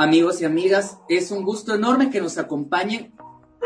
Amigos 0.00 0.40
y 0.40 0.44
amigas, 0.44 1.00
es 1.08 1.32
un 1.32 1.42
gusto 1.42 1.74
enorme 1.74 2.08
que 2.08 2.20
nos 2.20 2.38
acompañen 2.38 3.12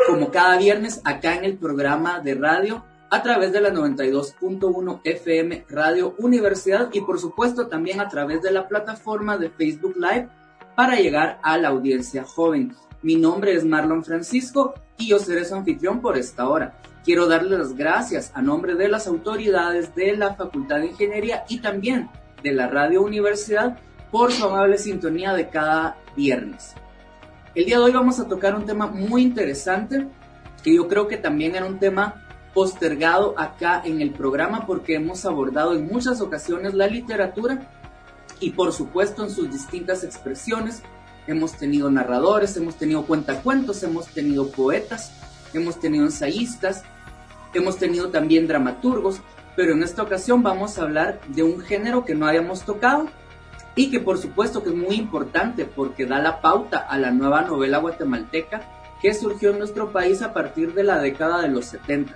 como 0.07 0.31
cada 0.31 0.57
viernes 0.57 1.03
acá 1.05 1.35
en 1.35 1.45
el 1.45 1.59
programa 1.59 2.21
de 2.21 2.35
radio 2.35 2.87
a 3.11 3.23
través 3.23 3.53
de 3.53 3.61
la 3.61 3.69
92.1 3.69 5.03
FM 5.05 5.67
Radio 5.69 6.15
Universidad 6.17 6.89
y 6.95 7.03
por 7.03 7.21
supuesto 7.21 7.67
también 7.67 8.01
a 8.01 8.09
través 8.09 8.41
de 8.41 8.51
la 8.51 8.67
plataforma 8.67 9.37
de 9.37 9.51
Facebook 9.51 9.95
Live 9.97 10.31
para 10.75 10.97
llegar 10.97 11.39
a 11.43 11.59
la 11.59 11.69
audiencia 11.69 12.25
joven. 12.25 12.75
Mi 13.03 13.17
nombre 13.17 13.53
es 13.53 13.67
Marlon 13.67 14.03
Francisco 14.03 14.73
y 14.97 15.09
yo 15.09 15.19
seré 15.19 15.45
su 15.45 15.55
anfitrión 15.55 16.01
por 16.01 16.17
esta 16.17 16.49
hora. 16.49 16.81
Quiero 17.05 17.27
darles 17.27 17.59
las 17.59 17.77
gracias 17.77 18.33
a 18.35 18.41
nombre 18.41 18.75
de 18.75 18.89
las 18.89 19.07
autoridades 19.07 19.95
de 19.95 20.17
la 20.17 20.35
Facultad 20.35 20.79
de 20.79 20.87
Ingeniería 20.87 21.45
y 21.51 21.61
también 21.61 22.09
de 22.43 22.53
la 22.53 22.69
Radio 22.69 23.03
Universidad 23.03 23.79
por 24.13 24.31
su 24.31 24.45
amable 24.45 24.77
sintonía 24.77 25.33
de 25.33 25.49
cada 25.49 25.97
viernes. 26.15 26.75
El 27.55 27.65
día 27.65 27.79
de 27.79 27.85
hoy 27.85 27.93
vamos 27.93 28.21
a 28.21 28.29
tocar 28.29 28.55
un 28.55 28.67
tema 28.67 28.87
muy 28.87 29.23
interesante 29.23 30.07
que 30.63 30.77
yo 30.77 30.87
creo 30.87 31.09
que 31.09 31.17
también 31.17 31.57
era 31.57 31.65
un 31.65 31.79
tema 31.79 32.23
postergado 32.53 33.35
acá 33.39 33.81
en 33.85 34.03
el 34.03 34.11
programa 34.11 34.67
porque 34.67 34.97
hemos 34.97 35.25
abordado 35.25 35.75
en 35.75 35.87
muchas 35.87 36.21
ocasiones 36.21 36.75
la 36.75 36.87
literatura 36.87 37.67
y 38.39 38.51
por 38.51 38.73
supuesto 38.73 39.25
en 39.25 39.31
sus 39.31 39.51
distintas 39.51 40.05
expresiones. 40.05 40.83
Hemos 41.27 41.53
tenido 41.53 41.91
narradores, 41.91 42.55
hemos 42.59 42.77
tenido 42.77 43.07
cuentacuentos, 43.07 43.83
hemos 43.83 44.09
tenido 44.09 44.51
poetas, 44.51 45.13
hemos 45.55 45.81
tenido 45.81 46.05
ensayistas, 46.05 46.83
hemos 47.55 47.79
tenido 47.79 48.11
también 48.11 48.47
dramaturgos, 48.47 49.23
pero 49.57 49.73
en 49.73 49.83
esta 49.83 50.03
ocasión 50.03 50.43
vamos 50.43 50.79
a 50.79 50.83
hablar 50.83 51.19
de 51.29 51.43
un 51.43 51.61
género 51.61 52.05
que 52.05 52.15
no 52.15 52.27
habíamos 52.27 52.63
tocado 52.63 53.09
y 53.75 53.91
que 53.91 54.01
por 54.01 54.19
supuesto 54.19 54.63
que 54.63 54.71
es 54.71 54.77
muy 54.77 54.97
importante 54.97 55.65
porque 55.65 56.07
da 56.07 56.19
la 56.19 56.41
pauta 56.41 56.79
a 56.79 56.99
la 56.99 57.11
nueva 57.11 57.43
novela 57.43 57.79
guatemalteca 57.79 58.63
que 59.01 59.15
surgió 59.15 59.51
en 59.51 59.59
nuestro 59.59 59.93
país 59.93 60.23
a 60.23 60.33
partir 60.33 60.75
de 60.75 60.85
la 60.85 60.99
década 60.99 61.43
de 61.43 61.49
los 61.49 61.67
70. 61.67 62.15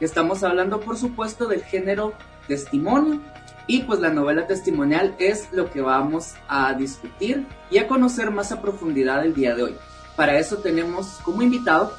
Estamos 0.00 0.44
hablando 0.44 0.80
por 0.80 0.96
supuesto 0.96 1.46
del 1.46 1.62
género 1.64 2.12
testimonio 2.46 3.20
y 3.66 3.82
pues 3.82 4.00
la 4.00 4.10
novela 4.10 4.46
testimonial 4.46 5.14
es 5.18 5.52
lo 5.52 5.70
que 5.70 5.80
vamos 5.80 6.34
a 6.48 6.72
discutir 6.74 7.46
y 7.70 7.78
a 7.78 7.88
conocer 7.88 8.30
más 8.30 8.52
a 8.52 8.62
profundidad 8.62 9.24
el 9.24 9.34
día 9.34 9.54
de 9.54 9.64
hoy. 9.64 9.76
Para 10.16 10.38
eso 10.38 10.58
tenemos 10.58 11.18
como 11.24 11.42
invitado 11.42 11.92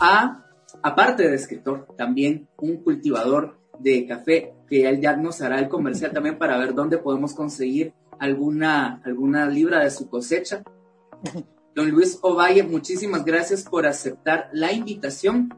a, 0.00 0.44
aparte 0.82 1.28
de 1.28 1.34
escritor, 1.34 1.86
también 1.96 2.48
un 2.58 2.78
cultivador 2.78 3.58
de 3.78 4.06
café 4.06 4.54
que 4.68 4.88
él 4.88 5.00
ya 5.00 5.16
nos 5.16 5.40
hará 5.40 5.58
el 5.58 5.68
comercial 5.68 6.12
también 6.12 6.38
para 6.38 6.58
ver 6.58 6.74
dónde 6.74 6.98
podemos 6.98 7.34
conseguir 7.34 7.92
alguna, 8.18 9.00
alguna 9.04 9.46
libra 9.46 9.80
de 9.84 9.90
su 9.90 10.08
cosecha. 10.08 10.62
Don 11.74 11.90
Luis 11.90 12.18
Ovalle, 12.22 12.62
muchísimas 12.62 13.24
gracias 13.24 13.64
por 13.64 13.86
aceptar 13.86 14.48
la 14.52 14.72
invitación 14.72 15.52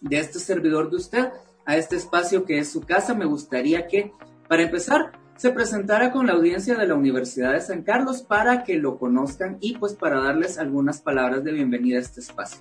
de 0.00 0.18
este 0.18 0.38
servidor 0.38 0.90
de 0.90 0.96
usted 0.96 1.28
a 1.66 1.76
este 1.76 1.96
espacio 1.96 2.44
que 2.44 2.58
es 2.58 2.72
su 2.72 2.80
casa. 2.80 3.14
Me 3.14 3.26
gustaría 3.26 3.86
que, 3.86 4.12
para 4.48 4.62
empezar, 4.62 5.12
se 5.36 5.52
presentara 5.52 6.12
con 6.12 6.26
la 6.26 6.34
audiencia 6.34 6.76
de 6.76 6.86
la 6.86 6.94
Universidad 6.94 7.52
de 7.52 7.60
San 7.60 7.82
Carlos 7.82 8.22
para 8.22 8.64
que 8.64 8.76
lo 8.76 8.98
conozcan 8.98 9.58
y 9.60 9.76
pues 9.78 9.94
para 9.94 10.20
darles 10.20 10.58
algunas 10.58 11.00
palabras 11.00 11.44
de 11.44 11.52
bienvenida 11.52 11.98
a 11.98 12.00
este 12.00 12.20
espacio. 12.20 12.60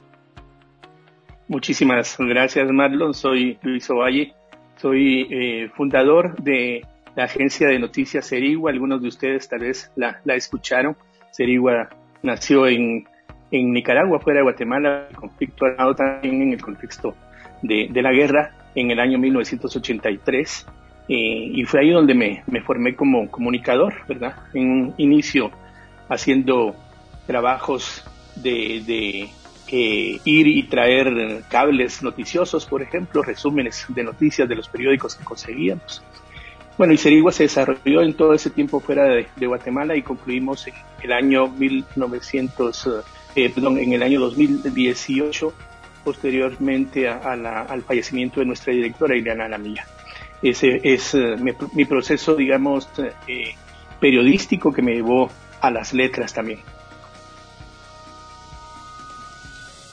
Muchísimas 1.50 2.16
gracias, 2.18 2.70
Marlon. 2.72 3.14
Soy 3.14 3.58
Luis 3.64 3.90
Ovalle. 3.90 4.34
Soy 4.78 5.28
eh, 5.30 5.70
fundador 5.76 6.42
de 6.42 6.86
la 7.16 7.26
agencia 7.26 7.68
de 7.68 7.80
noticias 7.80 8.26
Serigua, 8.26 8.72
algunos 8.72 9.02
de 9.02 9.08
ustedes 9.08 9.48
tal 9.48 9.60
vez 9.60 9.92
la, 9.96 10.22
escucharon. 10.26 10.96
Serigua 11.32 11.90
nació 12.24 12.68
en, 12.68 13.06
Nicaragua, 13.52 14.20
fuera 14.20 14.40
de 14.40 14.44
Guatemala, 14.44 15.08
el 15.10 15.16
conflicto 15.16 15.66
armado 15.66 15.96
también 15.96 16.42
en 16.42 16.54
el 16.54 16.62
contexto 16.62 17.16
de, 17.64 17.90
la 17.94 18.12
guerra 18.12 18.52
en 18.76 18.92
el 18.92 19.00
año 19.00 19.18
1983. 19.18 20.68
Eh, 21.08 21.16
y 21.54 21.66
fue 21.66 21.82
ahí 21.82 21.90
donde 21.90 22.14
me, 22.14 22.62
formé 22.62 22.96
como 22.96 23.30
comunicador, 23.32 23.96
¿verdad? 24.08 24.36
En 24.54 24.70
un 24.70 24.94
inicio 24.98 25.50
haciendo 26.08 26.76
trabajos 27.26 28.06
de, 28.36 29.30
ir 29.72 30.48
y 30.48 30.64
traer 30.64 31.44
cables 31.50 32.04
noticiosos, 32.04 32.66
por 32.66 32.82
ejemplo, 32.82 33.24
resúmenes 33.24 33.86
de 33.90 34.04
noticias 34.04 34.48
de 34.48 34.56
los 34.56 34.70
periódicos 34.70 35.16
que 35.16 35.24
conseguíamos. 35.24 36.04
Bueno, 36.80 36.94
y 36.94 36.98
Serigua 36.98 37.34
se 37.34 37.44
desarrolló 37.44 38.02
en 38.02 38.14
todo 38.14 38.34
ese 38.34 38.52
tiempo 38.52 38.80
fuera 38.80 39.04
de, 39.04 39.28
Guatemala 39.46 39.98
y 39.98 40.02
concluimos 40.02 40.66
en 40.66 40.74
el 41.04 41.12
año 41.12 41.50
1900, 41.50 42.90
eh, 43.36 43.52
perdón, 43.54 43.80
en 43.80 43.92
el 43.92 44.02
año 44.02 44.22
2018, 44.22 45.54
posteriormente 46.06 47.10
al 47.10 47.82
fallecimiento 47.82 48.40
de 48.40 48.46
nuestra 48.46 48.72
directora 48.72 49.18
Ileana 49.18 49.48
Alamilla. 49.48 49.86
Ese 50.42 50.80
es 50.82 51.16
eh, 51.16 51.36
mi, 51.74 51.84
proceso, 51.84 52.34
digamos, 52.34 52.88
eh, 53.28 53.56
periodístico 54.00 54.72
que 54.72 54.82
me 54.82 54.94
llevó 54.94 55.30
a 55.60 55.72
las 55.72 55.94
letras 55.94 56.34
también. 56.34 56.60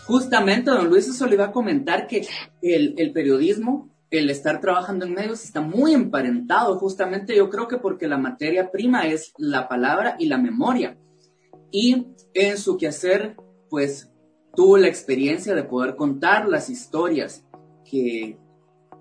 Justamente, 0.05 0.71
don 0.71 0.89
Luis, 0.89 1.09
eso 1.09 1.27
le 1.27 1.35
iba 1.35 1.47
a 1.47 1.51
comentar 1.51 2.07
que 2.07 2.29
el 2.63 3.11
periodismo 3.13 3.91
el 4.11 4.31
estar 4.31 4.61
trabajando 4.61 5.05
en 5.05 5.15
medios 5.15 5.45
está 5.45 5.61
muy 5.61 5.93
emparentado, 5.93 6.79
justamente 6.79 7.37
yo 7.37 7.51
creo 7.51 7.67
que 7.69 7.79
porque 7.79 8.07
la 8.07 8.19
materia 8.19 8.71
prima 8.71 9.07
es 9.07 9.33
la 9.37 9.69
palabra 9.69 10.17
y 10.19 10.27
la 10.27 10.39
memoria. 10.39 10.97
Y 11.73 12.07
en 12.35 12.59
su 12.59 12.77
quehacer, 12.77 13.37
pues 13.69 14.11
tuvo 14.55 14.79
la 14.79 14.89
experiencia 14.89 15.55
de 15.55 15.65
poder 15.65 15.97
contar 15.97 16.49
las 16.49 16.71
historias 16.71 17.45
que 17.85 18.39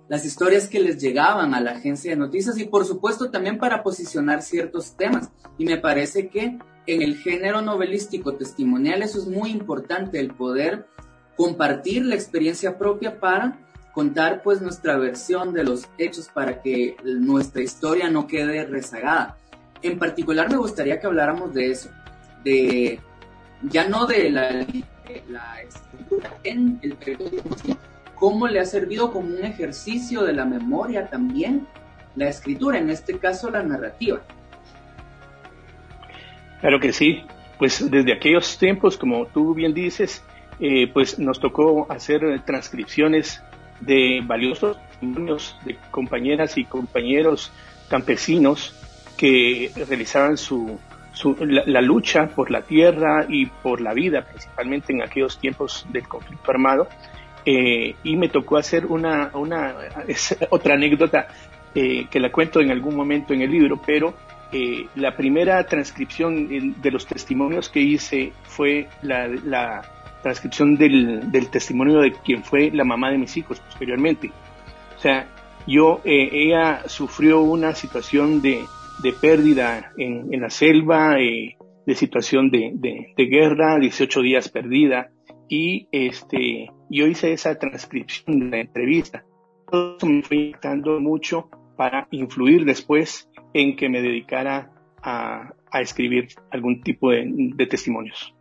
las 0.07 0.23
historias 0.23 0.67
que 0.67 0.79
les 0.79 1.01
llegaban 1.01 1.55
a 1.55 1.61
la 1.61 1.71
agencia 1.71 2.11
de 2.11 2.17
noticias 2.17 2.59
y 2.59 2.65
por 2.65 2.85
supuesto 2.85 3.31
también 3.31 3.57
para 3.57 3.81
posicionar 3.81 4.43
ciertos 4.43 4.95
temas. 4.95 5.31
Y 5.57 5.65
me 5.65 5.77
parece 5.77 6.29
que 6.29 6.59
en 6.85 7.01
el 7.01 7.17
género 7.17 7.61
novelístico 7.61 8.35
testimonial 8.35 9.01
eso 9.01 9.17
es 9.17 9.27
muy 9.27 9.49
importante, 9.49 10.19
el 10.19 10.35
poder 10.35 10.85
compartir 11.35 12.05
la 12.05 12.13
experiencia 12.13 12.77
propia 12.77 13.19
para 13.19 13.64
contar 13.95 14.41
pues 14.43 14.61
nuestra 14.61 14.97
versión 14.97 15.53
de 15.53 15.63
los 15.63 15.87
hechos 15.97 16.27
para 16.27 16.61
que 16.61 16.97
nuestra 17.05 17.61
historia 17.61 18.09
no 18.09 18.27
quede 18.27 18.65
rezagada. 18.65 19.37
En 19.81 19.97
particular 19.97 20.51
me 20.51 20.57
gustaría 20.57 20.99
que 20.99 21.07
habláramos 21.07 21.53
de 21.53 21.71
eso, 21.71 21.89
de 22.43 22.99
ya 23.61 23.87
no 23.87 24.05
de 24.05 24.29
la, 24.29 24.65
escritura 25.61 26.29
en 26.43 26.77
el 26.81 26.95
periodismo, 26.95 27.55
cómo 28.15 28.49
le 28.49 28.59
ha 28.59 28.65
servido 28.65 29.13
como 29.13 29.29
un 29.29 29.45
ejercicio 29.45 30.23
de 30.23 30.33
la 30.33 30.43
memoria 30.43 31.07
también 31.09 31.65
la 32.17 32.27
escritura, 32.27 32.77
en 32.77 32.89
este 32.89 33.17
caso 33.17 33.49
la 33.49 33.63
narrativa. 33.63 34.21
Claro 36.59 36.81
que 36.81 36.91
sí, 36.91 37.23
pues 37.57 37.89
desde 37.89 38.11
aquellos 38.11 38.57
tiempos, 38.57 38.97
como 38.97 39.25
tú 39.27 39.53
bien 39.53 39.73
dices, 39.73 40.21
eh, 40.59 40.87
pues 40.93 41.17
nos 41.17 41.39
tocó 41.39 41.89
hacer 41.89 42.41
transcripciones 42.45 43.41
de 43.79 44.21
valiosos 44.25 44.77
testimonios 44.89 45.57
de 45.65 45.77
compañeras 45.91 46.57
y 46.57 46.65
compañeros 46.65 47.51
campesinos 47.89 48.73
que 49.17 49.71
realizaban 49.87 50.37
su, 50.37 50.79
la, 51.39 51.81
lucha 51.81 52.27
por 52.27 52.51
la 52.51 52.61
tierra 52.61 53.25
y 53.27 53.45
por 53.45 53.81
la 53.81 53.93
vida, 53.93 54.23
principalmente 54.23 54.93
en 54.93 55.01
aquellos 55.01 55.39
tiempos 55.39 55.85
del 55.91 56.07
conflicto 56.07 56.51
armado. 56.51 56.87
Eh, 57.45 57.95
y 58.03 58.15
me 58.17 58.27
tocó 58.29 58.57
hacer 58.57 58.87
una, 58.87 59.29
una 59.33 59.75
otra 60.49 60.73
anécdota 60.73 61.27
eh, 61.75 62.07
que 62.09 62.19
la 62.19 62.31
cuento 62.31 62.59
en 62.59 62.71
algún 62.71 62.95
momento 62.95 63.33
en 63.33 63.43
el 63.43 63.51
libro, 63.51 63.79
pero 63.85 64.15
eh, 64.51 64.87
la 64.95 65.15
primera 65.15 65.63
transcripción 65.65 66.81
de 66.81 66.91
los 66.91 67.05
testimonios 67.05 67.69
que 67.69 67.81
hice 67.81 68.33
fue 68.43 68.87
la 69.03 69.83
transcripción 70.25 70.75
del, 70.75 71.49
testimonio 71.51 71.99
de 71.99 72.11
quien 72.11 72.43
fue 72.43 72.71
la 72.71 72.83
mamá 72.83 73.11
de 73.11 73.19
mis 73.19 73.37
hijos 73.37 73.59
posteriormente. 73.59 74.31
O 74.97 74.99
sea, 74.99 75.27
yo, 75.67 76.01
eh, 76.03 76.29
ella 76.31 76.81
sufrió 76.87 77.41
una 77.41 77.75
situación 77.75 78.41
de, 78.41 78.65
pérdida 79.21 79.91
en, 79.99 80.41
la 80.41 80.49
selva, 80.49 81.19
eh, 81.19 81.57
de 81.85 81.93
situación 81.93 82.49
de, 82.49 83.13
guerra, 83.15 83.77
18 83.77 84.21
días 84.21 84.49
perdida, 84.49 85.11
y 85.47 85.87
este, 85.91 86.71
yo 86.89 87.05
hice 87.05 87.31
esa 87.31 87.59
transcripción 87.59 88.39
de 88.39 88.45
la 88.49 88.61
entrevista. 88.61 89.23
Todo 89.69 89.97
eso 89.97 90.07
me 90.07 90.23
fue 90.23 90.37
impactando 90.37 90.99
mucho 90.99 91.51
para 91.77 92.07
influir 92.09 92.65
después 92.65 93.29
en 93.53 93.75
que 93.75 93.89
me 93.89 94.01
dedicara 94.01 94.71
a, 95.03 95.51
escribir 95.73 96.29
algún 96.49 96.81
tipo 96.81 97.11
de 97.11 97.67
testimonios 97.69 98.33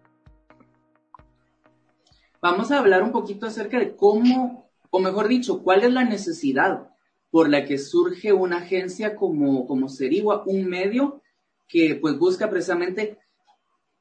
vamos 2.45 2.71
a 2.71 2.79
hablar 2.79 3.03
un 3.03 3.11
poquito 3.11 3.47
acerca 3.47 3.79
de 3.79 3.97
cómo, 3.97 4.71
o 4.91 5.01
mejor 5.01 5.29
dicho, 5.29 5.63
cuál 5.63 5.83
es 5.83 5.91
la 5.91 6.05
necesidad 6.05 6.91
por 7.31 7.49
la 7.49 7.65
que 7.65 7.79
surge 7.79 8.35
una 8.35 8.59
agencia 8.59 9.17
como, 9.17 9.67
como 9.67 9.89
Serigua, 9.89 10.43
un 10.45 10.67
medio 10.67 11.23
que 11.67 11.95
pues 11.95 12.19
busca 12.19 12.51
precisamente 12.51 13.17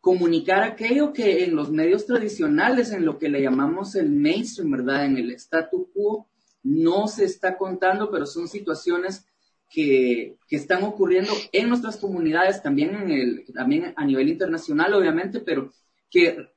comunicar 0.02 0.62
aquello 0.62 1.14
que 1.14 1.46
en 1.46 1.56
los 1.56 1.72
medios 1.72 2.06
tradicionales, 2.06 2.92
en 2.92 3.06
lo 3.06 3.18
que 3.18 3.30
le 3.30 3.42
llamamos 3.42 3.96
el 3.96 4.10
mainstream, 4.10 4.72
¿verdad? 4.72 5.06
En 5.06 5.18
el 5.18 5.32
statu 5.32 5.90
quo, 5.94 6.28
no 6.64 7.08
se 7.08 7.24
está 7.24 7.58
contando, 7.58 8.12
pero 8.12 8.26
son 8.26 8.50
situaciones 8.50 9.26
que, 9.70 10.36
que, 10.50 10.58
están 10.58 10.84
ocurriendo 10.84 11.32
en 11.54 11.70
nuestras 11.70 11.96
comunidades, 11.96 12.62
también, 12.62 12.94
en 12.94 13.10
el, 13.10 13.46
también 13.54 13.94
a 13.96 14.04
nivel 14.04 14.28
internacional, 14.28 14.94
obviamente, 14.94 15.40
pero 15.40 15.72
que 16.10 16.53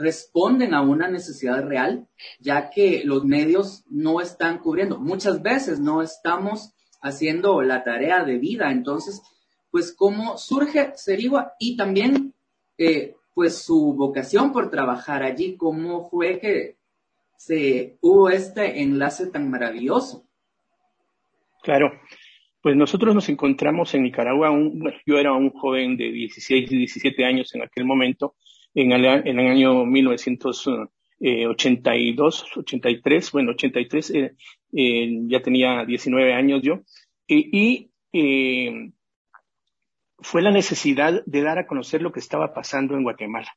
responden 0.00 0.72
a 0.72 0.80
una 0.80 1.08
necesidad 1.08 1.62
real, 1.62 2.08
ya 2.40 2.70
que 2.70 3.02
los 3.04 3.24
medios 3.24 3.84
no 3.90 4.20
están 4.20 4.58
cubriendo. 4.58 4.98
Muchas 4.98 5.42
veces 5.42 5.78
no 5.78 6.02
estamos 6.02 6.72
haciendo 7.02 7.60
la 7.62 7.84
tarea 7.84 8.24
de 8.24 8.38
vida. 8.38 8.72
Entonces, 8.72 9.22
pues, 9.70 9.94
¿cómo 9.94 10.38
surge 10.38 10.92
Serigua? 10.96 11.52
Y 11.58 11.76
también 11.76 12.34
eh, 12.78 13.14
pues 13.34 13.62
su 13.62 13.94
vocación 13.94 14.52
por 14.52 14.70
trabajar 14.70 15.22
allí, 15.22 15.56
cómo 15.56 16.08
fue 16.08 16.40
que 16.40 16.76
se 17.36 17.98
hubo 18.00 18.30
este 18.30 18.82
enlace 18.82 19.26
tan 19.26 19.50
maravilloso. 19.50 20.24
Claro, 21.62 21.92
pues 22.62 22.76
nosotros 22.76 23.14
nos 23.14 23.28
encontramos 23.28 23.94
en 23.94 24.02
Nicaragua, 24.02 24.50
yo 25.06 25.18
era 25.18 25.32
un 25.32 25.50
joven 25.50 25.96
de 25.96 26.10
16 26.10 26.72
y 26.72 26.76
17 26.78 27.24
años 27.24 27.54
en 27.54 27.62
aquel 27.62 27.84
momento, 27.84 28.34
en 28.74 28.92
el, 28.92 29.04
en 29.04 29.38
el 29.38 29.48
año 29.48 29.84
1982, 29.84 32.56
83, 32.56 33.32
bueno, 33.32 33.50
83, 33.52 34.10
eh, 34.10 34.34
eh, 34.72 35.18
ya 35.26 35.40
tenía 35.40 35.84
19 35.84 36.32
años 36.32 36.62
yo, 36.62 36.80
y, 37.26 37.90
y 38.12 38.92
fue 40.18 40.42
la 40.42 40.50
necesidad 40.50 41.22
de 41.24 41.42
dar 41.42 41.58
a 41.58 41.66
conocer 41.66 42.02
lo 42.02 42.12
que 42.12 42.20
estaba 42.20 42.52
pasando 42.52 42.94
en 42.94 43.02
Guatemala. 43.02 43.56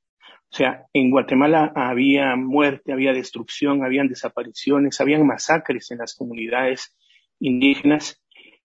O 0.53 0.55
sea, 0.55 0.85
en 0.93 1.09
Guatemala 1.09 1.73
había 1.75 2.35
muerte, 2.35 2.93
había 2.93 3.11
destrucción, 3.11 3.83
habían 3.83 4.07
desapariciones, 4.07 5.01
habían 5.01 5.25
masacres 5.25 5.89
en 5.89 5.97
las 5.97 6.13
comunidades 6.13 6.95
indígenas. 7.39 8.23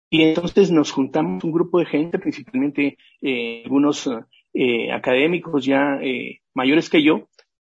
Y 0.08 0.22
entonces 0.22 0.70
nos 0.70 0.90
juntamos 0.90 1.44
un 1.44 1.52
grupo 1.52 1.78
de 1.78 1.84
gente, 1.84 2.18
principalmente 2.18 2.96
eh, 3.20 3.60
algunos 3.64 4.08
eh, 4.58 4.92
académicos 4.92 5.64
ya 5.64 5.98
eh, 6.02 6.40
mayores 6.54 6.88
que 6.88 7.02
yo, 7.02 7.28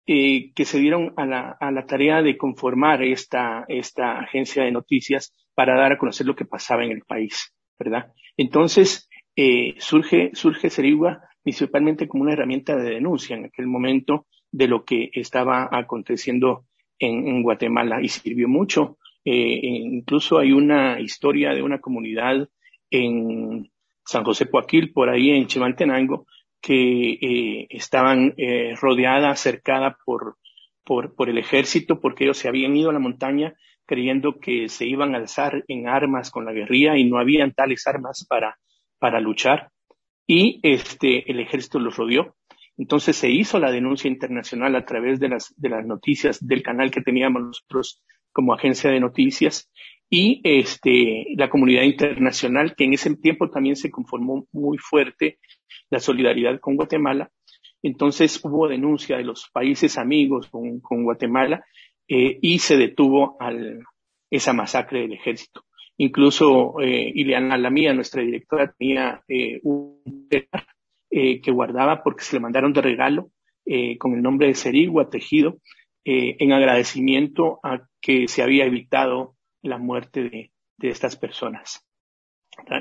que 0.06 0.66
se 0.66 0.80
dieron 0.80 1.14
a 1.16 1.26
la, 1.26 1.58
a 1.58 1.72
la 1.72 1.86
tarea 1.86 2.22
de 2.22 2.36
conformar 2.36 3.02
esta, 3.04 3.64
esta 3.70 4.20
agencia 4.20 4.64
de 4.64 4.72
noticias 4.72 5.34
para 5.56 5.78
dar 5.78 5.94
a 5.94 5.98
conocer 5.98 6.28
lo 6.28 6.36
que 6.36 6.44
pasaba 6.44 6.84
en 6.84 6.92
el 6.92 7.04
país, 7.04 7.54
¿verdad? 7.80 8.12
Entonces, 8.36 9.10
eh, 9.36 9.76
surge, 9.78 10.32
surge 10.34 10.70
Serigua 10.70 11.22
principalmente 11.42 12.08
como 12.08 12.24
una 12.24 12.34
herramienta 12.34 12.76
de 12.76 12.92
denuncia 12.92 13.36
en 13.36 13.46
aquel 13.46 13.68
momento 13.68 14.28
de 14.52 14.68
lo 14.68 14.86
que 14.86 15.10
estaba 15.14 15.68
aconteciendo 15.72 16.66
en, 17.00 17.42
Guatemala 17.44 18.02
y 18.02 18.08
sirvió 18.08 18.48
mucho. 18.48 18.98
Eh, 19.26 19.60
incluso 19.62 20.38
hay 20.38 20.54
una 20.54 21.02
historia 21.02 21.54
de 21.54 21.62
una 21.62 21.80
comunidad 21.80 22.48
en 22.90 23.70
San 24.06 24.24
José 24.24 24.46
Poaquil, 24.46 24.94
por 24.94 25.10
ahí 25.10 25.32
en 25.32 25.48
Chimaltenango, 25.48 26.26
que 26.64 27.12
eh, 27.22 27.68
estaban 27.70 28.34
eh, 28.38 28.74
rodeadas, 28.82 29.40
cercadas 29.40 29.98
por, 30.04 30.38
por, 30.84 31.14
por 31.14 31.30
el 31.30 31.38
ejército, 31.38 32.00
porque 32.00 32.24
ellos 32.24 32.40
se 32.40 32.48
habían 32.48 32.76
ido 32.76 32.90
a 32.90 32.94
la 32.94 33.00
montaña 33.00 33.54
creyendo 33.86 34.40
que 34.40 34.68
se 34.70 34.88
iban 34.88 35.14
a 35.14 35.20
alzar 35.20 35.64
en 35.68 35.88
armas 35.88 36.32
con 36.32 36.46
la 36.46 36.54
guerrilla 36.54 36.98
y 36.98 37.04
no 37.04 37.20
habían 37.20 37.54
tales 37.54 37.86
armas 37.86 38.26
para 38.28 38.58
para 39.04 39.20
luchar 39.20 39.70
y 40.26 40.62
este, 40.64 41.30
el 41.30 41.42
ejército 41.42 41.78
los 41.78 41.98
rodeó. 41.98 42.38
Entonces 42.78 43.18
se 43.18 43.30
hizo 43.30 43.60
la 43.60 43.70
denuncia 43.70 44.08
internacional 44.08 44.78
a 44.78 44.86
través 44.86 45.20
de 45.20 45.28
las, 45.28 45.54
de 45.58 45.68
las 45.68 45.86
noticias 45.86 46.40
del 46.40 46.64
canal 46.64 46.90
que 46.90 47.02
teníamos 47.02 47.42
nosotros 47.44 48.02
como 48.32 48.54
agencia 48.54 48.90
de 48.90 49.02
noticias 49.02 49.70
y 50.16 50.42
este, 50.44 51.26
la 51.36 51.50
comunidad 51.50 51.82
internacional, 51.82 52.76
que 52.76 52.84
en 52.84 52.94
ese 52.94 53.16
tiempo 53.16 53.50
también 53.50 53.76
se 53.76 53.90
conformó 53.90 54.46
muy 54.52 54.78
fuerte 54.78 55.40
la 55.90 56.00
solidaridad 56.00 56.60
con 56.60 56.76
Guatemala. 56.76 57.32
Entonces 57.82 58.40
hubo 58.44 58.68
denuncia 58.68 59.18
de 59.18 59.24
los 59.24 59.50
países 59.52 59.98
amigos 59.98 60.52
con, 60.52 60.82
con 60.82 61.04
Guatemala 61.04 61.66
eh, 62.08 62.38
y 62.40 62.60
se 62.60 62.78
detuvo 62.78 63.38
al, 63.40 63.80
esa 64.30 64.54
masacre 64.54 65.02
del 65.02 65.14
ejército. 65.14 65.64
Incluso 65.98 66.80
eh, 66.80 67.12
Ileana 67.16 67.58
Lamía, 67.58 67.96
nuestra 67.96 68.22
directora, 68.22 68.72
tenía 68.78 69.24
eh, 69.28 69.62
un 69.64 70.00
eh, 71.10 71.42
que 71.42 71.52
guardaba 71.52 72.04
porque 72.04 72.24
se 72.24 72.36
le 72.36 72.40
mandaron 72.40 72.72
de 72.72 72.82
regalo 72.82 73.32
con 73.98 74.14
el 74.14 74.22
nombre 74.22 74.48
de 74.48 74.56
Serigua 74.56 75.10
tejido 75.10 75.60
en 76.04 76.52
agradecimiento 76.52 77.62
a 77.64 77.88
que 78.02 78.28
se 78.28 78.44
había 78.44 78.66
evitado 78.66 79.33
la 79.64 79.78
muerte 79.78 80.24
de, 80.24 80.52
de 80.78 80.90
estas 80.90 81.18
personas. 81.18 81.86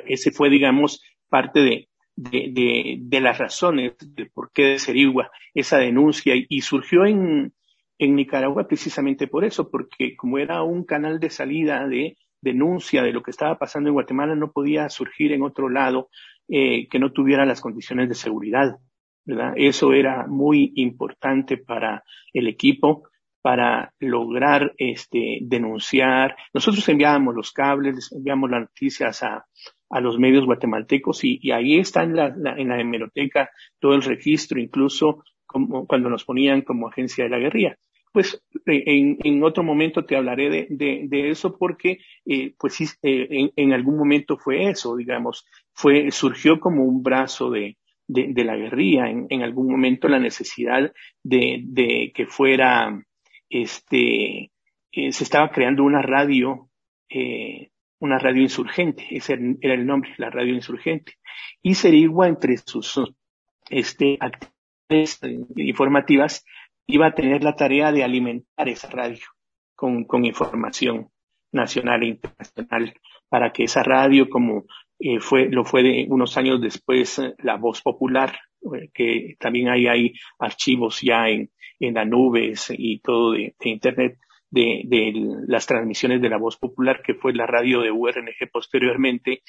Ese 0.06 0.30
fue, 0.30 0.50
digamos, 0.50 1.02
parte 1.28 1.60
de, 1.60 1.88
de, 2.14 2.98
de, 3.00 3.20
las 3.20 3.38
razones 3.38 3.94
del 3.98 4.30
por 4.30 4.52
qué 4.52 4.64
de 4.64 4.78
Serigua 4.78 5.30
esa 5.54 5.78
denuncia 5.78 6.36
y, 6.36 6.46
y 6.48 6.60
surgió 6.60 7.06
en, 7.06 7.54
en 7.98 8.16
Nicaragua 8.16 8.66
precisamente 8.66 9.28
por 9.28 9.44
eso, 9.44 9.70
porque 9.70 10.16
como 10.16 10.38
era 10.38 10.62
un 10.62 10.84
canal 10.84 11.20
de 11.20 11.30
salida 11.30 11.86
de 11.86 12.18
denuncia 12.42 13.02
de 13.02 13.12
lo 13.12 13.22
que 13.22 13.30
estaba 13.30 13.58
pasando 13.58 13.88
en 13.88 13.94
Guatemala 13.94 14.34
no 14.34 14.52
podía 14.52 14.88
surgir 14.88 15.32
en 15.32 15.42
otro 15.42 15.68
lado 15.68 16.10
eh, 16.48 16.88
que 16.88 16.98
no 16.98 17.12
tuviera 17.12 17.46
las 17.46 17.60
condiciones 17.60 18.08
de 18.08 18.14
seguridad. 18.14 18.76
¿verdad? 19.24 19.52
Eso 19.56 19.92
era 19.92 20.26
muy 20.26 20.72
importante 20.74 21.56
para 21.56 22.02
el 22.32 22.48
equipo 22.48 23.04
para 23.42 23.92
lograr 23.98 24.72
este, 24.78 25.40
denunciar. 25.42 26.36
Nosotros 26.54 26.88
enviábamos 26.88 27.34
los 27.34 27.52
cables, 27.52 28.10
enviamos 28.12 28.50
las 28.50 28.62
noticias 28.62 29.22
a, 29.22 29.44
a 29.90 30.00
los 30.00 30.18
medios 30.18 30.46
guatemaltecos 30.46 31.24
y, 31.24 31.50
ahí 31.50 31.78
está 31.78 32.04
en 32.04 32.16
la, 32.16 32.34
en 32.56 32.68
la 32.68 32.80
hemeroteca 32.80 33.50
todo 33.78 33.94
el 33.94 34.02
registro, 34.02 34.60
incluso 34.60 35.24
como, 35.44 35.86
cuando 35.86 36.08
nos 36.08 36.24
ponían 36.24 36.62
como 36.62 36.88
agencia 36.88 37.24
de 37.24 37.30
la 37.30 37.38
guerrilla 37.38 37.76
pues 38.12 38.42
eh, 38.66 39.16
en, 39.24 39.42
otro 39.42 39.64
momento 39.64 40.04
te 40.04 40.16
hablaré 40.16 40.50
de, 40.68 41.06
de, 41.08 41.30
eso 41.30 41.56
porque, 41.58 41.98
eh, 42.26 42.54
pues 42.58 42.98
eh, 43.02 43.50
en, 43.56 43.72
algún 43.72 43.96
momento 43.96 44.36
fue 44.36 44.68
eso, 44.68 44.96
digamos, 44.96 45.46
fue, 45.72 46.10
surgió 46.10 46.60
como 46.60 46.84
un 46.84 47.02
brazo 47.02 47.50
de, 47.50 47.78
de, 48.06 48.44
la 48.44 48.56
guerrilla, 48.56 49.08
en, 49.08 49.26
en, 49.30 49.42
algún 49.42 49.70
momento 49.70 50.08
la 50.08 50.18
necesidad 50.18 50.92
de 51.22 52.12
que 52.14 52.26
fuera, 52.26 53.02
este, 53.52 54.50
eh, 54.92 55.12
se 55.12 55.24
estaba 55.24 55.50
creando 55.50 55.84
una 55.84 56.00
radio, 56.00 56.70
eh, 57.08 57.70
una 58.00 58.18
radio 58.18 58.42
insurgente, 58.42 59.06
ese 59.10 59.38
era 59.60 59.74
el 59.74 59.86
nombre, 59.86 60.14
la 60.16 60.30
radio 60.30 60.54
insurgente, 60.54 61.18
y 61.60 61.74
Serigua 61.74 62.28
entre 62.28 62.56
sus, 62.56 62.98
este, 63.68 64.16
actividades 64.20 65.20
informativas, 65.56 66.44
iba 66.86 67.06
a 67.06 67.14
tener 67.14 67.44
la 67.44 67.54
tarea 67.54 67.92
de 67.92 68.02
alimentar 68.02 68.68
esa 68.68 68.88
radio 68.88 69.24
con, 69.76 70.04
con 70.04 70.24
información 70.24 71.10
nacional 71.52 72.02
e 72.02 72.06
internacional 72.06 72.94
para 73.28 73.52
que 73.52 73.64
esa 73.64 73.82
radio, 73.82 74.28
como 74.28 74.64
eh, 75.04 75.18
fue, 75.18 75.48
lo 75.48 75.64
fue 75.64 75.82
de 75.82 76.06
unos 76.08 76.36
años 76.36 76.60
después, 76.60 77.18
eh, 77.18 77.34
la 77.38 77.56
voz 77.56 77.82
popular, 77.82 78.38
eh, 78.72 78.88
que 78.94 79.34
también 79.40 79.68
hay, 79.68 79.88
hay 79.88 80.12
archivos 80.38 81.00
ya 81.02 81.28
en, 81.28 81.50
en 81.80 81.94
las 81.94 82.06
nubes 82.06 82.72
y 82.76 83.00
todo 83.00 83.32
de, 83.32 83.56
de 83.58 83.70
Internet, 83.70 84.18
de, 84.48 84.82
de, 84.84 85.12
las 85.48 85.66
transmisiones 85.66 86.22
de 86.22 86.28
la 86.28 86.38
voz 86.38 86.56
popular, 86.56 87.02
que 87.02 87.14
fue 87.14 87.34
la 87.34 87.46
radio 87.46 87.80
de 87.80 87.90
URNG 87.90 88.48
posteriormente, 88.52 89.42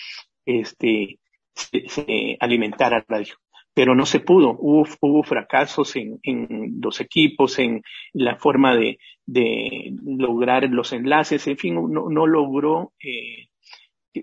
este, 0.43 1.19
se, 1.53 1.87
se 1.87 2.37
alimentara 2.39 3.05
radio 3.07 3.35
pero 3.73 3.95
no 3.95 4.05
se 4.05 4.19
pudo. 4.19 4.55
Hubo, 4.59 4.85
hubo 5.01 5.23
fracasos 5.23 5.95
en, 5.95 6.19
en, 6.23 6.79
los 6.81 7.01
equipos, 7.01 7.57
en 7.59 7.81
la 8.13 8.35
forma 8.35 8.75
de, 8.75 8.99
de, 9.25 9.93
lograr 10.05 10.69
los 10.69 10.93
enlaces, 10.93 11.47
en 11.47 11.57
fin, 11.57 11.75
no, 11.75 12.09
no 12.09 12.27
logró 12.27 12.93
eh, 12.99 13.47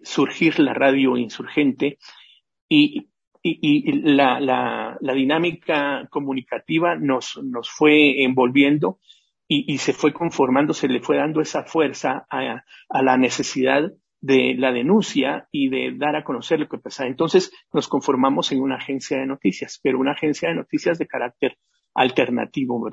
surgir 0.02 0.58
la 0.58 0.74
radio 0.74 1.16
insurgente 1.16 1.98
y, 2.68 3.08
y, 3.42 3.92
la, 4.02 4.38
la, 4.40 5.14
dinámica 5.14 6.06
comunicativa 6.10 6.94
nos, 6.96 7.40
nos 7.42 7.70
fue 7.70 8.22
envolviendo 8.22 8.98
y, 9.48 9.72
y, 9.72 9.78
se 9.78 9.92
fue 9.92 10.12
conformando, 10.12 10.74
se 10.74 10.88
le 10.88 11.00
fue 11.00 11.16
dando 11.16 11.40
esa 11.40 11.64
fuerza 11.64 12.26
a, 12.30 12.64
a 12.88 13.02
la 13.02 13.16
necesidad 13.16 13.92
de 14.20 14.54
la 14.56 14.72
denuncia 14.72 15.48
y 15.50 15.70
de 15.70 15.94
dar 15.96 16.14
a 16.14 16.24
conocer 16.24 16.60
lo 16.60 16.68
que 16.68 16.78
pasaba. 16.78 17.08
Entonces 17.08 17.52
nos 17.72 17.88
conformamos 17.88 18.52
en 18.52 18.60
una 18.60 18.76
agencia 18.76 19.18
de 19.18 19.26
noticias, 19.26 19.80
pero 19.82 19.98
una 19.98 20.12
agencia 20.12 20.50
de 20.50 20.56
noticias 20.56 20.98
de 20.98 21.06
carácter 21.06 21.56
alternativo. 21.94 22.90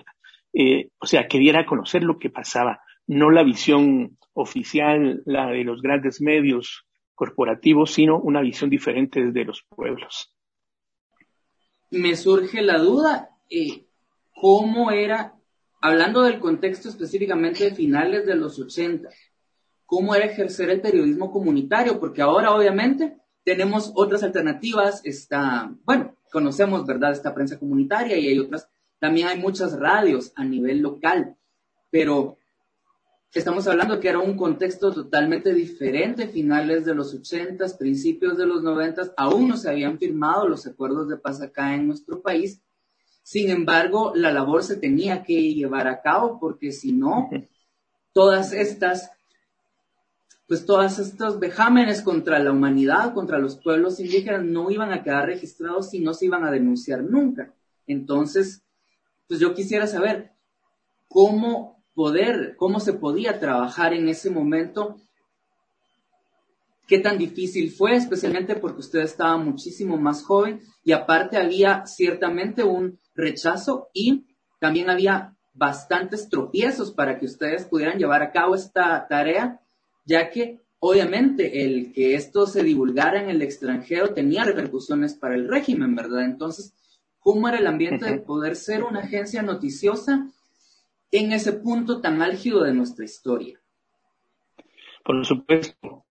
Eh, 0.53 0.89
o 0.99 1.05
sea, 1.05 1.27
que 1.27 1.39
diera 1.39 1.61
a 1.61 1.65
conocer 1.65 2.03
lo 2.03 2.17
que 2.17 2.29
pasaba, 2.29 2.81
no 3.05 3.29
la 3.29 3.43
visión 3.43 4.17
oficial, 4.33 5.21
la 5.25 5.47
de 5.47 5.63
los 5.63 5.81
grandes 5.81 6.21
medios 6.21 6.87
corporativos, 7.17 7.93
sino 7.93 8.19
una 8.19 8.41
visión 8.41 8.69
diferente 8.69 9.19
desde 9.25 9.43
los 9.43 9.63
pueblos. 9.63 10.31
Me 11.89 12.15
surge 12.15 12.62
la 12.62 12.77
duda 12.77 13.31
eh, 13.50 13.88
cómo 14.39 14.91
era, 14.91 15.33
hablando 15.81 16.21
del 16.21 16.39
contexto 16.39 16.89
específicamente 16.89 17.63
de 17.63 17.75
finales 17.75 18.27
de 18.27 18.36
los 18.36 18.59
80, 18.59 19.09
cómo 19.88 20.13
era 20.13 20.25
ejercer 20.25 20.69
el 20.69 20.79
periodismo 20.79 21.31
comunitario, 21.31 22.00
porque 22.00 22.21
ahora 22.21 22.51
obviamente 22.51 23.17
tenemos 23.43 23.91
otras 23.95 24.21
alternativas, 24.21 25.01
está, 25.03 25.74
bueno, 25.86 26.15
conocemos, 26.31 26.86
¿verdad?, 26.86 27.13
esta 27.13 27.33
prensa 27.33 27.57
comunitaria 27.57 28.15
y 28.15 28.27
hay 28.27 28.38
otras, 28.38 28.69
también 29.00 29.27
hay 29.27 29.39
muchas 29.39 29.79
radios 29.79 30.33
a 30.36 30.43
nivel 30.43 30.81
local, 30.81 31.36
pero 31.89 32.37
estamos 33.34 33.67
hablando 33.67 34.00
que 34.00 34.10
era 34.10 34.19
un 34.19 34.36
contexto 34.36 34.91
totalmente 34.91 35.53
diferente, 35.53 36.27
finales 36.27 36.86
de 36.86 36.96
los 36.96 37.13
80, 37.13 37.65
principios 37.77 38.38
de 38.38 38.46
los 38.46 38.63
90, 38.63 39.13
aún 39.17 39.50
no 39.50 39.57
se 39.57 39.69
habían 39.69 39.98
firmado 39.98 40.48
los 40.48 40.65
acuerdos 40.65 41.07
de 41.10 41.17
paz 41.17 41.41
acá 41.41 41.75
en 41.75 41.88
nuestro 41.88 42.22
país. 42.22 42.62
Sin 43.24 43.50
embargo, 43.50 44.13
la 44.15 44.31
labor 44.31 44.63
se 44.63 44.77
tenía 44.77 45.24
que 45.24 45.53
llevar 45.53 45.88
a 45.88 46.01
cabo 46.01 46.39
porque 46.39 46.72
si 46.72 46.93
no, 46.93 47.29
todas 48.13 48.53
estas, 48.53 49.12
pues 50.48 50.65
todas 50.65 50.98
estos 50.98 51.39
vejámenes 51.39 52.01
contra 52.01 52.39
la 52.39 52.51
humanidad, 52.51 53.13
contra 53.13 53.38
los 53.38 53.57
pueblos 53.57 54.00
indígenas, 54.00 54.43
no 54.43 54.72
iban 54.72 54.93
a 54.93 55.03
quedar 55.03 55.25
registrados 55.25 55.93
y 55.93 56.00
no 56.00 56.13
se 56.13 56.25
iban 56.25 56.46
a 56.46 56.51
denunciar 56.51 57.03
nunca. 57.03 57.53
Entonces, 57.86 58.63
pues 59.27 59.39
yo 59.39 59.53
quisiera 59.53 59.88
saber 59.88 60.31
cómo 61.10 61.76
poder, 61.97 62.53
cómo 62.57 62.79
se 62.79 62.93
podía 62.93 63.39
trabajar 63.39 63.91
en 63.91 64.07
ese 64.07 64.29
momento, 64.29 64.97
qué 66.85 66.99
tan 66.99 67.17
difícil 67.17 67.71
fue, 67.71 67.95
especialmente 67.95 68.55
porque 68.55 68.81
usted 68.81 68.99
estaba 68.99 69.35
muchísimo 69.37 69.97
más 69.97 70.23
joven 70.23 70.61
y 70.83 70.91
aparte 70.91 71.37
había 71.37 71.87
ciertamente 71.87 72.63
un 72.63 72.99
rechazo 73.15 73.89
y 73.95 74.27
también 74.59 74.91
había 74.91 75.35
bastantes 75.55 76.29
tropiezos 76.29 76.91
para 76.91 77.17
que 77.17 77.25
ustedes 77.25 77.65
pudieran 77.65 77.97
llevar 77.97 78.21
a 78.21 78.31
cabo 78.31 78.53
esta 78.53 79.07
tarea, 79.07 79.59
ya 80.05 80.29
que 80.29 80.61
obviamente 80.77 81.65
el 81.65 81.93
que 81.93 82.13
esto 82.13 82.45
se 82.45 82.61
divulgara 82.61 83.23
en 83.23 83.31
el 83.31 83.41
extranjero 83.41 84.13
tenía 84.13 84.43
repercusiones 84.43 85.15
para 85.15 85.33
el 85.33 85.47
régimen, 85.47 85.95
¿verdad? 85.95 86.25
Entonces, 86.25 86.75
¿cómo 87.17 87.49
era 87.49 87.57
el 87.57 87.65
ambiente 87.65 88.05
de 88.05 88.19
poder 88.19 88.55
ser 88.55 88.83
una 88.83 88.99
agencia 88.99 89.41
noticiosa 89.41 90.31
en 91.11 91.31
ese 91.31 91.53
punto 91.53 92.01
tan 92.01 92.21
álgido 92.21 92.63
de 92.63 92.73
nuestra 92.73 93.05
historia? 93.05 93.59
Por 95.03 95.25
supuesto, 95.25 96.05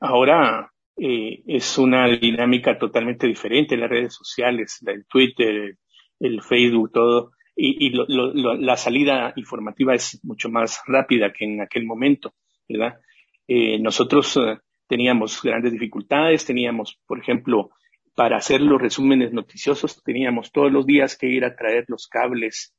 ahora 0.00 0.70
eh, 0.96 1.42
es 1.46 1.78
una 1.78 2.06
dinámica 2.08 2.78
totalmente 2.78 3.26
diferente, 3.26 3.76
las 3.76 3.88
redes 3.88 4.14
sociales, 4.14 4.78
el 4.86 5.06
Twitter, 5.06 5.78
el 6.18 6.42
Facebook, 6.42 6.92
todo, 6.92 7.32
y, 7.56 7.90
la 7.90 8.76
salida 8.76 9.32
informativa 9.36 9.94
es 9.94 10.20
mucho 10.22 10.50
más 10.50 10.82
rápida 10.86 11.32
que 11.32 11.46
en 11.46 11.62
aquel 11.62 11.86
momento, 11.86 12.34
¿verdad? 12.68 13.00
Eh, 13.48 13.78
nosotros 13.78 14.36
eh, 14.36 14.58
teníamos 14.86 15.42
grandes 15.42 15.72
dificultades, 15.72 16.44
teníamos, 16.44 16.98
por 17.06 17.18
ejemplo, 17.18 17.70
para 18.14 18.36
hacer 18.36 18.60
los 18.60 18.80
resúmenes 18.80 19.32
noticiosos, 19.32 20.02
teníamos 20.02 20.52
todos 20.52 20.70
los 20.70 20.84
días 20.86 21.16
que 21.16 21.28
ir 21.28 21.44
a 21.44 21.56
traer 21.56 21.86
los 21.88 22.06
cables 22.08 22.74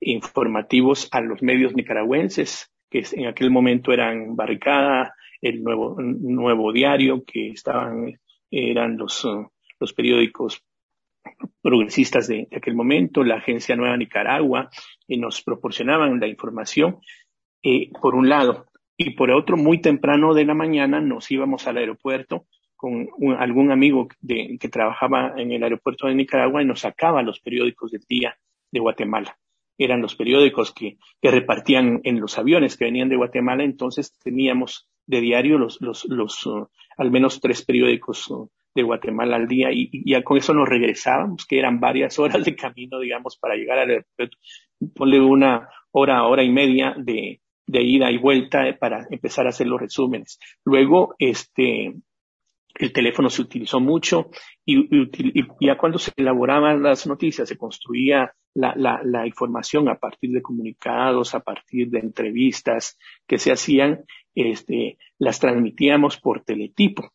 informativos 0.00 1.08
a 1.12 1.20
los 1.20 1.42
medios 1.42 1.74
nicaragüenses, 1.74 2.70
que 2.90 3.04
en 3.12 3.26
aquel 3.26 3.50
momento 3.50 3.92
eran 3.92 4.34
Barricada, 4.34 5.14
el 5.40 5.62
Nuevo, 5.62 5.96
nuevo 6.00 6.72
Diario, 6.72 7.24
que 7.24 7.50
estaban, 7.50 8.18
eran 8.50 8.96
los, 8.96 9.26
los 9.78 9.92
periódicos 9.92 10.62
progresistas 11.62 12.26
de, 12.28 12.48
aquel 12.54 12.74
momento, 12.74 13.22
la 13.22 13.36
Agencia 13.36 13.76
Nueva 13.76 13.96
Nicaragua, 13.96 14.70
y 15.06 15.18
nos 15.18 15.42
proporcionaban 15.42 16.18
la 16.18 16.26
información, 16.26 16.98
eh, 17.62 17.90
por 18.00 18.14
un 18.14 18.28
lado, 18.28 18.66
y 18.96 19.10
por 19.10 19.30
otro, 19.30 19.56
muy 19.56 19.80
temprano 19.80 20.34
de 20.34 20.44
la 20.44 20.54
mañana 20.54 21.00
nos 21.00 21.30
íbamos 21.30 21.66
al 21.66 21.78
aeropuerto 21.78 22.46
con 22.76 23.08
algún 23.38 23.70
amigo 23.70 24.08
de, 24.20 24.56
que 24.58 24.68
trabajaba 24.68 25.34
en 25.36 25.52
el 25.52 25.62
aeropuerto 25.62 26.06
de 26.06 26.14
Nicaragua 26.14 26.62
y 26.62 26.66
nos 26.66 26.80
sacaba 26.80 27.22
los 27.22 27.40
periódicos 27.40 27.90
del 27.90 28.02
día 28.08 28.38
de 28.70 28.80
Guatemala 28.80 29.38
eran 29.84 30.02
los 30.02 30.14
periódicos 30.14 30.72
que, 30.72 30.98
que, 31.20 31.30
repartían 31.30 32.00
en 32.04 32.20
los 32.20 32.38
aviones 32.38 32.76
que 32.76 32.84
venían 32.84 33.08
de 33.08 33.16
Guatemala, 33.16 33.64
entonces 33.64 34.12
teníamos 34.22 34.88
de 35.06 35.20
diario 35.20 35.58
los, 35.58 35.80
los, 35.80 36.04
los 36.04 36.46
uh, 36.46 36.68
al 36.98 37.10
menos 37.10 37.40
tres 37.40 37.64
periódicos 37.64 38.30
uh, 38.30 38.48
de 38.74 38.82
Guatemala 38.82 39.36
al 39.36 39.48
día 39.48 39.72
y, 39.72 39.90
ya 40.04 40.22
con 40.22 40.36
eso 40.36 40.52
nos 40.54 40.68
regresábamos, 40.68 41.46
que 41.46 41.58
eran 41.58 41.80
varias 41.80 42.18
horas 42.18 42.44
de 42.44 42.54
camino, 42.54 43.00
digamos, 43.00 43.36
para 43.38 43.56
llegar 43.56 43.78
al 43.78 43.90
aeropuerto. 43.90 44.36
Ponle 44.94 45.20
una 45.20 45.68
hora, 45.92 46.24
hora 46.24 46.42
y 46.42 46.50
media 46.50 46.94
de, 46.96 47.40
de 47.66 47.82
ida 47.82 48.10
y 48.10 48.18
vuelta 48.18 48.76
para 48.78 49.06
empezar 49.10 49.46
a 49.46 49.50
hacer 49.50 49.66
los 49.66 49.80
resúmenes. 49.80 50.38
Luego, 50.64 51.14
este, 51.18 51.94
el 52.74 52.92
teléfono 52.92 53.30
se 53.30 53.42
utilizó 53.42 53.80
mucho 53.80 54.30
y, 54.64 54.78
y, 54.78 55.46
ya 55.60 55.76
cuando 55.76 55.98
se 55.98 56.12
elaboraban 56.16 56.82
las 56.82 57.06
noticias, 57.06 57.48
se 57.48 57.56
construía 57.56 58.32
la, 58.54 58.74
la, 58.76 59.00
la, 59.04 59.26
información 59.26 59.88
a 59.88 59.96
partir 59.96 60.32
de 60.32 60.42
comunicados, 60.42 61.34
a 61.34 61.40
partir 61.40 61.88
de 61.90 62.00
entrevistas 62.00 62.98
que 63.26 63.38
se 63.38 63.52
hacían, 63.52 64.04
este, 64.34 64.98
las 65.18 65.40
transmitíamos 65.40 66.18
por 66.18 66.42
teletipo. 66.42 67.12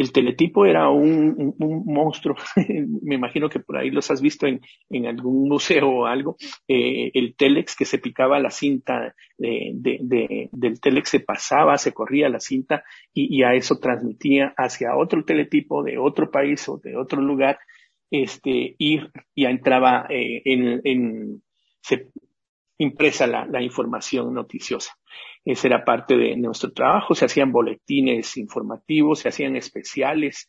El 0.00 0.12
teletipo 0.12 0.64
era 0.64 0.88
un, 0.88 1.54
monstruo, 1.58 2.34
me 3.02 3.16
imagino 3.16 3.50
que 3.50 3.60
por 3.60 3.76
ahí 3.76 3.90
los 3.90 4.10
has 4.10 4.22
visto 4.22 4.46
en, 4.46 4.62
algún 5.06 5.46
museo 5.46 5.90
o 5.90 6.06
algo, 6.06 6.38
eh, 6.66 7.10
el 7.12 7.34
telex 7.36 7.76
que 7.76 7.84
se 7.84 7.98
picaba 7.98 8.38
la 8.38 8.50
cinta 8.50 9.14
de, 9.36 10.48
del 10.52 10.80
telex 10.80 11.10
se 11.10 11.20
pasaba, 11.20 11.76
se 11.76 11.92
corría 11.92 12.30
la 12.30 12.40
cinta 12.40 12.82
y, 13.12 13.42
a 13.42 13.52
eso 13.52 13.78
transmitía 13.78 14.54
hacia 14.56 14.96
otro 14.96 15.22
teletipo 15.22 15.82
de 15.82 15.98
otro 15.98 16.30
país 16.30 16.66
o 16.70 16.78
de 16.78 16.96
otro 16.96 17.20
lugar 17.20 17.58
este, 18.10 18.76
y 18.78 19.00
ya 19.36 19.50
entraba 19.50 20.06
eh, 20.08 20.40
en, 20.46 20.80
en 20.82 21.42
se 21.82 22.08
impresa 22.78 23.26
la, 23.26 23.60
información 23.60 24.32
noticiosa. 24.32 24.92
Esa 25.44 25.68
era 25.68 25.84
parte 25.84 26.16
de 26.16 26.36
nuestro 26.36 26.72
trabajo, 26.72 27.14
se 27.14 27.24
hacían 27.24 27.50
boletines 27.50 28.36
informativos, 28.36 29.20
se 29.20 29.28
hacían 29.28 29.56
especiales, 29.56 30.48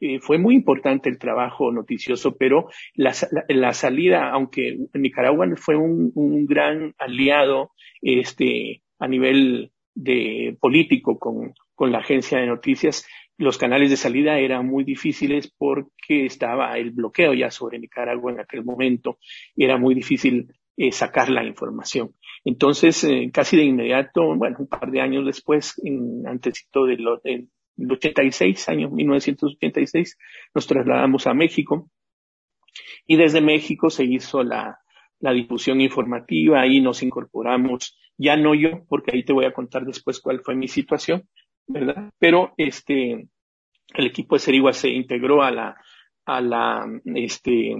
eh, 0.00 0.18
fue 0.20 0.38
muy 0.38 0.56
importante 0.56 1.08
el 1.08 1.18
trabajo 1.18 1.70
noticioso, 1.70 2.36
pero 2.36 2.68
la, 2.94 3.14
la, 3.48 3.72
salida, 3.72 4.30
aunque 4.30 4.78
Nicaragua 4.94 5.46
fue 5.56 5.76
un, 5.76 6.46
gran 6.46 6.92
aliado 6.98 7.70
este, 8.02 8.82
a 8.98 9.06
nivel 9.06 9.70
de 9.94 10.56
político 10.60 11.18
con, 11.18 11.54
la 11.78 11.98
agencia 11.98 12.38
de 12.38 12.46
noticias, 12.46 13.06
los 13.38 13.58
canales 13.58 13.90
de 13.90 13.96
salida 13.96 14.38
eran 14.38 14.66
muy 14.66 14.82
difíciles 14.82 15.52
porque 15.56 16.24
estaba 16.24 16.76
el 16.78 16.90
bloqueo 16.90 17.34
ya 17.34 17.50
sobre 17.50 17.78
Nicaragua 17.78 18.32
en 18.32 18.40
aquel 18.40 18.64
momento. 18.64 19.18
Era 19.54 19.76
muy 19.76 19.94
difícil 19.94 20.52
eh, 20.76 20.90
sacar 20.90 21.28
la 21.28 21.44
información. 21.44 22.14
Entonces, 22.46 23.02
eh, 23.02 23.28
casi 23.32 23.56
de 23.56 23.64
inmediato, 23.64 24.36
bueno, 24.36 24.58
un 24.60 24.68
par 24.68 24.88
de 24.92 25.00
años 25.00 25.26
después, 25.26 25.74
en 25.82 26.24
antesito 26.28 26.84
del 26.84 27.04
de 27.24 27.48
86, 27.92 28.68
año 28.68 28.88
1986, 28.88 30.16
nos 30.54 30.66
trasladamos 30.68 31.26
a 31.26 31.34
México 31.34 31.90
y 33.04 33.16
desde 33.16 33.40
México 33.40 33.90
se 33.90 34.04
hizo 34.04 34.44
la, 34.44 34.78
la 35.18 35.32
difusión 35.32 35.80
informativa, 35.80 36.60
ahí 36.60 36.80
nos 36.80 37.02
incorporamos, 37.02 37.98
ya 38.16 38.36
no 38.36 38.54
yo, 38.54 38.84
porque 38.88 39.10
ahí 39.12 39.24
te 39.24 39.32
voy 39.32 39.46
a 39.46 39.52
contar 39.52 39.84
después 39.84 40.20
cuál 40.20 40.40
fue 40.40 40.54
mi 40.54 40.68
situación, 40.68 41.28
¿verdad? 41.66 42.12
Pero 42.20 42.54
este, 42.58 43.28
el 43.94 44.06
equipo 44.06 44.36
de 44.36 44.40
Serigua 44.40 44.72
se 44.72 44.90
integró 44.90 45.42
a 45.42 45.50
la, 45.50 45.76
a 46.24 46.40
la, 46.40 46.86
este, 47.06 47.74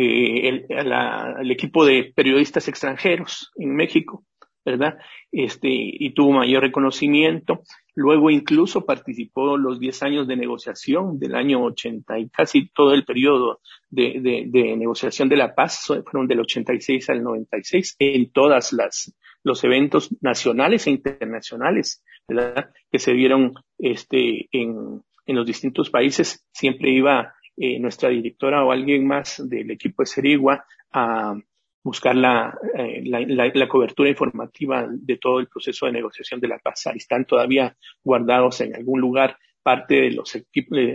eh, 0.00 0.48
el, 0.48 0.88
la, 0.88 1.36
equipo 1.48 1.84
de 1.84 2.12
periodistas 2.14 2.68
extranjeros 2.68 3.50
en 3.56 3.74
México, 3.74 4.24
¿verdad? 4.64 4.98
Este, 5.32 5.68
y 5.70 6.12
tuvo 6.14 6.32
mayor 6.32 6.62
reconocimiento. 6.62 7.62
Luego 7.94 8.30
incluso 8.30 8.84
participó 8.84 9.56
los 9.56 9.80
10 9.80 10.02
años 10.02 10.28
de 10.28 10.36
negociación 10.36 11.18
del 11.18 11.34
año 11.34 11.64
80 11.64 12.18
y 12.18 12.28
casi 12.28 12.68
todo 12.68 12.94
el 12.94 13.04
periodo 13.04 13.60
de 13.90 14.76
negociación 14.76 15.28
de 15.28 15.36
la 15.36 15.54
paz 15.54 15.86
fueron 15.86 16.28
del 16.28 16.40
86 16.40 17.10
al 17.10 17.22
96 17.22 17.96
en 17.98 18.30
todas 18.30 18.72
las 18.72 19.12
los 19.44 19.64
eventos 19.64 20.14
nacionales 20.20 20.86
e 20.86 20.90
internacionales 20.90 22.04
¿verdad? 22.28 22.70
que 22.90 22.98
se 22.98 23.12
vieron 23.12 23.54
este, 23.78 24.48
en, 24.52 25.02
en 25.26 25.36
los 25.36 25.46
distintos 25.46 25.90
países. 25.90 26.46
Siempre 26.52 26.90
iba 26.90 27.34
eh, 27.60 27.78
nuestra 27.78 28.08
directora 28.08 28.64
o 28.64 28.72
alguien 28.72 29.06
más 29.06 29.42
del 29.48 29.70
equipo 29.70 30.02
de 30.02 30.06
Serigua 30.06 30.64
a 30.92 31.34
buscar 31.82 32.14
la, 32.14 32.56
eh, 32.76 33.02
la, 33.04 33.50
la, 33.52 33.68
cobertura 33.68 34.10
informativa 34.10 34.86
de 34.88 35.16
todo 35.16 35.40
el 35.40 35.48
proceso 35.48 35.86
de 35.86 35.92
negociación 35.92 36.40
de 36.40 36.48
la 36.48 36.58
paz. 36.58 36.86
Ahí 36.86 36.98
están 36.98 37.24
todavía 37.24 37.76
guardados 38.04 38.60
en 38.60 38.76
algún 38.76 39.00
lugar 39.00 39.38
parte 39.62 39.94
de 40.02 40.10
los 40.12 40.36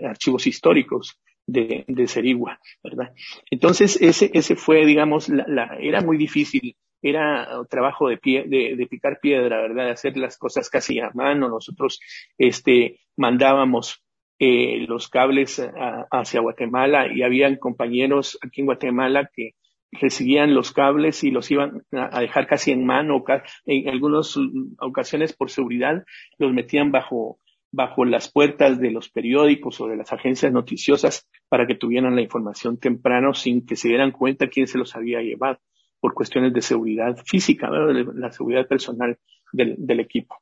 archivos 0.04 0.48
históricos 0.48 1.20
de, 1.46 1.84
de 1.88 2.08
Serigua, 2.08 2.60
¿verdad? 2.84 3.14
Entonces, 3.50 4.02
ese, 4.02 4.32
ese 4.34 4.56
fue, 4.56 4.86
digamos, 4.86 5.30
la, 5.30 5.46
la, 5.48 5.78
era 5.80 6.02
muy 6.02 6.18
difícil, 6.18 6.76
era 7.02 7.48
trabajo 7.70 8.08
de, 8.08 8.18
pie, 8.18 8.46
de, 8.48 8.76
de, 8.76 8.88
picar 8.88 9.20
piedra, 9.22 9.62
¿verdad? 9.62 9.86
De 9.86 9.92
hacer 9.92 10.18
las 10.18 10.38
cosas 10.38 10.70
casi 10.70 11.00
a 11.00 11.12
mano. 11.14 11.50
Nosotros, 11.50 12.00
este, 12.38 13.02
mandábamos 13.18 14.04
eh, 14.40 14.86
los 14.88 15.10
cables 15.10 15.60
a, 15.60 16.08
hacia 16.12 16.42
Guatemala 16.42 17.08
y 17.14 17.24
habían 17.24 17.58
compañeros 17.58 18.38
aquí 18.42 18.62
en 18.62 18.68
Guatemala 18.68 19.30
que 19.34 19.52
recibían 19.92 20.56
los 20.56 20.72
cables 20.72 21.24
y 21.24 21.32
los 21.32 21.50
iban 21.52 21.84
a 21.92 22.20
dejar 22.20 22.48
casi 22.48 22.72
en 22.72 22.86
mano, 22.86 23.24
en 23.66 23.90
algunas 23.90 24.36
ocasiones 24.80 25.34
por 25.34 25.52
seguridad 25.52 26.04
los 26.38 26.52
metían 26.52 26.92
bajo 26.92 27.40
bajo 27.74 28.06
las 28.06 28.32
puertas 28.32 28.80
de 28.80 28.92
los 28.92 29.10
periódicos 29.10 29.82
o 29.82 29.88
de 29.88 29.98
las 29.98 30.14
agencias 30.14 30.54
noticiosas 30.54 31.28
para 31.50 31.66
que 31.66 31.74
tuvieran 31.74 32.16
la 32.16 32.22
información 32.22 32.78
temprano 32.78 33.34
sin 33.34 33.66
que 33.66 33.76
se 33.76 33.88
dieran 33.88 34.12
cuenta 34.12 34.48
quién 34.48 34.68
se 34.68 34.78
los 34.78 34.96
había 34.96 35.22
llevado 35.22 35.60
por 36.00 36.14
cuestiones 36.14 36.54
de 36.54 36.62
seguridad 36.62 37.18
física, 37.26 37.70
la 37.72 38.32
seguridad 38.32 38.68
personal 38.68 39.18
del 39.52 40.00
equipo. 40.00 40.36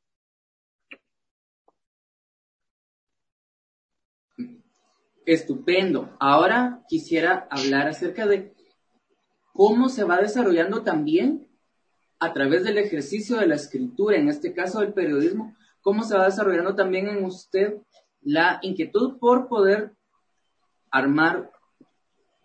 Estupendo. 5.26 6.16
Ahora 6.18 6.82
quisiera 6.88 7.46
hablar 7.50 7.88
acerca 7.88 8.26
de 8.26 8.52
cómo 9.52 9.88
se 9.88 10.04
va 10.04 10.18
desarrollando 10.18 10.82
también 10.82 11.48
a 12.18 12.32
través 12.32 12.64
del 12.64 12.78
ejercicio 12.78 13.36
de 13.36 13.46
la 13.46 13.56
escritura, 13.56 14.16
en 14.16 14.28
este 14.28 14.52
caso 14.52 14.80
del 14.80 14.92
periodismo, 14.92 15.56
cómo 15.80 16.04
se 16.04 16.16
va 16.16 16.26
desarrollando 16.26 16.74
también 16.74 17.08
en 17.08 17.24
usted 17.24 17.74
la 18.20 18.58
inquietud 18.62 19.18
por 19.18 19.48
poder 19.48 19.92
armar 20.90 21.50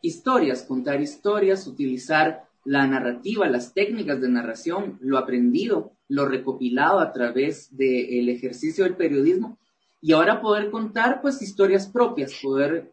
historias, 0.01 0.63
contar 0.63 1.01
historias, 1.01 1.67
utilizar 1.67 2.47
la 2.65 2.85
narrativa, 2.87 3.47
las 3.47 3.73
técnicas 3.73 4.19
de 4.19 4.29
narración, 4.29 4.97
lo 5.01 5.17
aprendido, 5.17 5.93
lo 6.09 6.27
recopilado 6.27 6.99
a 6.99 7.11
través 7.11 7.75
del 7.75 8.29
ejercicio 8.29 8.83
del 8.83 8.95
periodismo 8.95 9.57
y 10.01 10.13
ahora 10.13 10.41
poder 10.41 10.69
contar 10.69 11.21
pues 11.21 11.41
historias 11.41 11.87
propias, 11.87 12.33
poder 12.41 12.91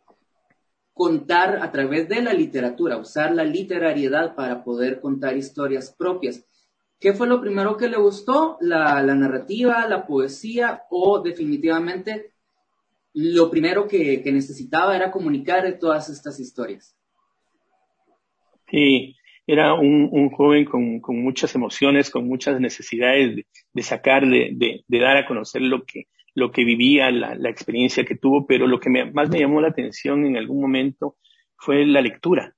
contar 0.92 1.58
a 1.60 1.72
través 1.72 2.08
de 2.08 2.22
la 2.22 2.32
literatura, 2.32 2.96
usar 2.96 3.34
la 3.34 3.44
literariedad 3.44 4.34
para 4.34 4.62
poder 4.62 5.00
contar 5.00 5.36
historias 5.36 5.94
propias. 5.96 6.46
¿Qué 7.00 7.12
fue 7.12 7.26
lo 7.26 7.40
primero 7.40 7.76
que 7.76 7.88
le 7.88 7.98
gustó? 7.98 8.56
¿La, 8.60 9.02
narrativa, 9.02 9.86
la 9.88 10.06
poesía 10.06 10.82
o 10.90 11.20
definitivamente 11.20 12.32
lo 13.12 13.50
primero 13.50 13.86
que, 13.86 14.22
que, 14.22 14.32
necesitaba 14.32 14.96
era 14.96 15.10
comunicar 15.10 15.78
todas 15.78 16.08
estas 16.08 16.40
historias? 16.40 16.96
Sí, 18.68 19.14
era 19.46 19.74
un, 19.74 20.30
joven 20.30 20.64
con, 20.64 21.00
con, 21.00 21.22
muchas 21.22 21.54
emociones, 21.54 22.10
con 22.10 22.26
muchas 22.26 22.58
necesidades 22.58 23.36
de, 23.36 23.46
de 23.72 23.82
sacar, 23.82 24.26
de, 24.26 24.82
de, 24.88 24.98
dar 24.98 25.16
a 25.16 25.26
conocer 25.26 25.62
lo 25.62 25.84
que, 25.84 26.06
lo 26.34 26.50
que 26.50 26.64
vivía, 26.64 27.10
la, 27.10 27.34
la 27.34 27.50
experiencia 27.50 28.04
que 28.04 28.16
tuvo, 28.16 28.46
pero 28.46 28.66
lo 28.66 28.80
que 28.80 28.90
me, 28.90 29.10
más 29.12 29.30
me 29.30 29.38
llamó 29.38 29.60
la 29.60 29.68
atención 29.68 30.26
en 30.26 30.36
algún 30.36 30.60
momento 30.60 31.16
fue 31.56 31.86
la 31.86 32.00
lectura, 32.00 32.54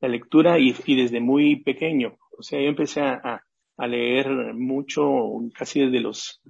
la 0.00 0.08
lectura 0.08 0.58
y, 0.58 0.72
desde 0.94 1.20
muy 1.20 1.56
pequeño. 1.56 2.18
O 2.36 2.42
sea, 2.42 2.60
yo 2.60 2.68
empecé 2.68 3.00
a, 3.00 3.42
leer 3.78 4.28
mucho, 4.52 5.08
casi 5.54 5.80
desde 5.80 6.00
los 6.00 6.42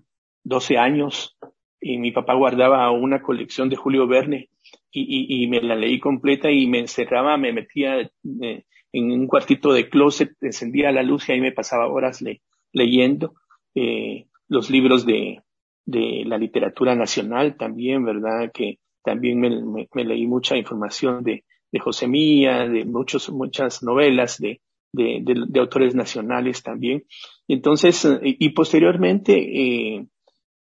12 0.42 0.78
años, 0.78 1.38
y 1.80 1.98
mi 1.98 2.10
papá 2.10 2.34
guardaba 2.34 2.90
una 2.90 3.22
colección 3.22 3.68
de 3.68 3.76
Julio 3.76 4.08
Verne 4.08 4.50
y, 4.90 5.46
me 5.46 5.60
la 5.62 5.76
leí 5.76 6.00
completa 6.00 6.50
y 6.50 6.66
me 6.66 6.80
encerraba, 6.80 7.36
me 7.36 7.52
metía 7.52 8.00
eh, 8.00 8.64
en 8.92 9.12
un 9.12 9.28
cuartito 9.28 9.72
de 9.72 9.88
closet, 9.88 10.32
encendía 10.40 10.90
la 10.90 11.04
luz 11.04 11.28
y 11.28 11.32
ahí 11.32 11.40
me 11.40 11.52
pasaba 11.52 11.86
horas 11.86 12.20
le, 12.20 12.42
leyendo 12.72 13.34
eh, 13.76 14.26
los 14.48 14.68
libros 14.68 15.06
de, 15.06 15.40
de 15.84 16.24
la 16.26 16.38
literatura 16.38 16.94
nacional 16.94 17.56
también, 17.56 18.04
¿verdad? 18.04 18.50
Que 18.52 18.78
también 19.02 19.40
me, 19.40 20.04
leí 20.04 20.26
mucha 20.26 20.56
información 20.56 21.22
de, 21.24 21.44
de 21.72 21.78
José 21.78 22.06
Mía, 22.06 22.68
de 22.68 22.84
muchos, 22.84 23.30
muchas 23.30 23.82
novelas 23.82 24.38
de, 24.38 24.60
de, 24.92 25.60
autores 25.60 25.94
nacionales 25.94 26.62
también. 26.62 27.04
Entonces, 27.48 28.06
y 28.22 28.48
posteriormente, 28.50 29.34
eh, 29.34 30.06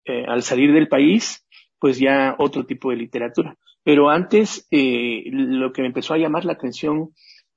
eh, 0.04 0.24
al 0.26 0.42
salir 0.42 0.72
del 0.72 0.88
país, 0.88 1.46
pues 1.78 1.98
ya 1.98 2.34
otro 2.38 2.64
tipo 2.64 2.90
de 2.90 2.96
literatura. 2.96 3.56
Pero 3.84 4.10
antes, 4.10 4.66
eh, 4.70 5.24
lo 5.30 5.72
que 5.72 5.82
me 5.82 5.88
empezó 5.88 6.14
a 6.14 6.18
llamar 6.18 6.44
la 6.44 6.52
atención, 6.52 7.10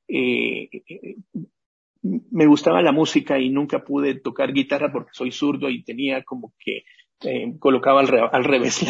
eh, 0.08 0.70
me 2.02 2.46
gustaba 2.46 2.82
la 2.82 2.92
música 2.92 3.40
y 3.40 3.50
nunca 3.50 3.84
pude 3.84 4.16
tocar 4.16 4.54
guitarra 4.54 4.92
porque 4.92 5.12
soy 5.14 5.32
zurdo 5.32 5.70
y 5.70 5.84
tenía 5.84 6.24
como 6.24 6.54
que 6.60 6.84
eh, 7.24 7.54
colocaba 7.60 8.02
al, 8.02 8.08
re 8.08 8.22
al, 8.32 8.44
revés 8.44 8.86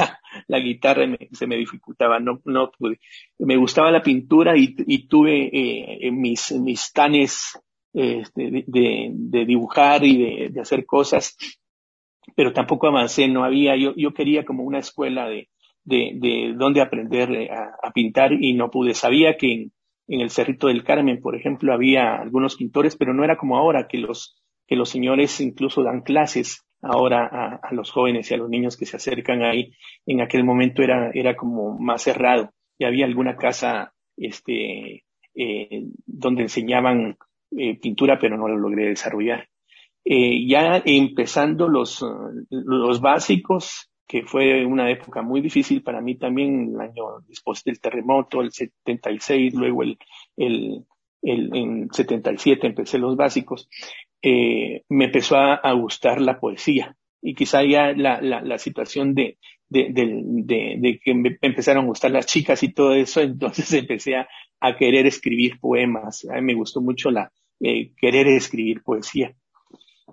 la, 0.48 0.60
guitarra 0.60 1.04
y 1.04 1.08
me, 1.08 1.30
se 1.32 1.48
me 1.48 1.58
dificultaba, 1.58 2.20
no, 2.20 2.42
no 2.46 2.72
pude. 2.72 3.00
Me 3.40 3.58
gustaba 3.58 3.92
la 3.92 4.04
pintura 4.04 4.54
y, 4.58 5.08
tuve 5.08 5.50
eh, 5.52 6.12
mis, 6.12 6.52
mis 6.54 6.92
tanes 6.94 7.60
eh, 7.94 8.24
de, 8.36 9.46
dibujar 9.46 10.06
y 10.06 10.18
de, 10.18 10.50
de, 10.50 10.62
hacer 10.62 10.86
cosas, 10.86 11.36
pero 12.36 12.54
tampoco 12.54 12.88
avancé, 12.88 13.28
no 13.28 13.44
había, 13.44 13.76
yo, 13.76 13.94
yo 13.98 14.14
quería 14.14 14.46
como 14.46 14.64
una 14.64 14.80
escuela 14.80 15.28
de, 15.28 15.50
de, 15.84 16.56
de 16.56 16.82
aprender 16.82 17.32
eh, 17.32 17.50
a, 17.52 17.76
a, 17.84 17.92
pintar 17.92 18.32
y 18.32 18.54
no 18.54 18.70
pude. 18.70 18.94
Sabía 18.94 19.36
que 19.36 19.52
en, 19.52 19.72
en 20.08 20.22
el 20.22 20.30
Cerrito 20.30 20.68
del 20.68 20.84
Carmen, 20.84 21.20
por 21.22 21.36
ejemplo, 21.36 21.74
había 21.74 22.16
algunos 22.16 22.56
pintores, 22.56 22.96
pero 22.96 23.14
no 23.14 23.24
era 23.24 23.38
como 23.38 23.58
ahora 23.58 23.88
que 23.90 23.98
los, 23.98 24.42
que 24.68 24.76
los 24.76 24.90
señores 24.90 25.42
incluso 25.42 25.84
dan 25.84 26.02
clases 26.02 26.66
ahora 26.82 27.60
a, 27.62 27.74
los 27.74 27.92
jóvenes 27.92 28.30
y 28.30 28.34
a 28.34 28.38
los 28.38 28.50
niños 28.50 28.78
que 28.78 28.86
se 28.86 28.98
acercan 28.98 29.44
ahí. 29.44 29.74
En 30.06 30.22
aquel 30.22 30.44
momento 30.44 30.82
era, 30.82 31.12
era 31.14 31.36
como 31.36 31.78
más 31.80 32.04
cerrado 32.04 32.52
y 32.78 32.86
había 32.86 33.06
alguna 33.06 33.36
casa 33.36 33.94
este, 34.18 35.04
eh, 35.36 35.84
donde 36.06 36.44
enseñaban 36.44 37.18
eh, 37.52 37.80
pintura, 37.80 38.18
pero 38.20 38.38
no 38.38 38.48
lo 38.48 38.58
logré 38.58 38.90
desarrollar. 38.90 39.48
Eh, 40.04 40.48
ya 40.48 40.82
empezando 40.84 41.68
los, 41.68 42.04
los 42.50 43.02
básicos, 43.02 43.92
que 44.08 44.24
fue 44.24 44.66
una 44.66 44.90
época 44.90 45.22
muy 45.22 45.42
difícil 45.42 45.84
para 45.84 46.02
mí 46.02 46.16
también, 46.16 46.74
el 46.74 46.82
año 46.82 47.22
después 47.28 47.64
del 47.64 47.80
terremoto, 47.80 48.42
el 48.42 48.52
76, 48.52 49.54
luego 49.54 49.84
el, 49.84 49.98
el, 50.36 50.86
el 51.22 51.56
en 51.56 51.90
77 51.92 52.68
empecé 52.68 52.98
los 52.98 53.16
básicos, 53.16 53.70
eh, 54.22 54.84
me 54.90 55.06
empezó 55.06 55.38
a, 55.38 55.72
gustar 55.74 56.22
la 56.22 56.40
poesía 56.40 56.96
y 57.22 57.34
quizá 57.36 57.64
ya 57.64 57.94
la, 57.94 58.22
la, 58.22 58.58
situación 58.58 59.14
de, 59.14 59.38
de, 59.70 61.00
que 61.04 61.14
me 61.14 61.38
empezaron 61.42 61.86
a 61.86 61.88
gustar 61.88 62.12
las 62.12 62.26
chicas 62.26 62.62
y 62.64 62.74
todo 62.74 62.94
eso, 62.94 63.22
entonces 63.22 63.72
empecé 63.74 64.16
a, 64.16 64.28
querer 64.78 65.08
escribir 65.08 65.60
poemas. 65.60 66.26
A 66.30 66.36
mí 66.36 66.42
me 66.42 66.54
gustó 66.54 66.82
mucho 66.82 67.10
la 67.10 67.32
eh, 67.60 67.94
querer 67.98 68.28
escribir 68.28 68.84
poesía. 68.84 69.36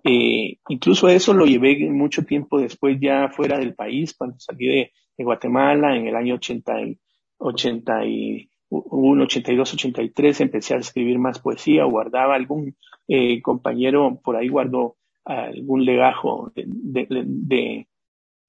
Eh, 0.05 0.59
incluso 0.69 1.09
eso 1.09 1.35
lo 1.35 1.45
llevé 1.45 1.91
mucho 1.91 2.25
tiempo 2.25 2.59
después 2.59 2.99
ya 3.01 3.29
fuera 3.29 3.59
del 3.59 3.75
país, 3.75 4.15
cuando 4.15 4.39
salí 4.39 4.67
de, 4.67 4.93
Guatemala 5.19 5.97
en 5.97 6.07
el 6.07 6.15
año 6.15 6.37
80 6.37 8.07
y, 8.07 8.51
81, 8.71 9.25
82, 9.25 9.75
83, 9.75 10.41
empecé 10.41 10.75
a 10.75 10.79
escribir 10.79 11.19
más 11.19 11.41
poesía, 11.41 11.85
guardaba 11.85 12.35
algún 12.35 12.77
eh, 13.07 13.41
compañero 13.41 14.21
por 14.23 14.37
ahí 14.37 14.49
guardó 14.49 14.97
algún 15.25 15.85
legajo 15.85 16.53
de, 16.55 16.65
de, 16.67 17.87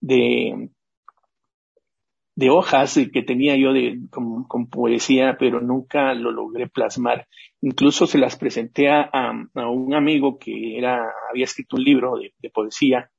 de, 0.02 0.70
de, 2.36 2.50
hojas 2.50 2.98
que 3.12 3.22
tenía 3.22 3.58
yo 3.58 3.74
de, 3.74 4.00
con, 4.10 4.70
poesía, 4.70 5.36
pero 5.38 5.60
nunca 5.60 6.14
lo 6.14 6.32
logré 6.32 6.68
plasmar. 6.68 7.28
Incluso 7.62 8.08
se 8.08 8.18
las 8.18 8.38
presenté 8.38 8.90
a, 8.90 9.10
a 9.12 9.70
un 9.70 9.94
amigo 9.94 10.40
que 10.40 10.78
era, 10.78 11.12
había 11.30 11.44
escrito 11.44 11.76
un 11.76 11.84
libro 11.84 12.14
de, 12.18 12.50
poesía 12.50 13.10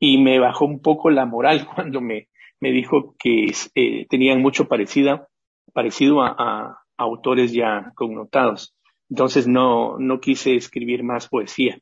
y 0.00 0.18
me 0.18 0.40
bajó 0.40 0.64
un 0.64 0.82
poco 0.82 1.10
la 1.10 1.24
moral 1.24 1.66
cuando 1.74 2.00
me, 2.00 2.28
me 2.58 2.72
dijo 2.72 3.14
que 3.16 3.52
eh, 3.76 4.06
tenían 4.08 4.42
mucho 4.42 4.66
parecido, 4.66 5.27
parecido 5.72 6.22
a, 6.22 6.78
autores 6.98 7.52
ya 7.52 7.92
connotados. 7.94 8.74
Entonces 9.08 9.46
no, 9.46 9.98
no 9.98 10.20
quise 10.20 10.56
escribir 10.56 11.04
más 11.04 11.28
poesía. 11.28 11.78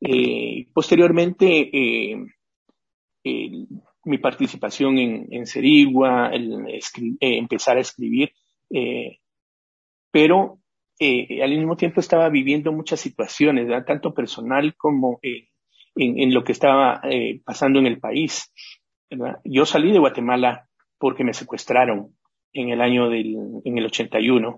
Eh, 0.00 0.68
posteriormente, 0.72 1.70
eh, 1.72 2.24
mi 4.04 4.18
participación 4.18 4.98
en, 4.98 5.26
en 5.30 5.46
Serigua, 5.46 6.30
eh, 6.32 6.80
empezar 7.20 7.76
a 7.76 7.80
escribir, 7.80 8.32
pero 10.10 10.60
al 11.00 11.50
mismo 11.50 11.76
tiempo 11.76 12.00
estaba 12.00 12.28
viviendo 12.28 12.72
muchas 12.72 13.00
situaciones, 13.00 13.68
tanto 13.84 14.14
personal 14.14 14.74
como 14.76 15.20
en, 15.22 16.32
lo 16.32 16.44
que 16.44 16.52
estaba 16.52 17.02
pasando 17.44 17.78
en 17.78 17.86
el 17.86 17.98
país. 17.98 18.52
Yo 19.44 19.66
salí 19.66 19.92
de 19.92 19.98
Guatemala 19.98 20.68
porque 20.98 21.24
me 21.24 21.34
secuestraron 21.34 22.16
en 22.52 22.70
el 22.70 22.80
año 22.80 23.08
del, 23.08 23.36
en 23.64 23.78
el 23.78 23.86
81. 23.86 24.56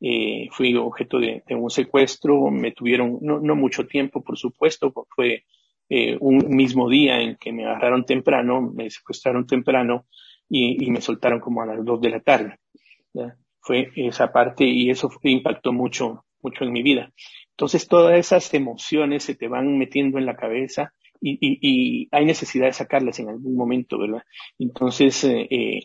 Eh, 0.00 0.48
fui 0.50 0.74
objeto 0.76 1.20
de, 1.20 1.44
un 1.50 1.70
secuestro, 1.70 2.50
me 2.50 2.72
tuvieron 2.72 3.18
no, 3.20 3.38
no 3.38 3.54
mucho 3.54 3.86
tiempo, 3.86 4.22
por 4.22 4.36
supuesto, 4.36 4.92
fue 5.14 5.44
eh, 5.88 6.16
un 6.20 6.48
mismo 6.48 6.88
día 6.88 7.20
en 7.20 7.36
que 7.36 7.52
me 7.52 7.64
agarraron 7.64 8.04
temprano, 8.04 8.62
me 8.62 8.90
secuestraron 8.90 9.46
temprano 9.46 10.06
y, 10.48 10.90
me 10.90 11.00
soltaron 11.00 11.40
como 11.40 11.62
a 11.62 11.66
las 11.66 11.84
dos 11.84 12.00
de 12.00 12.10
la 12.10 12.20
tarde. 12.20 12.58
Fue 13.60 13.90
esa 13.94 14.32
parte 14.32 14.64
y 14.64 14.90
eso 14.90 15.08
impactó 15.22 15.72
mucho, 15.72 16.24
mucho 16.42 16.64
en 16.64 16.72
mi 16.72 16.82
vida. 16.82 17.12
Entonces 17.50 17.86
todas 17.86 18.18
esas 18.18 18.52
emociones 18.54 19.22
se 19.22 19.34
te 19.34 19.48
van 19.48 19.78
metiendo 19.78 20.18
en 20.18 20.26
la 20.26 20.36
cabeza 20.36 20.92
y, 21.20 21.38
y, 21.40 22.08
hay 22.10 22.24
necesidad 22.24 22.66
de 22.66 22.72
sacarlas 22.72 23.20
en 23.20 23.28
algún 23.28 23.54
momento, 23.54 23.98
¿verdad? 23.98 24.22
Entonces, 24.58 25.22
eh, 25.22 25.46
eh, 25.50 25.82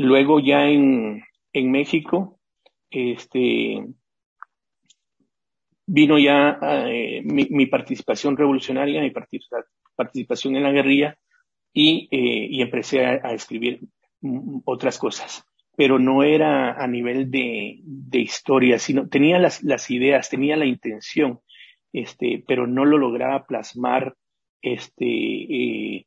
luego 0.00 0.40
ya 0.40 0.66
en, 0.66 1.22
en 1.52 1.70
México, 1.70 2.38
este, 2.90 3.84
vino 5.86 6.18
ya 6.18 6.58
eh, 6.88 7.22
mi, 7.22 7.66
participación 7.66 8.36
revolucionaria, 8.36 9.02
mi 9.02 9.12
participación 9.94 10.56
en 10.56 10.62
la 10.62 10.72
guerrilla 10.72 11.18
y, 11.72 12.08
eh, 12.10 12.62
empecé 12.62 13.04
a, 13.04 13.32
escribir 13.32 13.80
otras 14.64 14.98
cosas. 14.98 15.44
Pero 15.76 15.98
no 15.98 16.22
era 16.22 16.82
a 16.82 16.86
nivel 16.86 17.30
de, 17.30 17.80
de 17.82 18.18
historia, 18.20 18.78
sino 18.78 19.08
tenía 19.08 19.38
las, 19.38 19.62
las 19.62 19.90
ideas, 19.90 20.28
tenía 20.28 20.56
la 20.56 20.66
intención, 20.66 21.40
este, 21.92 22.42
pero 22.46 22.66
no 22.66 22.84
lo 22.84 22.98
lograba 22.98 23.46
plasmar 23.46 24.14
este, 24.62 25.04
eh, 25.04 26.06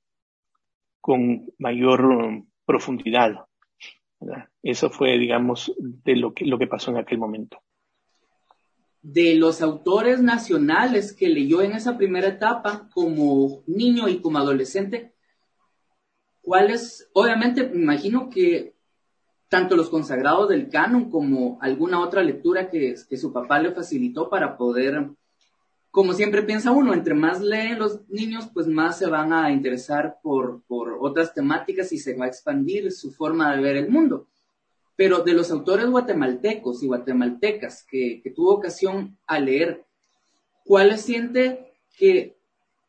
con 0.99 1.45
mayor 1.57 2.43
profundidad. 2.65 3.45
Eso 4.61 4.89
fue, 4.89 5.17
digamos, 5.17 5.73
de 5.77 6.15
lo 6.15 6.33
que, 6.33 6.45
lo 6.45 6.57
que 6.57 6.67
pasó 6.67 6.91
en 6.91 6.97
aquel 6.97 7.17
momento. 7.17 7.57
De 9.01 9.35
los 9.35 9.61
autores 9.61 10.21
nacionales 10.21 11.13
que 11.13 11.27
leyó 11.27 11.61
en 11.61 11.73
esa 11.73 11.97
primera 11.97 12.27
etapa, 12.27 12.89
como 12.93 13.63
niño 13.67 14.07
y 14.07 14.19
como 14.19 14.37
adolescente, 14.37 15.13
¿cuáles? 16.41 17.09
Obviamente, 17.13 17.67
me 17.67 17.81
imagino 17.81 18.29
que 18.29 18.75
tanto 19.49 19.75
los 19.75 19.89
consagrados 19.89 20.49
del 20.49 20.69
canon 20.69 21.09
como 21.09 21.59
alguna 21.61 21.99
otra 21.99 22.23
lectura 22.23 22.69
que, 22.69 22.95
que 23.07 23.17
su 23.17 23.31
papá 23.31 23.59
le 23.59 23.71
facilitó 23.71 24.29
para 24.29 24.57
poder 24.57 25.09
como 25.93 26.13
siempre 26.13 26.41
piensa 26.41 26.71
uno, 26.71 26.91
entre 26.95 27.13
más 27.13 27.39
leen 27.39 27.77
los 27.77 28.09
niños, 28.09 28.49
pues 28.51 28.65
más 28.65 28.97
se 28.97 29.05
van 29.05 29.31
a 29.31 29.51
interesar 29.51 30.17
por, 30.23 30.63
por 30.63 30.97
otras 30.99 31.35
temáticas 31.35 31.93
y 31.93 31.99
se 31.99 32.15
va 32.15 32.25
a 32.25 32.29
expandir 32.29 32.91
su 32.91 33.11
forma 33.11 33.55
de 33.55 33.61
ver 33.61 33.75
el 33.75 33.89
mundo. 33.91 34.27
Pero 34.95 35.19
de 35.19 35.33
los 35.33 35.51
autores 35.51 35.85
guatemaltecos 35.85 36.81
y 36.81 36.87
guatemaltecas 36.87 37.85
que, 37.87 38.21
que 38.23 38.31
tuvo 38.31 38.55
ocasión 38.55 39.19
a 39.27 39.39
leer, 39.39 39.85
¿cuáles 40.65 41.01
siente 41.01 41.75
que 41.95 42.37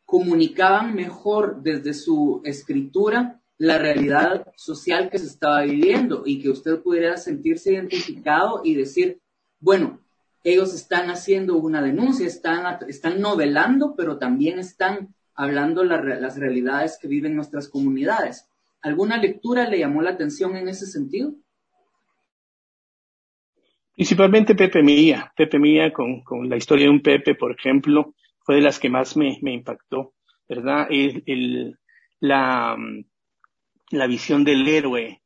comunicaban 0.07 0.95
mejor 0.95 1.61
desde 1.63 1.93
su 1.93 2.41
escritura 2.43 3.39
la 3.59 3.77
realidad 3.77 4.51
social 4.57 5.11
que 5.11 5.19
se 5.19 5.27
estaba 5.27 5.61
viviendo 5.61 6.23
y 6.25 6.41
que 6.41 6.49
usted 6.49 6.81
pudiera 6.81 7.19
sentirse 7.19 7.75
identificado 7.75 8.63
y 8.65 8.75
decir, 8.77 9.21
bueno, 9.61 10.01
ellos 10.45 10.75
están 10.75 11.11
haciendo 11.11 11.57
una 11.57 11.83
denuncia, 11.83 12.27
están, 12.27 12.79
están 12.87 13.21
novelando, 13.21 13.95
pero 13.97 14.19
también 14.19 14.59
están 14.59 15.15
hablando 15.35 15.83
las 15.83 16.39
realidades 16.39 16.99
que 17.01 17.09
viven 17.09 17.35
nuestras 17.35 17.69
comunidades. 17.69 18.49
¿Alguna 18.83 19.17
lectura 19.17 19.69
le 19.69 19.79
llamó 19.79 20.03
la 20.03 20.11
atención 20.11 20.57
en 20.57 20.69
ese 20.69 20.87
sentido? 20.87 21.35
Principalmente 23.95 24.55
Pepe 24.55 24.83
Mía. 24.83 25.33
Pepe 25.35 25.59
Mía 25.59 25.93
con, 25.93 26.23
con 26.23 26.49
la 26.49 26.57
historia 26.57 26.85
de 26.85 26.91
un 26.91 27.01
Pepe, 27.01 27.35
por 27.35 27.53
ejemplo, 27.53 28.15
fue 28.41 28.57
de 28.57 28.61
las 28.61 28.79
que 28.79 28.91
más 28.91 29.17
me, 29.17 29.39
me 29.41 29.55
impactó, 29.55 30.13
¿verdad? 30.47 30.87
El, 30.91 31.79
la, 32.21 32.77
la 33.91 34.07
visión 34.07 34.45
del 34.45 34.69
héroe, 34.69 35.23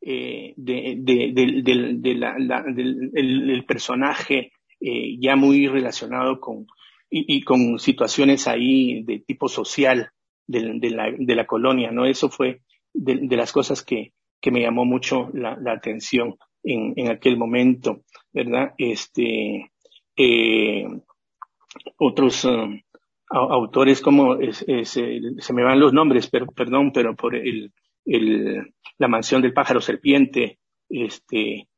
eh, 0.00 0.52
de, 0.56 0.96
de, 0.98 1.32
de, 1.32 1.94
de 1.94 2.14
la, 2.14 2.38
la, 2.38 2.62
del 2.62 3.10
el, 3.14 3.64
personaje 3.64 4.52
eh, 4.80 5.16
ya 5.20 5.36
muy 5.36 5.66
relacionado 5.66 6.40
con, 6.40 6.66
y, 7.10 7.42
con 7.42 7.78
situaciones 7.78 8.46
ahí 8.48 9.02
de 9.02 9.20
tipo 9.20 9.48
social 9.48 10.10
de, 10.46 10.78
de, 10.78 10.90
la, 10.90 11.12
de 11.16 11.34
la 11.34 11.46
colonia, 11.46 11.90
¿no? 11.90 12.06
Eso 12.06 12.28
fue 12.28 12.62
de, 12.92 13.36
las 13.36 13.52
cosas 13.52 13.82
que, 13.82 14.12
que 14.40 14.50
me 14.50 14.60
llamó 14.60 14.84
mucho 14.84 15.30
la, 15.32 15.56
la 15.60 15.72
atención 15.72 16.36
en, 16.62 16.94
en, 16.96 17.10
aquel 17.10 17.36
momento, 17.36 18.02
¿verdad? 18.32 18.74
Este, 18.78 19.70
eh, 20.16 20.86
otros 21.96 22.44
um, 22.44 22.80
autores 23.30 24.00
como 24.00 24.36
es, 24.36 24.64
se 24.84 25.52
me 25.52 25.64
van 25.64 25.80
los 25.80 25.92
nombres, 25.92 26.28
pero, 26.30 26.46
perdón, 26.46 26.92
pero 26.92 27.14
por 27.14 27.36
el, 27.36 27.72
el, 28.04 28.74
la 28.98 29.08
mansión 29.08 29.42
del 29.42 29.52
pájaro 29.52 29.80
serpiente, 29.80 30.58
este, 30.88 31.68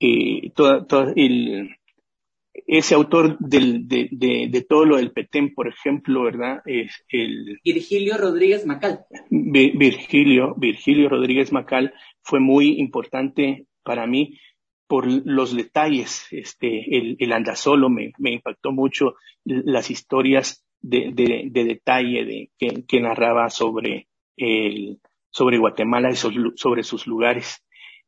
eh, 0.00 0.50
toda, 0.54 0.86
toda 0.86 1.12
el, 1.16 1.76
ese 2.54 2.94
autor 2.94 3.38
del, 3.38 3.88
de, 3.88 4.08
de, 4.10 4.48
de, 4.50 4.62
todo 4.62 4.84
lo 4.84 4.96
del 4.96 5.12
Petén, 5.12 5.54
por 5.54 5.68
ejemplo, 5.68 6.22
¿verdad? 6.24 6.60
Es 6.66 7.04
el 7.08 7.58
Virgilio 7.64 8.18
Rodríguez 8.18 8.66
Macal. 8.66 9.00
Virgilio, 9.30 10.54
Virgilio 10.56 11.08
Rodríguez 11.08 11.52
Macal 11.52 11.94
fue 12.22 12.40
muy 12.40 12.78
importante 12.78 13.66
para 13.82 14.06
mí 14.06 14.38
por 14.86 15.06
los 15.06 15.56
detalles. 15.56 16.26
Este, 16.30 16.98
el, 16.98 17.16
el 17.18 17.32
andasolo 17.32 17.88
me, 17.88 18.12
me 18.18 18.32
impactó 18.32 18.72
mucho 18.72 19.14
las 19.44 19.90
historias 19.90 20.64
de, 20.82 21.10
de, 21.12 21.48
de 21.50 21.64
detalle 21.64 22.24
de, 22.24 22.50
que, 22.58 22.84
que, 22.86 23.00
narraba 23.00 23.48
sobre 23.48 24.08
el, 24.36 25.00
sobre 25.30 25.58
Guatemala 25.58 26.10
y 26.10 26.16
sobre 26.16 26.82
sus 26.82 27.06
lugares. 27.06 27.64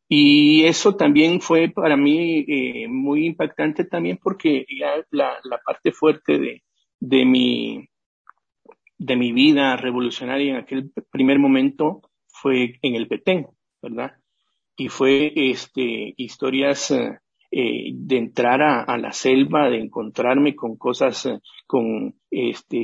Y 0.09 0.65
eso 0.65 0.97
también 0.97 1.41
fue 1.41 1.69
para 1.69 1.97
mí 1.97 2.45
eh, 2.47 2.89
muy 2.89 3.27
impactante 3.27 3.85
también 3.85 4.19
porque 4.23 4.67
ya 4.79 5.05
la, 5.11 5.39
parte 5.65 5.93
fuerte 5.93 6.39
de, 6.39 6.63
de, 7.01 7.25
mi, 7.25 7.89
de 8.99 9.17
mi 9.17 9.33
vida 9.33 9.77
revolucionaria 9.77 10.51
en 10.51 10.57
aquel 10.57 10.93
primer 11.11 11.39
momento 11.39 12.03
fue 12.27 12.79
en 12.83 12.95
el 12.95 13.09
Petén, 13.09 13.47
¿verdad? 13.81 14.13
Y 14.77 14.89
fue 14.89 15.33
este, 15.35 16.15
historias 16.17 16.93
eh, 17.57 17.93
de 17.95 18.17
entrar 18.17 18.61
a, 18.63 18.99
la 18.99 19.13
selva, 19.13 19.71
de 19.71 19.79
encontrarme 19.79 20.57
con 20.57 20.77
cosas, 20.77 21.27
eh, 21.27 21.39
con 21.69 22.17
este, 22.29 22.77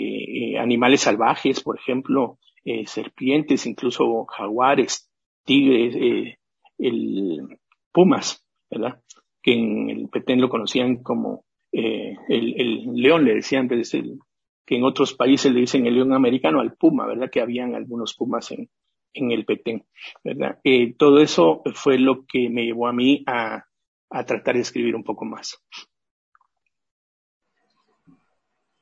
eh, 0.53 0.59
animales 0.61 1.01
salvajes, 1.01 1.61
por 1.61 1.77
ejemplo, 1.77 2.39
serpientes, 2.87 3.67
incluso 3.67 4.27
jaguares, 4.27 5.11
tigres, 5.45 6.37
el 6.81 7.59
Pumas, 7.93 8.45
¿verdad? 8.71 9.03
Que 9.43 9.53
en 9.53 9.91
el 9.91 10.09
Petén 10.09 10.41
lo 10.41 10.49
conocían 10.49 11.03
como 11.03 11.45
eh, 11.73 12.17
el, 12.29 12.61
el, 12.61 12.93
león, 12.95 13.25
le 13.25 13.35
decían, 13.35 13.69
pues, 13.69 13.95
el, 13.95 14.19
que 14.67 14.77
en 14.77 14.85
otros 14.85 15.15
países 15.15 15.53
le 15.53 15.61
dicen 15.61 15.87
el 15.87 15.95
león 15.95 16.13
americano 16.13 16.61
al 16.61 16.75
puma, 16.75 17.07
¿verdad? 17.07 17.31
Que 17.31 17.41
habían 17.41 17.75
algunos 17.75 18.15
pumas 18.15 18.51
en, 18.53 18.69
en 19.15 19.31
el 19.33 19.45
Petén, 19.45 19.85
¿verdad? 20.23 20.59
Eh, 20.65 20.95
todo 20.97 21.21
eso 21.21 21.63
fue 21.75 21.99
lo 21.99 22.25
que 22.27 22.49
me 22.49 22.65
llevó 22.65 22.87
a 22.87 22.93
mí 22.93 23.25
a, 23.27 23.65
a 24.11 24.25
tratar 24.25 24.55
de 24.55 24.61
escribir 24.61 24.95
un 24.95 25.05
poco 25.05 25.25
más. 25.25 25.59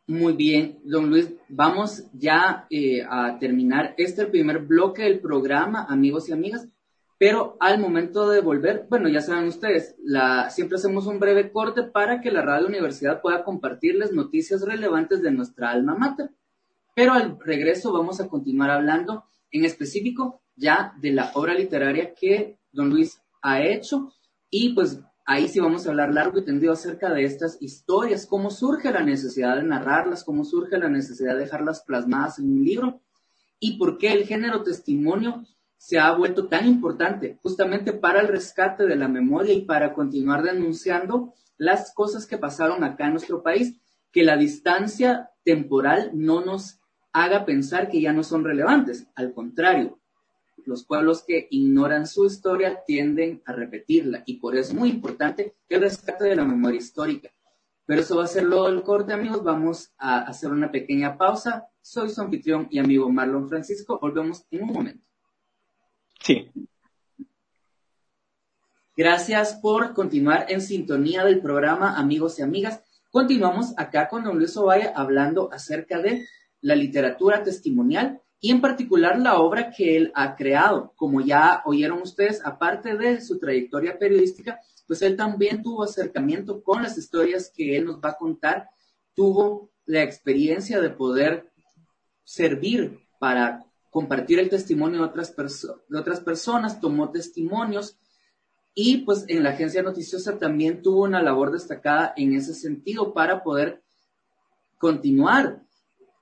Muy 0.07 0.33
bien, 0.33 0.79
don 0.85 1.11
Luis, 1.11 1.31
vamos 1.51 2.05
ya 2.15 2.67
eh, 2.71 3.03
a 3.07 3.39
terminar 3.39 3.95
este 3.99 4.25
primer 4.25 4.61
bloque 4.61 5.03
del 5.03 5.21
programa, 5.21 5.85
amigos 5.87 6.29
y 6.29 6.33
amigas. 6.33 6.67
Pero 7.19 7.57
al 7.59 7.81
momento 7.81 8.31
de 8.31 8.41
volver, 8.41 8.87
bueno, 8.89 9.09
ya 9.09 9.21
saben 9.21 9.49
ustedes, 9.49 9.97
la, 10.05 10.51
siempre 10.51 10.77
hacemos 10.77 11.07
un 11.07 11.19
breve 11.19 11.51
corte 11.51 11.83
para 11.83 12.21
que 12.21 12.31
la 12.31 12.43
radio 12.43 12.69
universidad 12.69 13.21
pueda 13.21 13.43
compartirles 13.43 14.13
noticias 14.13 14.63
relevantes 14.63 15.21
de 15.21 15.33
nuestra 15.33 15.71
alma 15.71 15.97
mater. 15.97 16.31
Pero 16.95 17.13
al 17.13 17.39
regreso 17.41 17.93
vamos 17.93 18.21
a 18.21 18.29
continuar 18.29 18.71
hablando 18.71 19.25
en 19.51 19.65
específico 19.65 20.43
ya 20.55 20.95
de 21.01 21.13
la 21.13 21.33
obra 21.35 21.55
literaria 21.55 22.15
que 22.15 22.59
don 22.73 22.91
Luis 22.91 23.21
ha 23.43 23.63
hecho 23.63 24.13
y 24.51 24.75
pues 24.75 25.01
ahí 25.25 25.49
sí 25.49 25.61
vamos 25.61 25.87
a 25.87 25.91
hablar 25.91 26.13
largo 26.13 26.39
y 26.39 26.45
tendido 26.45 26.73
acerca 26.73 27.13
de 27.13 27.25
estas 27.25 27.61
historias, 27.61 28.27
cómo 28.27 28.51
surge 28.51 28.93
la 28.93 29.03
necesidad 29.03 29.57
de 29.57 29.63
narrarlas, 29.63 30.25
cómo 30.25 30.45
surge 30.45 30.79
la 30.79 30.89
necesidad 30.89 31.35
de 31.35 31.41
dejarlas 31.41 31.83
plasmadas 31.83 32.39
en 32.39 32.51
un 32.51 32.65
libro 32.65 33.01
y 33.61 33.77
por 33.77 33.99
qué 33.99 34.13
el 34.13 34.25
género 34.25 34.63
testimonio 34.63 35.45
se 35.79 35.99
ha 35.99 36.13
vuelto 36.13 36.49
tan 36.49 36.67
importante 36.67 37.39
justamente 37.43 37.93
para 37.93 38.21
el 38.21 38.29
rescate 38.29 38.87
de 38.87 38.97
la 38.97 39.09
memoria 39.09 39.55
y 39.55 39.63
para 39.63 39.95
continuar 39.95 40.43
denunciando 40.43 41.33
las 41.57 41.95
cosas 41.95 42.27
que 42.27 42.37
pasaron 42.37 42.85
acá 42.85 43.07
en 43.07 43.13
nuestro 43.13 43.43
país, 43.43 43.81
que 44.13 44.25
la 44.25 44.37
distancia 44.37 45.31
temporal 45.45 46.11
no 46.13 46.45
nos 46.45 46.81
haga 47.13 47.47
pensar 47.47 47.89
que 47.89 48.01
ya 48.01 48.13
no 48.13 48.23
son 48.23 48.45
relevantes, 48.45 49.07
al 49.15 49.33
contrario, 49.33 49.99
los 50.67 50.85
pueblos 50.85 51.25
que 51.27 51.49
ignoran 51.51 52.07
su 52.07 52.27
historia 52.27 52.83
tienden 52.87 53.43
a 53.47 53.53
repetirla 53.53 54.23
y 54.27 54.39
por 54.39 54.57
eso 54.57 54.73
es 54.73 54.79
muy 54.79 54.91
importante 54.91 55.55
el 55.69 55.81
rescate 55.81 56.25
de 56.25 56.37
la 56.37 56.45
memoria 56.45 56.79
histórica. 56.79 57.31
Pero 57.87 58.03
eso 58.03 58.19
va 58.19 58.25
a 58.25 58.27
ser 58.27 58.45
lo 58.45 58.65
del 58.65 58.83
corte, 58.83 59.15
amigos. 59.15 59.43
Vamos 59.43 59.95
a 59.97 60.19
hacer 60.19 60.51
una 60.51 60.71
pequeña 60.71 61.17
pausa. 61.17 61.69
Soy 61.81 62.11
su 62.11 62.21
anfitrión 62.21 62.69
y 62.71 62.79
amigo 62.79 63.09
Marlon 63.09 63.49
Francisco. 63.49 63.99
Volvemos 63.99 64.45
en 64.51 64.65
un 64.65 64.73
momento. 64.75 65.08
Sí. 66.21 66.51
Gracias 68.97 69.55
por 69.63 69.95
continuar 69.95 70.47
en 70.49 70.61
sintonía 70.61 71.25
del 71.25 71.41
programa, 71.41 71.97
amigos 71.97 72.39
y 72.39 72.43
amigas. 72.43 72.83
Continuamos 73.11 73.73
acá 73.77 74.09
con 74.09 74.25
don 74.25 74.39
Luis 74.39 74.57
Ovalle 74.57 74.93
hablando 74.95 75.53
acerca 75.53 76.01
de 76.01 76.27
la 76.61 76.75
literatura 76.75 77.43
testimonial 77.45 78.21
y 78.41 78.51
en 78.51 78.61
particular 78.61 79.19
la 79.19 79.39
obra 79.39 79.71
que 79.71 79.97
él 79.97 80.13
ha 80.15 80.35
creado. 80.35 80.93
Como 80.97 81.21
ya 81.21 81.63
oyeron 81.65 82.03
ustedes, 82.03 82.45
aparte 82.45 82.97
de 82.97 83.21
su 83.21 83.39
trayectoria 83.39 83.99
periodística, 83.99 84.61
pues 84.87 85.03
él 85.03 85.17
también 85.17 85.63
tuvo 85.63 85.85
acercamiento 85.85 86.63
con 86.63 86.83
las 86.83 86.99
historias 86.99 87.53
que 87.55 87.77
él 87.77 87.85
nos 87.85 88.01
va 88.01 88.11
a 88.11 88.17
contar, 88.17 88.69
tuvo 89.15 89.71
la 89.85 90.03
experiencia 90.03 90.81
de 90.81 90.91
poder 90.91 91.53
servir 92.25 92.99
para 93.19 93.65
compartir 93.91 94.39
el 94.39 94.51
testimonio 94.51 95.01
de 95.01 95.07
otras, 95.07 96.21
personas, 96.21 96.81
tomó 96.81 97.11
testimonios 97.11 97.99
y 98.75 98.99
pues 98.99 99.25
en 99.29 99.43
la 99.43 99.51
agencia 99.51 99.83
noticiosa 99.83 100.39
también 100.39 100.83
tuvo 100.83 101.05
una 101.05 101.23
labor 101.23 101.51
destacada 101.51 102.13
en 102.17 102.35
ese 102.35 102.55
sentido 102.55 103.13
para 103.13 103.43
poder 103.43 103.83
continuar 104.79 105.63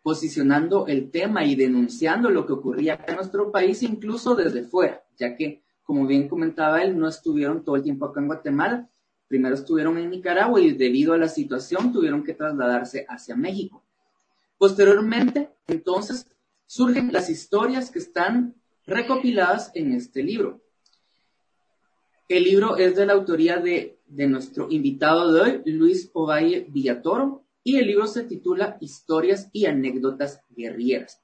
posicionando 0.02 0.87
el 0.87 1.11
tema 1.11 1.44
y 1.44 1.57
denunciando 1.57 2.31
lo 2.31 2.46
que 2.46 2.52
ocurría 2.52 3.05
en 3.07 3.16
nuestro 3.16 3.50
país, 3.50 3.83
incluso 3.83 4.37
desde 4.37 4.62
fuera, 4.62 5.02
ya 5.18 5.37
que, 5.37 5.62
como 5.83 6.07
bien 6.07 6.29
comentaba 6.29 6.83
él, 6.83 6.96
no 6.96 7.09
estuvieron 7.09 7.64
todo 7.64 7.76
el 7.76 7.83
tiempo 7.83 8.07
acá 8.07 8.20
en 8.20 8.29
Guatemala, 8.29 8.88
primero 9.26 9.57
estuvieron 9.57 9.98
en 9.98 10.11
Nicaragua 10.11 10.61
y 10.61 10.72
debido 10.72 11.12
a 11.12 11.18
la 11.18 11.29
situación 11.29 11.92
tuvieron 11.92 12.22
que 12.22 12.35
trasladarse 12.35 13.05
hacia 13.09 13.35
México. 13.35 13.83
Posteriormente, 14.57 15.50
entonces, 15.66 16.26
surgen 16.66 17.12
las 17.12 17.31
historias 17.31 17.90
que 17.90 17.98
están 17.98 18.55
recopiladas 18.87 19.70
en 19.74 19.92
este 19.92 20.22
libro. 20.22 20.61
El 22.29 22.44
libro 22.44 22.76
es 22.76 22.96
de 22.96 23.07
la 23.07 23.12
autoría 23.12 23.59
de, 23.59 24.00
de 24.07 24.26
nuestro 24.26 24.68
invitado 24.70 25.33
de 25.33 25.40
hoy, 25.40 25.62
Luis 25.66 26.11
Ovalle 26.12 26.66
Villatoro, 26.68 27.44
y 27.62 27.76
el 27.76 27.87
libro 27.87 28.07
se 28.07 28.24
titula 28.24 28.79
Historias 28.81 29.48
y 29.52 29.66
anécdotas 29.66 30.40
guerrilleras. 30.50 31.20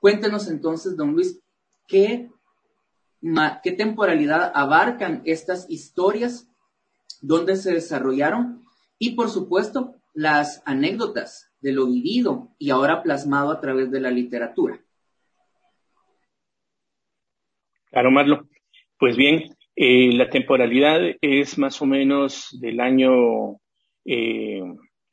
Cuéntenos 0.00 0.48
entonces, 0.48 0.96
don 0.96 1.12
Luis, 1.12 1.38
¿qué, 1.86 2.30
qué 3.62 3.72
temporalidad 3.72 4.52
abarcan 4.54 5.22
estas 5.24 5.68
historias, 5.68 6.48
dónde 7.20 7.56
se 7.56 7.72
desarrollaron 7.72 8.62
y, 8.98 9.14
por 9.14 9.30
supuesto, 9.30 9.94
las 10.14 10.62
anécdotas 10.64 11.51
de 11.62 11.72
lo 11.72 11.86
vivido 11.86 12.48
y 12.58 12.70
ahora 12.70 13.02
plasmado 13.02 13.50
a 13.50 13.60
través 13.60 13.90
de 13.90 14.00
la 14.00 14.10
literatura. 14.10 14.80
Claro, 17.90 18.10
Marlo. 18.10 18.48
Pues 18.98 19.16
bien, 19.16 19.54
eh, 19.76 20.12
la 20.12 20.28
temporalidad 20.28 21.00
es 21.20 21.58
más 21.58 21.80
o 21.80 21.86
menos 21.86 22.48
del 22.60 22.80
año 22.80 23.58
eh, 24.04 24.62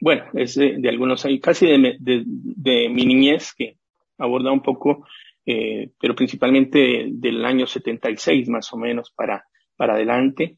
bueno, 0.01 0.25
es 0.33 0.55
de, 0.55 0.89
algunos 0.89 1.25
años, 1.25 1.39
casi 1.41 1.67
de, 1.67 1.97
de, 1.99 2.89
mi 2.89 3.05
niñez, 3.05 3.53
que 3.53 3.75
aborda 4.17 4.51
un 4.51 4.61
poco, 4.61 5.05
eh, 5.45 5.89
pero 5.99 6.15
principalmente 6.15 7.07
del 7.11 7.43
año 7.43 7.67
76 7.67 8.47
más 8.47 8.71
o 8.71 8.77
menos 8.77 9.11
para, 9.11 9.45
para 9.75 9.95
adelante. 9.95 10.57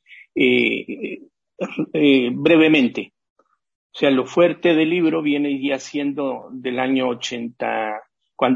Brevemente, 2.34 3.14
o 3.94 3.98
sea, 4.00 4.10
lo 4.10 4.26
fuerte 4.26 4.74
del 4.74 4.90
libro 4.90 5.22
viene 5.22 5.62
ya 5.62 5.80
siendo 5.80 6.50
del 6.52 6.80
año 6.80 7.10
80, 7.10 8.02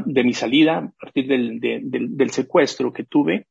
de 0.04 0.24
mi 0.24 0.32
salida, 0.32 0.78
a 0.78 0.92
partir 0.98 1.26
del, 1.26 1.60
del 1.60 2.30
secuestro 2.30 2.92
que 2.92 3.04
tuve, 3.04 3.46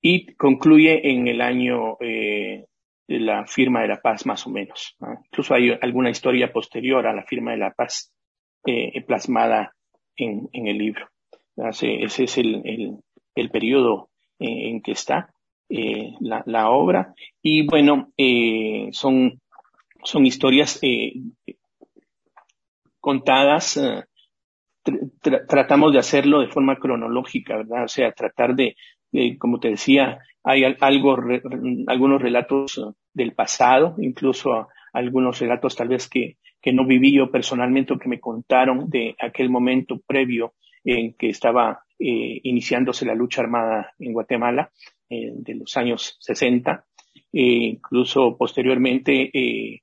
y 0.00 0.34
concluye 0.34 1.10
en 1.10 1.26
el 1.26 1.40
año 1.40 1.96
eh, 2.00 2.66
de 3.08 3.20
la 3.20 3.46
firma 3.46 3.80
de 3.82 3.88
la 3.88 4.00
paz, 4.00 4.26
más 4.26 4.46
o 4.46 4.50
menos. 4.50 4.96
Incluso 5.26 5.54
hay 5.54 5.76
alguna 5.80 6.10
historia 6.10 6.52
posterior 6.52 7.06
a 7.06 7.14
la 7.14 7.24
firma 7.24 7.52
de 7.52 7.56
la 7.56 7.72
paz 7.72 8.12
eh, 8.66 9.02
plasmada 9.04 9.74
en, 10.14 10.48
en, 10.52 10.66
el 10.68 10.78
libro. 10.78 11.08
Ese, 11.56 12.04
es 12.04 12.38
el, 12.38 12.62
el, 12.64 12.98
el 13.34 13.50
periodo 13.50 14.10
en, 14.38 14.74
en 14.74 14.82
que 14.82 14.92
está 14.92 15.32
eh, 15.70 16.14
la, 16.20 16.42
la, 16.46 16.70
obra. 16.70 17.14
Y 17.42 17.66
bueno, 17.66 18.12
eh, 18.16 18.88
son, 18.92 19.40
son 20.02 20.26
historias 20.26 20.78
eh, 20.82 21.12
contadas. 23.00 23.76
Eh, 23.76 24.04
tratamos 25.48 25.92
de 25.92 25.98
hacerlo 25.98 26.40
de 26.40 26.48
forma 26.48 26.76
cronológica, 26.76 27.56
¿verdad? 27.58 27.84
O 27.84 27.88
sea, 27.88 28.12
tratar 28.12 28.54
de, 28.54 28.76
como 29.38 29.60
te 29.60 29.68
decía, 29.68 30.20
hay 30.42 30.64
algo, 30.64 31.16
algunos 31.88 32.22
relatos 32.22 32.78
uh, 32.78 32.94
del 33.12 33.32
pasado, 33.32 33.96
incluso 33.98 34.68
algunos 34.92 35.38
relatos 35.40 35.76
tal 35.76 35.88
vez 35.88 36.08
que, 36.08 36.38
que 36.60 36.72
no 36.72 36.86
viví 36.86 37.12
yo 37.12 37.30
personalmente 37.30 37.92
o 37.92 37.98
que 37.98 38.08
me 38.08 38.20
contaron 38.20 38.88
de 38.88 39.14
aquel 39.20 39.50
momento 39.50 40.00
previo 40.06 40.54
en 40.84 41.14
que 41.14 41.28
estaba 41.28 41.82
eh, 41.98 42.40
iniciándose 42.42 43.04
la 43.04 43.14
lucha 43.14 43.42
armada 43.42 43.92
en 43.98 44.12
Guatemala 44.12 44.70
eh, 45.10 45.32
de 45.34 45.54
los 45.54 45.76
años 45.76 46.16
60. 46.20 46.84
Eh, 47.32 47.40
incluso 47.40 48.36
posteriormente 48.38 49.30
eh, 49.32 49.82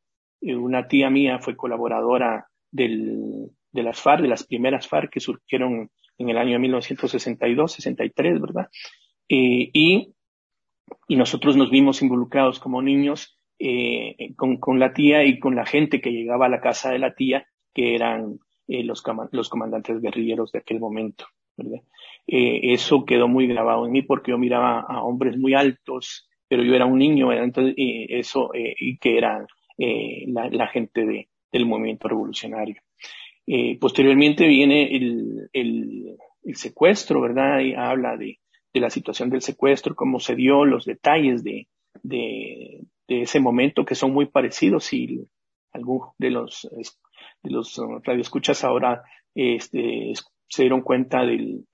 una 0.54 0.88
tía 0.88 1.10
mía 1.10 1.40
fue 1.40 1.56
colaboradora 1.56 2.48
del, 2.72 3.50
de 3.72 3.84
las 3.84 4.00
FARC, 4.00 4.22
de 4.22 4.28
las 4.28 4.44
primeras 4.44 4.88
FARC 4.88 5.12
que 5.12 5.20
surgieron 5.20 5.90
en 6.18 6.30
el 6.30 6.38
año 6.38 6.60
1962, 6.60 7.72
63, 7.72 8.40
¿verdad? 8.42 8.70
y 9.28 10.14
y 11.08 11.16
nosotros 11.16 11.56
nos 11.56 11.70
vimos 11.70 12.02
involucrados 12.02 12.60
como 12.60 12.82
niños 12.82 13.40
eh, 13.60 14.34
con, 14.36 14.58
con, 14.58 14.80
la 14.80 14.94
tía 14.94 15.24
y 15.24 15.40
con 15.40 15.56
la 15.56 15.66
gente 15.66 16.02
que 16.02 16.12
llegaba 16.12 16.48
a 16.48 16.50
la 16.50 16.62
casa 16.62 16.92
de 16.92 17.00
la 17.00 17.16
tía, 17.16 17.48
que 17.74 17.96
eran 17.96 18.40
eh, 18.68 18.84
los, 18.84 19.04
los 19.32 19.50
comandantes 19.50 20.02
guerrilleros 20.02 20.52
de 20.52 20.60
aquel 20.60 20.80
momento. 20.80 21.26
¿verdad? 21.58 21.82
Eh, 22.28 22.74
eso 22.74 23.06
quedó 23.06 23.28
muy 23.28 23.48
grabado 23.48 23.86
en 23.86 23.92
mí 23.92 24.02
porque 24.02 24.32
yo 24.32 24.38
miraba 24.38 24.82
a 24.82 25.04
hombres 25.04 25.38
muy 25.38 25.54
altos, 25.54 26.28
pero 26.48 26.64
yo 26.64 26.76
era 26.76 26.86
un 26.86 27.00
niño, 27.00 27.32
entonces 27.32 27.74
eso, 27.78 28.52
y 28.54 28.98
que 29.00 29.18
eran 29.18 29.48
la, 29.78 30.50
la, 30.50 30.68
gente 30.68 31.06
de, 31.06 31.30
del 31.52 31.66
movimiento 31.66 32.08
revolucionario. 32.08 32.82
posteriormente 33.80 34.48
viene 34.48 34.96
el, 34.96 35.50
el, 35.54 36.18
el 36.44 36.56
secuestro, 36.56 37.22
¿verdad? 37.22 37.60
Y 37.60 37.74
habla 37.74 38.18
de, 38.18 38.40
de 38.74 38.80
la 38.80 38.90
situación 38.90 39.30
del 39.30 39.42
secuestro, 39.42 39.96
cómo 39.96 40.20
se 40.20 40.36
dio, 40.36 40.66
los 40.66 40.86
detalles 40.86 41.44
de, 41.44 41.68
de, 42.04 42.82
de 43.08 43.22
ese 43.22 43.40
momento 43.40 43.86
que 43.86 43.96
son 43.96 44.14
muy 44.14 44.26
parecidos 44.26 44.92
y 44.94 45.28
algún 45.72 46.02
de 46.18 46.32
los, 46.32 46.68
de 47.44 47.52
los 47.52 47.80
radioescuchas 48.04 48.64
ahora 48.64 49.04
este, 49.34 50.14
se 50.48 50.64
dieron 50.64 50.82
cuenta 50.82 51.26
del, 51.26 51.66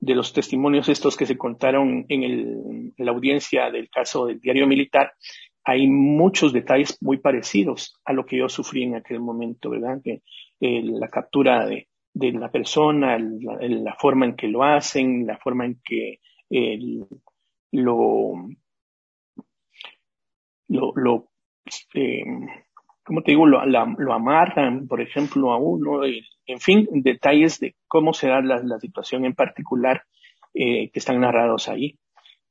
de 0.00 0.14
los 0.14 0.32
testimonios 0.32 0.88
estos 0.88 1.16
que 1.16 1.26
se 1.26 1.38
contaron 1.38 2.06
en, 2.08 2.22
el, 2.22 2.92
en 2.96 3.06
la 3.06 3.12
audiencia 3.12 3.70
del 3.70 3.88
caso 3.88 4.26
del 4.26 4.40
diario 4.40 4.66
militar, 4.66 5.12
hay 5.68 5.88
muchos 5.88 6.52
detalles 6.52 6.96
muy 7.02 7.18
parecidos 7.18 8.00
a 8.04 8.12
lo 8.12 8.24
que 8.24 8.38
yo 8.38 8.48
sufrí 8.48 8.84
en 8.84 8.94
aquel 8.94 9.18
momento, 9.18 9.70
¿verdad? 9.70 10.00
Que 10.02 10.22
eh, 10.60 10.80
la 10.84 11.08
captura 11.08 11.66
de, 11.66 11.88
la 12.14 12.50
persona, 12.52 13.18
la, 13.18 13.96
forma 13.98 14.26
en 14.26 14.36
que 14.36 14.46
lo 14.46 14.62
hacen, 14.62 15.26
la 15.26 15.36
forma 15.38 15.66
en 15.66 15.80
que 15.84 16.20
lo, 17.72 18.46
lo, 20.68 20.92
lo 20.94 21.28
eh, 21.94 22.24
¿cómo 23.04 23.22
te 23.22 23.32
digo? 23.32 23.44
Lo, 23.44 23.66
la, 23.66 23.82
amarran, 23.82 24.86
por 24.86 25.00
ejemplo, 25.00 25.52
a 25.52 25.58
uno, 25.58 26.04
en 26.04 26.60
fin, 26.60 26.86
detalles 26.92 27.58
de 27.58 27.74
cómo 27.88 28.12
será 28.12 28.40
la, 28.40 28.62
la 28.62 28.78
situación 28.78 29.24
en 29.24 29.34
particular 29.34 30.04
eh, 30.54 30.90
que 30.92 31.00
están 31.00 31.20
narrados 31.20 31.68
ahí. 31.68 31.98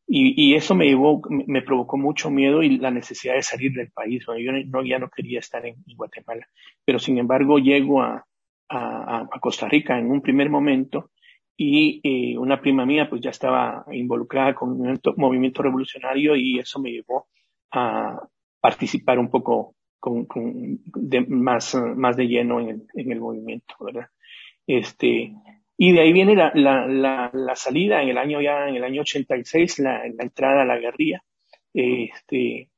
Y, 0.07 0.51
y, 0.51 0.55
eso 0.55 0.75
me 0.75 0.85
llevó, 0.85 1.21
me 1.29 1.63
provocó 1.63 1.97
mucho 1.97 2.29
miedo 2.29 2.61
y 2.61 2.77
la 2.77 2.91
necesidad 2.91 3.33
de 3.33 3.41
salir 3.41 3.73
del 3.73 3.91
país. 3.91 4.23
Yo 4.27 4.51
no, 4.67 4.85
ya 4.85 4.99
no 4.99 5.09
quería 5.09 5.39
estar 5.39 5.65
en, 5.65 5.77
Guatemala. 5.95 6.47
Pero 6.85 6.99
sin 6.99 7.17
embargo, 7.17 7.57
llego 7.57 8.03
a, 8.03 8.23
a, 8.69 9.27
Costa 9.41 9.67
Rica 9.67 9.97
en 9.97 10.11
un 10.11 10.21
primer 10.21 10.49
momento 10.49 11.11
y 11.57 12.01
eh, 12.03 12.37
una 12.37 12.61
prima 12.61 12.85
mía 12.85 13.09
pues 13.09 13.21
ya 13.21 13.29
estaba 13.29 13.85
involucrada 13.91 14.53
con 14.53 14.79
un 14.79 14.99
movimiento 15.17 15.63
revolucionario 15.63 16.35
y 16.35 16.59
eso 16.59 16.79
me 16.79 16.91
llevó 16.91 17.27
a 17.71 18.27
participar 18.59 19.19
un 19.19 19.29
poco 19.29 19.75
con, 19.99 20.25
con 20.25 20.79
de, 20.95 21.21
más, 21.21 21.75
más 21.95 22.15
de 22.15 22.27
lleno 22.27 22.59
en 22.59 22.69
el, 22.69 22.87
en 22.93 23.11
el 23.11 23.19
movimiento, 23.19 23.75
¿verdad? 23.79 24.07
Este, 24.67 25.33
Y 25.77 25.91
de 25.91 26.01
ahí 26.01 26.13
viene 26.13 26.35
la, 26.35 26.51
la, 26.55 27.55
salida 27.55 28.01
en 28.01 28.09
el 28.09 28.17
año 28.17 28.41
ya, 28.41 28.67
en 28.69 28.75
el 28.75 28.83
año 28.83 29.01
86, 29.01 29.79
la, 29.79 30.03
la 30.07 30.23
entrada 30.23 30.61
a 30.61 30.65
la 30.65 30.77
guerrilla, 30.77 31.21
este, 31.73 32.69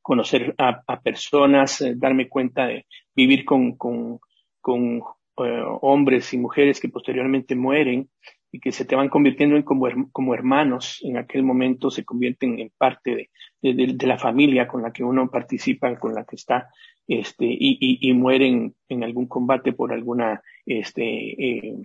conocer 0.00 0.54
a, 0.58 1.00
personas, 1.00 1.80
eh, 1.82 1.94
darme 1.96 2.28
cuenta 2.28 2.66
de 2.66 2.86
vivir 3.14 3.44
con, 3.44 3.76
con, 3.76 4.18
con 4.60 5.02
eh, 5.44 5.62
hombres 5.82 6.32
y 6.32 6.38
mujeres 6.38 6.80
que 6.80 6.88
posteriormente 6.88 7.54
mueren 7.54 8.08
y 8.52 8.60
que 8.60 8.72
se 8.72 8.84
te 8.84 8.96
van 8.96 9.08
convirtiendo 9.08 9.56
en 9.56 9.62
como, 9.62 9.86
como 10.12 10.34
hermanos, 10.34 11.00
en 11.02 11.16
aquel 11.16 11.42
momento 11.42 11.90
se 11.90 12.04
convierten 12.04 12.58
en 12.58 12.72
parte 12.76 13.30
de, 13.62 13.74
de, 13.94 14.06
la 14.06 14.18
familia 14.18 14.66
con 14.66 14.82
la 14.82 14.92
que 14.92 15.04
uno 15.04 15.30
participa, 15.30 15.98
con 15.98 16.14
la 16.14 16.24
que 16.24 16.36
está, 16.36 16.68
este, 17.06 17.46
y, 17.46 17.78
y, 17.80 18.10
y 18.10 18.12
mueren 18.12 18.74
en 18.88 19.04
algún 19.04 19.26
combate 19.26 19.72
por 19.72 19.92
alguna 19.92 20.42
este, 20.66 21.02
eh, 21.04 21.76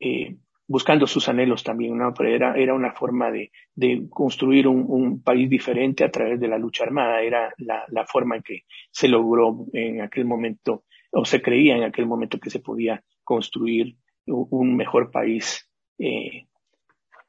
eh, 0.00 0.36
buscando 0.68 1.06
sus 1.06 1.28
anhelos 1.28 1.64
también, 1.64 1.96
¿no? 1.96 2.12
Pero 2.14 2.28
era, 2.28 2.54
era 2.56 2.74
una 2.74 2.92
forma 2.92 3.30
de, 3.30 3.50
de 3.74 4.06
construir 4.10 4.68
un, 4.68 4.84
un, 4.86 5.22
país 5.22 5.48
diferente 5.48 6.04
a 6.04 6.10
través 6.10 6.38
de 6.38 6.46
la 6.46 6.58
lucha 6.58 6.84
armada, 6.84 7.22
era 7.22 7.52
la, 7.56 7.84
la, 7.88 8.04
forma 8.04 8.36
en 8.36 8.42
que 8.42 8.62
se 8.90 9.08
logró 9.08 9.66
en 9.72 10.02
aquel 10.02 10.26
momento, 10.26 10.84
o 11.10 11.24
se 11.24 11.40
creía 11.40 11.76
en 11.76 11.84
aquel 11.84 12.06
momento 12.06 12.38
que 12.38 12.50
se 12.50 12.60
podía 12.60 13.02
construir 13.24 13.96
un 14.28 14.76
mejor 14.76 15.10
país 15.10 15.68
eh, 15.98 16.46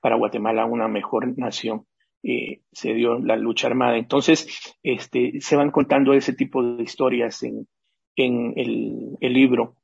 para 0.02 0.16
Guatemala, 0.16 0.66
una 0.66 0.88
mejor 0.88 1.38
nación. 1.38 1.86
Eh, 2.22 2.62
se 2.72 2.94
dio 2.94 3.20
la 3.20 3.38
lucha 3.38 3.68
armada. 3.68 3.98
Entonces, 3.98 4.76
este, 4.84 5.40
se 5.42 5.56
van 5.56 5.72
contando 5.72 6.14
ese 6.14 6.34
tipo 6.34 6.62
de 6.64 6.84
historias 6.84 7.44
en, 7.44 7.68
en 8.16 8.54
el, 8.58 9.18
el 9.22 9.34
libro 9.34 9.80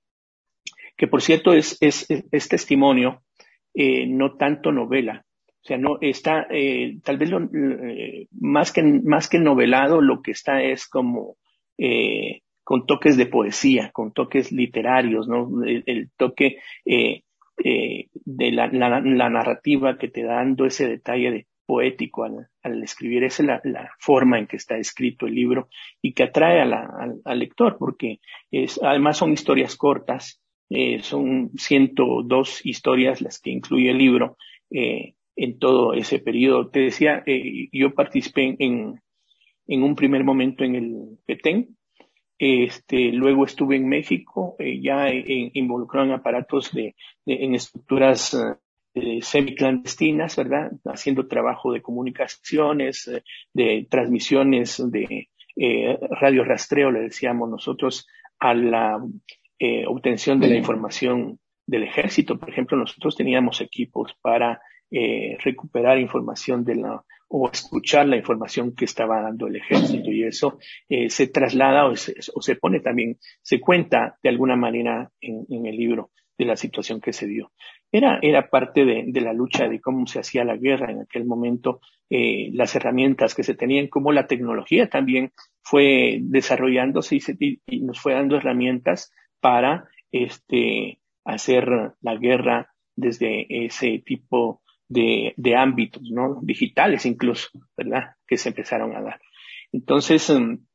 que 0.97 1.07
por 1.07 1.21
cierto 1.21 1.53
es, 1.53 1.77
es, 1.81 2.05
es 2.09 2.47
testimonio, 2.47 3.23
eh, 3.73 4.05
no 4.07 4.35
tanto 4.37 4.71
novela. 4.71 5.25
O 5.47 5.67
sea, 5.67 5.77
no 5.77 5.97
está, 5.99 6.47
eh, 6.51 6.99
tal 7.03 7.17
vez 7.17 7.29
lo, 7.29 7.41
eh, 7.41 8.27
más, 8.31 8.71
que, 8.71 8.83
más 8.83 9.27
que 9.27 9.39
novelado, 9.39 9.99
lo 9.99 10.21
que 10.21 10.31
está 10.31 10.61
es 10.61 10.87
como 10.87 11.37
eh, 11.77 12.41
con 12.65 12.85
toques 12.85 13.15
de 13.15 13.27
poesía, 13.27 13.91
con 13.93 14.11
toques 14.11 14.51
literarios, 14.51 15.27
¿no? 15.27 15.63
El, 15.63 16.09
toque 16.17 16.57
eh, 16.83 17.21
eh, 17.63 18.07
de 18.13 18.51
la, 18.51 18.67
narrativa 18.69 19.97
que 19.97 20.09
te 20.09 20.23
da 20.23 20.37
dando 20.37 20.65
ese 20.65 20.89
detalle 20.89 21.31
de 21.31 21.47
poético 21.65 22.23
al, 22.23 22.83
escribir, 22.83 23.23
esa 23.23 23.43
es 23.43 23.61
la, 23.63 23.91
forma 23.99 24.39
en 24.39 24.47
que 24.47 24.57
está 24.57 24.77
escrito 24.77 25.27
el 25.27 25.35
libro 25.35 25.69
y 26.01 26.13
que 26.13 26.23
atrae 26.23 26.59
al, 26.59 27.39
lector, 27.39 27.77
porque 27.77 28.19
es, 28.49 28.79
además 28.81 29.17
son 29.17 29.31
historias 29.31 29.75
cortas, 29.75 30.41
eh, 30.69 31.01
son 31.03 31.51
102 31.55 32.65
historias 32.65 33.21
las 33.21 33.39
que 33.39 33.51
incluye 33.51 33.91
el 33.91 33.99
libro 33.99 34.37
eh, 34.71 35.13
en 35.35 35.59
todo 35.59 35.93
ese 35.93 36.17
periodo. 36.17 36.69
Te 36.69 36.79
decía, 36.79 37.21
eh, 37.27 37.69
yo 37.71 37.93
participé 37.93 38.55
en, 38.57 38.99
en 39.67 39.83
un 39.83 39.95
primer 39.95 40.23
momento 40.23 40.63
en 40.63 40.75
el 40.75 41.19
Petén, 41.27 41.77
este, 42.37 43.11
luego 43.11 43.45
estuve 43.45 43.77
en 43.77 43.87
México, 43.87 44.55
eh, 44.59 44.79
ya 44.81 45.07
involucrado 45.11 46.07
en 46.07 46.13
aparatos 46.13 46.71
de, 46.73 46.95
de 47.25 47.45
en 47.45 47.55
estructuras 47.55 48.37
eh, 48.93 49.19
semiclandestinas, 49.21 50.35
¿verdad? 50.35 50.71
Haciendo 50.85 51.27
trabajo 51.27 51.71
de 51.71 51.81
comunicaciones, 51.81 53.11
de 53.53 53.87
transmisiones 53.89 54.81
de 54.91 55.29
radio 55.57 56.43
rastreo, 56.43 56.91
le 56.91 57.01
decíamos 57.01 57.49
nosotros, 57.49 58.07
a 58.39 58.53
la 58.53 59.01
eh, 59.57 59.85
obtención 59.87 60.39
de 60.39 60.49
la 60.49 60.55
información 60.55 61.39
del 61.65 61.83
ejército. 61.83 62.37
Por 62.37 62.49
ejemplo, 62.49 62.77
nosotros 62.77 63.15
teníamos 63.15 63.61
equipos 63.61 64.13
para 64.21 64.61
eh, 64.91 65.37
recuperar 65.39 65.97
información 65.97 66.65
de 66.65 66.75
la 66.75 67.03
o 67.27 67.49
escuchar 67.51 68.07
la 68.07 68.17
información 68.17 68.75
que 68.75 68.85
estaba 68.85 69.21
dando 69.21 69.47
el 69.47 69.55
ejército 69.55 70.11
y 70.11 70.23
eso 70.23 70.59
eh, 70.87 71.09
se 71.09 71.27
traslada 71.27 71.85
o 71.85 71.95
se, 71.95 72.15
o 72.33 72.41
se, 72.41 72.55
pone 72.55 72.79
también, 72.79 73.17
se 73.41 73.59
cuenta 73.59 74.17
de 74.21 74.29
alguna 74.29 74.55
manera 74.55 75.11
en, 75.19 75.65
el 75.65 75.75
libro 75.75 76.11
de 76.37 76.45
la 76.45 76.55
situación 76.55 77.01
que 77.01 77.13
se 77.13 77.27
dio. 77.27 77.51
Era, 77.91 78.19
era 78.21 78.49
parte 78.49 78.85
de, 78.85 79.21
la 79.21 79.33
lucha 79.33 79.67
de 79.69 79.79
cómo 79.79 80.05
se 80.05 80.19
hacía 80.19 80.43
la 80.43 80.57
guerra 80.57 80.91
en 80.91 81.01
aquel 81.01 81.25
momento, 81.25 81.79
eh, 82.09 82.49
las 82.53 82.75
herramientas 82.75 83.33
que 83.33 83.43
se 83.43 83.55
tenían, 83.55 83.87
cómo 83.87 84.11
la 84.11 84.27
tecnología 84.27 84.89
también 84.89 85.31
fue 85.61 86.19
desarrollándose 86.21 87.15
y, 87.15 87.19
se, 87.21 87.37
y 87.39 87.81
nos 87.81 87.99
fue 87.99 88.13
dando 88.13 88.35
herramientas 88.35 89.11
para 89.39 89.87
este, 90.11 90.99
hacer 91.23 91.67
la 92.01 92.15
guerra 92.15 92.73
desde 92.95 93.65
ese 93.65 93.99
tipo 94.05 94.61
de, 94.87 95.33
de 95.37 95.55
ámbitos, 95.55 96.03
¿no? 96.11 96.39
Digitales 96.41 97.05
incluso, 97.05 97.49
¿verdad? 97.75 98.15
Que 98.27 98.37
se 98.37 98.49
empezaron 98.49 98.95
a 98.95 99.01
dar. 99.01 99.19
Entonces, 99.71 100.29
em, 100.29 100.65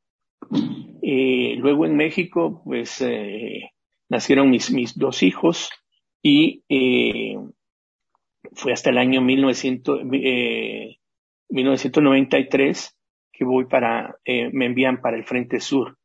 eh, 1.03 1.55
luego 1.59 1.87
en 1.87 1.97
México, 1.97 2.63
pues, 2.65 3.01
eh, 3.03 3.71
nacieron 4.09 4.51
mis, 4.51 4.71
mis 4.73 4.99
dos 4.99 5.23
hijos 5.23 5.71
y 6.23 6.65
eh, 6.69 7.37
fue 8.53 8.73
hasta 8.73 8.91
el 8.91 8.99
año 8.99 9.21
1900, 9.21 10.05
1993 11.49 12.97
que 13.33 13.45
voy 13.45 13.67
para, 13.67 14.17
me 14.27 14.67
envían 14.67 15.01
para 15.01 15.17
el 15.17 15.25
Frente 15.25 15.61
Sur. 15.61 15.97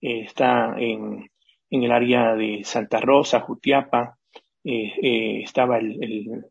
está 0.00 0.74
en, 0.78 1.30
en 1.70 1.82
el 1.82 1.90
área 1.90 2.34
de 2.34 2.60
Santa 2.64 3.00
Rosa, 3.00 3.40
Jutiapa, 3.40 4.18
eh, 4.64 4.92
eh, 5.02 5.42
estaba 5.42 5.78
el, 5.78 5.96
el, 6.04 6.44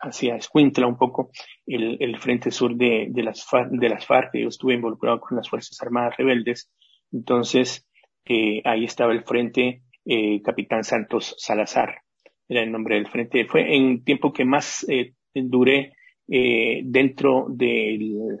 hacia 0.00 0.36
Escuintla 0.36 0.86
un 0.86 0.96
poco, 0.96 1.30
el, 1.66 1.96
el 2.00 2.18
frente 2.18 2.50
sur 2.50 2.74
de, 2.74 3.08
de, 3.10 3.22
las 3.22 3.44
FARC, 3.44 3.70
de 3.70 3.88
las 3.88 4.06
FARC, 4.06 4.30
yo 4.34 4.48
estuve 4.48 4.74
involucrado 4.74 5.20
con 5.20 5.36
las 5.36 5.48
Fuerzas 5.48 5.80
Armadas 5.82 6.16
Rebeldes, 6.16 6.70
entonces 7.12 7.86
eh, 8.24 8.62
ahí 8.64 8.84
estaba 8.84 9.12
el 9.12 9.24
frente 9.24 9.82
eh, 10.04 10.40
Capitán 10.42 10.84
Santos 10.84 11.34
Salazar, 11.38 12.02
era 12.48 12.62
el 12.62 12.72
nombre 12.72 12.94
del 12.94 13.08
frente, 13.08 13.44
fue 13.46 13.76
en 13.76 14.04
tiempo 14.04 14.32
que 14.32 14.44
más 14.44 14.86
eh, 14.88 15.14
duré 15.34 15.92
eh, 16.28 16.82
dentro 16.84 17.46
del 17.48 18.40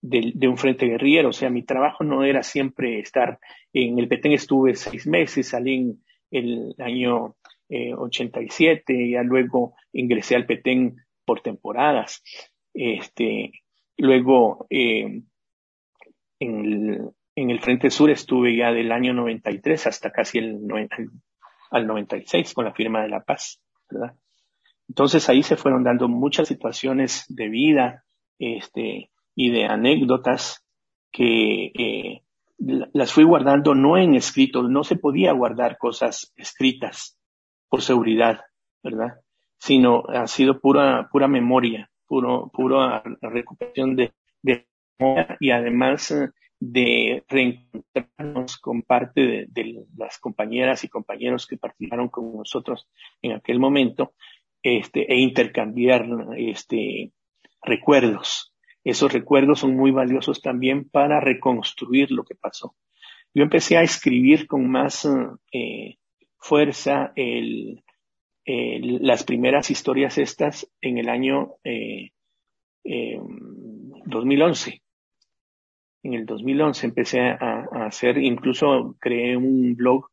de, 0.00 0.32
de, 0.34 0.48
un 0.48 0.56
frente 0.56 0.86
guerrillero. 0.86 1.30
O 1.30 1.32
sea, 1.32 1.50
mi 1.50 1.62
trabajo 1.62 2.04
no 2.04 2.24
era 2.24 2.42
siempre 2.42 3.00
estar 3.00 3.38
en 3.72 3.98
el 3.98 4.08
Petén, 4.08 4.32
estuve 4.32 4.74
seis 4.74 5.06
meses, 5.06 5.48
salí 5.48 5.74
en 5.74 6.02
el 6.30 6.74
año 6.78 7.36
eh, 7.68 7.94
87, 7.94 9.10
ya 9.10 9.22
luego 9.22 9.74
ingresé 9.92 10.36
al 10.36 10.46
Petén 10.46 10.96
por 11.24 11.40
temporadas. 11.40 12.22
Este, 12.72 13.52
luego, 13.96 14.66
eh, 14.70 15.22
en, 16.40 16.64
el, 16.64 17.10
en 17.34 17.50
el 17.50 17.60
Frente 17.60 17.90
Sur 17.90 18.10
estuve 18.10 18.56
ya 18.56 18.72
del 18.72 18.92
año 18.92 19.12
93 19.12 19.86
hasta 19.86 20.10
casi 20.10 20.38
el, 20.38 20.60
al 21.70 21.86
96 21.86 22.54
con 22.54 22.64
la 22.64 22.72
firma 22.72 23.02
de 23.02 23.08
la 23.08 23.22
paz, 23.24 23.60
¿verdad? 23.90 24.14
Entonces 24.88 25.28
ahí 25.28 25.42
se 25.42 25.56
fueron 25.56 25.84
dando 25.84 26.08
muchas 26.08 26.48
situaciones 26.48 27.26
de 27.28 27.48
vida, 27.48 28.04
este, 28.38 29.10
y 29.34 29.50
de 29.50 29.66
anécdotas 29.66 30.64
que 31.12 31.66
eh, 31.66 32.22
las 32.58 33.12
fui 33.12 33.24
guardando 33.24 33.74
no 33.74 33.98
en 33.98 34.14
escrito, 34.14 34.62
no 34.62 34.82
se 34.84 34.96
podía 34.96 35.32
guardar 35.32 35.78
cosas 35.78 36.32
escritas 36.36 37.17
por 37.68 37.82
seguridad, 37.82 38.40
¿verdad? 38.82 39.20
Sino 39.58 40.04
ha 40.08 40.26
sido 40.26 40.60
pura, 40.60 41.08
pura 41.10 41.28
memoria, 41.28 41.90
puro, 42.06 42.50
pura 42.52 43.02
recuperación 43.20 43.96
de, 43.96 44.12
de 44.42 44.66
memoria 44.98 45.36
y 45.40 45.50
además 45.50 46.10
eh, 46.10 46.30
de 46.60 47.24
reencontrarnos 47.28 48.58
con 48.58 48.82
parte 48.82 49.20
de, 49.20 49.46
de, 49.48 49.86
las 49.96 50.18
compañeras 50.18 50.82
y 50.84 50.88
compañeros 50.88 51.46
que 51.46 51.56
participaron 51.56 52.08
con 52.08 52.36
nosotros 52.36 52.88
en 53.22 53.32
aquel 53.32 53.60
momento, 53.60 54.14
este, 54.62 55.12
e 55.12 55.20
intercambiar 55.20 56.06
este, 56.36 57.12
recuerdos, 57.62 58.52
esos 58.84 59.12
recuerdos 59.12 59.60
son 59.60 59.76
muy 59.76 59.90
valiosos 59.90 60.40
también 60.40 60.88
para 60.88 61.20
reconstruir 61.20 62.10
lo 62.10 62.24
que 62.24 62.34
pasó. 62.34 62.74
Yo 63.34 63.42
empecé 63.42 63.76
a 63.76 63.82
escribir 63.82 64.46
con 64.46 64.68
más 64.70 65.06
eh, 65.52 65.98
fuerza 66.38 67.12
el, 67.16 67.82
el, 68.44 68.98
las 69.02 69.24
primeras 69.24 69.70
historias 69.70 70.18
estas 70.18 70.70
en 70.80 70.98
el 70.98 71.08
año 71.08 71.54
eh, 71.64 72.10
eh, 72.84 73.20
2011. 74.06 74.82
En 76.04 76.14
el 76.14 76.26
2011 76.26 76.86
empecé 76.86 77.20
a, 77.20 77.66
hacer, 77.86 78.18
incluso 78.18 78.96
creé 79.00 79.36
un 79.36 79.74
blog 79.74 80.08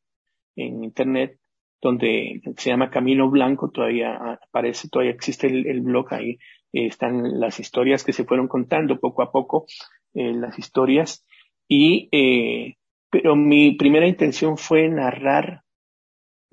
en 0.56 0.84
internet 0.84 1.40
donde 1.82 2.42
se 2.58 2.70
llama 2.70 2.90
Camino 2.90 3.30
Blanco, 3.30 3.70
todavía 3.70 4.40
aparece, 4.42 4.90
todavía 4.90 5.14
existe 5.14 5.48
el, 5.48 5.68
el 5.68 5.82
blog 5.82 6.12
ahí, 6.14 6.40
eh, 6.74 6.88
están 6.88 7.40
las 7.40 7.60
historias 7.60 8.04
que 8.04 8.14
se 8.14 8.26
fueron 8.26 8.48
contando 8.48 9.00
poco 9.00 9.22
a 9.22 9.32
poco, 9.32 9.66
eh, 10.14 10.34
las 10.34 10.58
historias, 10.58 11.26
y, 11.68 12.10
eh, 12.12 12.76
pero 13.10 13.36
mi 13.36 13.76
primera 13.76 14.08
intención 14.08 14.58
fue 14.58 14.90
narrar 14.90 15.62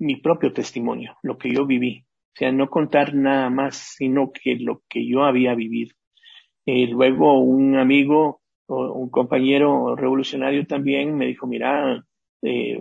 mi 0.03 0.17
propio 0.17 0.53
testimonio, 0.53 1.17
lo 1.23 1.37
que 1.37 1.53
yo 1.53 1.65
viví. 1.65 2.05
O 2.33 2.35
sea, 2.35 2.51
no 2.51 2.69
contar 2.69 3.13
nada 3.13 3.49
más, 3.49 3.75
sino 3.97 4.31
que 4.31 4.55
lo 4.55 4.81
que 4.89 5.07
yo 5.07 5.23
había 5.23 5.55
vivido. 5.55 5.95
Eh, 6.65 6.87
luego 6.87 7.39
un 7.39 7.77
amigo 7.77 8.41
o 8.67 8.93
un 8.93 9.09
compañero 9.09 9.95
revolucionario 9.95 10.65
también 10.65 11.15
me 11.15 11.27
dijo, 11.27 11.45
mira, 11.45 12.03
eh, 12.41 12.79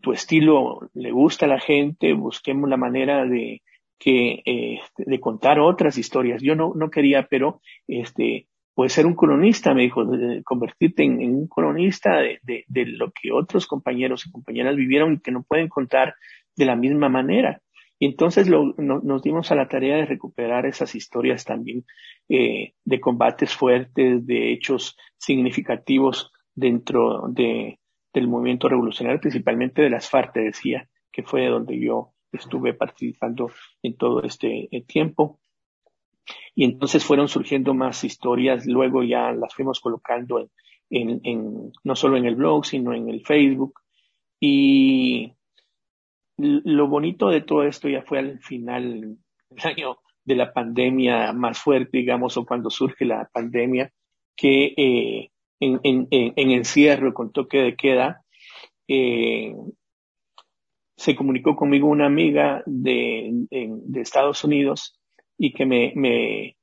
tu 0.00 0.12
estilo 0.12 0.90
le 0.94 1.10
gusta 1.10 1.46
a 1.46 1.48
la 1.48 1.60
gente, 1.60 2.12
busquemos 2.12 2.68
la 2.70 2.76
manera 2.76 3.24
de 3.24 3.62
que 3.98 4.42
eh, 4.46 4.80
de 4.96 5.20
contar 5.20 5.60
otras 5.60 5.98
historias. 5.98 6.42
Yo 6.42 6.54
no, 6.54 6.72
no 6.74 6.90
quería, 6.90 7.26
pero 7.28 7.60
este 7.86 8.46
puede 8.80 8.88
ser 8.88 9.04
un 9.04 9.14
cronista, 9.14 9.74
me 9.74 9.82
dijo, 9.82 10.02
convertirte 10.42 11.04
en, 11.04 11.34
un 11.34 11.48
cronista 11.48 12.20
de, 12.20 12.64
lo 12.86 13.10
que 13.12 13.30
otros 13.30 13.66
compañeros 13.66 14.24
y 14.24 14.30
compañeras 14.30 14.74
vivieron 14.74 15.12
y 15.12 15.20
que 15.20 15.32
no 15.32 15.42
pueden 15.42 15.68
contar 15.68 16.14
de 16.56 16.64
la 16.64 16.76
misma 16.76 17.10
manera. 17.10 17.60
Y 17.98 18.06
entonces 18.06 18.48
lo, 18.48 18.72
no, 18.78 19.00
nos 19.00 19.22
dimos 19.22 19.52
a 19.52 19.54
la 19.54 19.68
tarea 19.68 19.96
de 19.96 20.06
recuperar 20.06 20.64
esas 20.64 20.94
historias 20.94 21.44
también 21.44 21.84
eh, 22.30 22.72
de 22.82 23.00
combates 23.00 23.54
fuertes, 23.54 24.26
de 24.26 24.50
hechos 24.50 24.96
significativos 25.18 26.32
dentro 26.54 27.28
de, 27.28 27.80
del 28.14 28.28
movimiento 28.28 28.66
revolucionario, 28.70 29.20
principalmente 29.20 29.82
de 29.82 29.90
las 29.90 30.08
FARC, 30.08 30.32
te 30.32 30.40
decía, 30.40 30.88
que 31.12 31.22
fue 31.22 31.48
donde 31.48 31.78
yo 31.78 32.14
estuve 32.32 32.72
participando 32.72 33.50
en 33.82 33.98
todo 33.98 34.22
este 34.22 34.74
eh, 34.74 34.82
tiempo. 34.86 35.38
Y 36.54 36.64
entonces 36.64 37.04
fueron 37.04 37.28
surgiendo 37.28 37.74
más 37.74 38.04
historias, 38.04 38.66
luego 38.66 39.02
ya 39.02 39.32
las 39.32 39.54
fuimos 39.54 39.80
colocando 39.80 40.38
en, 40.90 41.20
en, 41.24 41.72
no 41.84 41.96
solo 41.96 42.16
en 42.16 42.26
el 42.26 42.36
blog, 42.36 42.66
sino 42.66 42.92
en 42.92 43.08
el 43.08 43.24
Facebook. 43.24 43.80
Y 44.40 45.32
lo 46.36 46.88
bonito 46.88 47.28
de 47.28 47.42
todo 47.42 47.64
esto 47.64 47.88
ya 47.88 48.02
fue 48.02 48.18
al 48.18 48.40
final 48.40 49.16
del 49.50 49.66
año 49.66 49.98
de 50.24 50.36
la 50.36 50.52
pandemia 50.52 51.32
más 51.32 51.58
fuerte, 51.58 51.98
digamos, 51.98 52.36
o 52.36 52.44
cuando 52.44 52.70
surge 52.70 53.04
la 53.04 53.28
pandemia, 53.32 53.92
que 54.36 54.74
eh, 54.76 55.30
en, 55.60 55.80
en, 55.82 56.08
en, 56.10 56.50
encierro 56.50 57.12
con 57.12 57.32
toque 57.32 57.58
de 57.58 57.76
queda, 57.76 58.24
eh, 58.88 59.54
se 60.96 61.14
comunicó 61.14 61.56
conmigo 61.56 61.88
una 61.88 62.06
amiga 62.06 62.62
de, 62.66 63.30
de 63.50 64.00
Estados 64.00 64.44
Unidos 64.44 64.99
y 65.42 65.54
que 65.54 65.64
me, 65.64 65.92
me, 65.96 66.58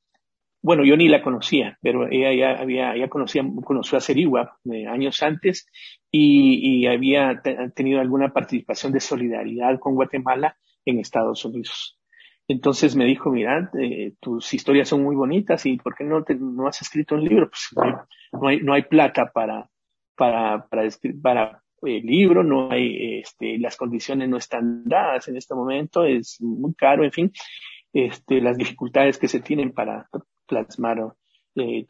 bueno, 0.62 0.86
yo 0.86 0.96
ni 0.96 1.08
la 1.08 1.24
conocía, 1.24 1.80
pero 1.82 2.08
ella 2.08 2.32
ya 2.32 2.62
había, 2.62 2.96
ya 2.96 3.08
conocía, 3.08 3.44
conoció 3.66 3.98
a 3.98 4.02
Serigua 4.02 4.60
eh, 4.72 4.86
años 4.86 5.24
antes 5.24 5.68
y, 6.12 6.82
y 6.84 6.86
había 6.86 7.42
tenido 7.74 8.00
alguna 8.00 8.32
participación 8.32 8.94
de 8.94 9.00
solidaridad 9.00 9.80
con 9.80 9.96
Guatemala 9.96 10.58
en 10.86 11.00
Estados 11.00 11.44
Unidos. 11.44 12.00
Entonces 12.48 12.96
me 12.96 13.06
dijo, 13.06 13.32
mira, 13.32 13.72
eh, 13.82 14.14
tus 14.20 14.54
historias 14.54 14.88
son 14.88 15.02
muy 15.02 15.16
bonitas 15.16 15.66
y 15.66 15.78
¿por 15.78 15.96
qué 15.96 16.04
no, 16.04 16.24
te, 16.24 16.36
no 16.36 16.68
has 16.68 16.80
escrito 16.80 17.16
un 17.16 17.24
libro? 17.24 17.50
Pues 17.50 17.70
no 18.32 18.48
hay, 18.48 18.62
no 18.62 18.74
hay 18.74 18.84
plata 18.84 19.32
para, 19.34 19.68
para, 20.16 20.68
para, 20.68 20.88
para 21.24 21.64
el 21.82 22.06
libro, 22.06 22.44
no 22.44 22.70
hay, 22.70 23.22
este, 23.22 23.58
las 23.58 23.76
condiciones 23.76 24.30
no 24.30 24.38
están 24.38 24.84
dadas 24.86 25.28
en 25.30 25.38
este 25.38 25.56
momento, 25.56 26.06
es 26.06 26.40
muy 26.42 26.76
caro, 26.76 27.04
en 27.04 27.12
fin, 27.12 27.32
este, 27.94 28.42
las 28.42 28.58
dificultades 28.58 29.18
que 29.18 29.28
se 29.28 29.40
tienen 29.40 29.72
para 29.72 30.10
plasmar 30.46 31.14
eh, 31.56 31.88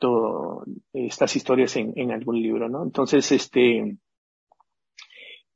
estas 0.94 1.36
historias 1.36 1.76
en, 1.76 1.94
en, 1.96 2.12
algún 2.12 2.42
libro, 2.42 2.70
¿no? 2.70 2.84
Entonces, 2.84 3.32
este, 3.32 3.98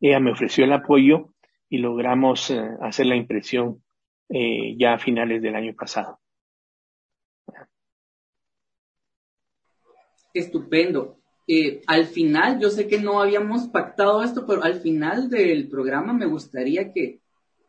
ella 0.01 0.19
me 0.19 0.31
ofreció 0.31 0.65
el 0.65 0.73
apoyo 0.73 1.33
y 1.69 1.77
logramos 1.77 2.49
eh, 2.51 2.59
hacer 2.81 3.05
la 3.05 3.15
impresión 3.15 3.81
eh, 4.29 4.75
ya 4.77 4.93
a 4.93 4.99
finales 4.99 5.41
del 5.41 5.55
año 5.55 5.73
pasado. 5.73 6.19
Estupendo. 10.33 11.17
Eh, 11.47 11.81
al 11.87 12.05
final, 12.05 12.59
yo 12.59 12.69
sé 12.69 12.87
que 12.87 12.99
no 12.99 13.21
habíamos 13.21 13.67
pactado 13.67 14.23
esto, 14.23 14.45
pero 14.45 14.63
al 14.63 14.81
final 14.81 15.29
del 15.29 15.69
programa 15.69 16.13
me 16.13 16.25
gustaría 16.25 16.91
que 16.91 17.20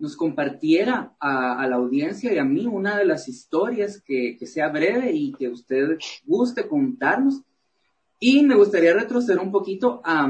nos 0.03 0.17
compartiera 0.17 1.15
a, 1.21 1.65
la 1.69 1.77
audiencia 1.77 2.33
y 2.33 2.39
a 2.39 2.43
mí 2.45 2.67
una 2.67 2.99
de 2.99 3.05
las 3.05 3.29
historias 3.29 4.03
que, 4.03 4.37
sea 4.47 4.69
breve 4.69 5.13
y 5.13 5.33
que 5.33 5.49
usted 5.49 5.97
guste 6.25 6.67
contarnos. 6.67 7.43
Y 8.19 8.43
me 8.43 8.57
gustaría 8.57 8.95
retroceder 8.95 9.39
un 9.39 9.53
poquito 9.53 10.03
a, 10.05 10.29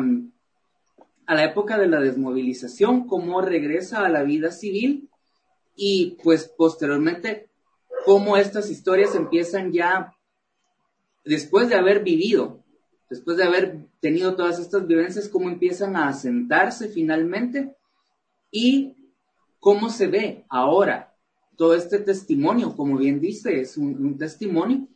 a 1.25 1.35
la 1.35 1.45
época 1.45 1.79
de 1.79 1.87
la 1.87 2.01
desmovilización, 2.01 3.07
cómo 3.07 3.41
regresa 3.41 4.05
a 4.05 4.11
la 4.11 4.23
vida 4.25 4.51
civil 4.51 5.09
y 5.75 6.19
pues 6.23 6.53
posteriormente 6.55 7.49
cómo 8.05 8.37
estas 8.37 8.69
historias 8.69 9.15
empiezan 9.15 9.73
ya 9.73 10.15
después 11.25 11.71
de 11.71 11.77
haber 11.77 12.05
vivido 12.05 12.63
después 13.09 13.37
de 13.37 13.45
haber 13.45 13.77
tenido 14.01 14.37
todas 14.37 14.59
estas 14.59 14.87
vivencias, 14.87 15.29
cómo 15.29 15.51
empiezan 15.51 15.97
a 15.97 16.09
asentarse 16.09 16.89
finalmente 16.89 17.77
y 18.51 18.97
cómo 19.63 19.91
se 19.91 20.09
ve 20.09 20.45
ahora 20.49 21.15
todo 21.57 21.77
este 21.77 22.01
testimonio, 22.01 22.75
como 22.75 22.97
bien 22.97 23.21
dice, 23.21 23.61
es 23.61 23.77
un, 23.77 24.19
testimonio, 24.19 24.89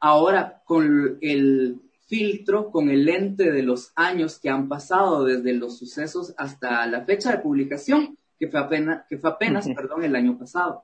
ahora 0.00 0.62
con 0.64 1.18
el 1.20 1.82
filtro, 2.06 2.70
con 2.70 2.88
el 2.88 3.04
lente 3.04 3.52
de 3.52 3.62
los 3.62 3.92
años 3.94 4.40
que 4.40 4.48
han 4.48 4.66
pasado 4.66 5.26
desde 5.26 5.52
los 5.52 5.78
sucesos 5.78 6.34
hasta 6.38 6.86
la 6.86 7.04
fecha 7.04 7.32
de 7.32 7.42
publicación, 7.42 8.16
que 8.38 8.48
fue 8.48 8.60
apenas, 8.60 9.04
que 9.10 9.18
fue 9.18 9.28
apenas 9.28 9.68
perdón, 9.68 10.04
el 10.04 10.16
año 10.16 10.38
pasado. 10.38 10.82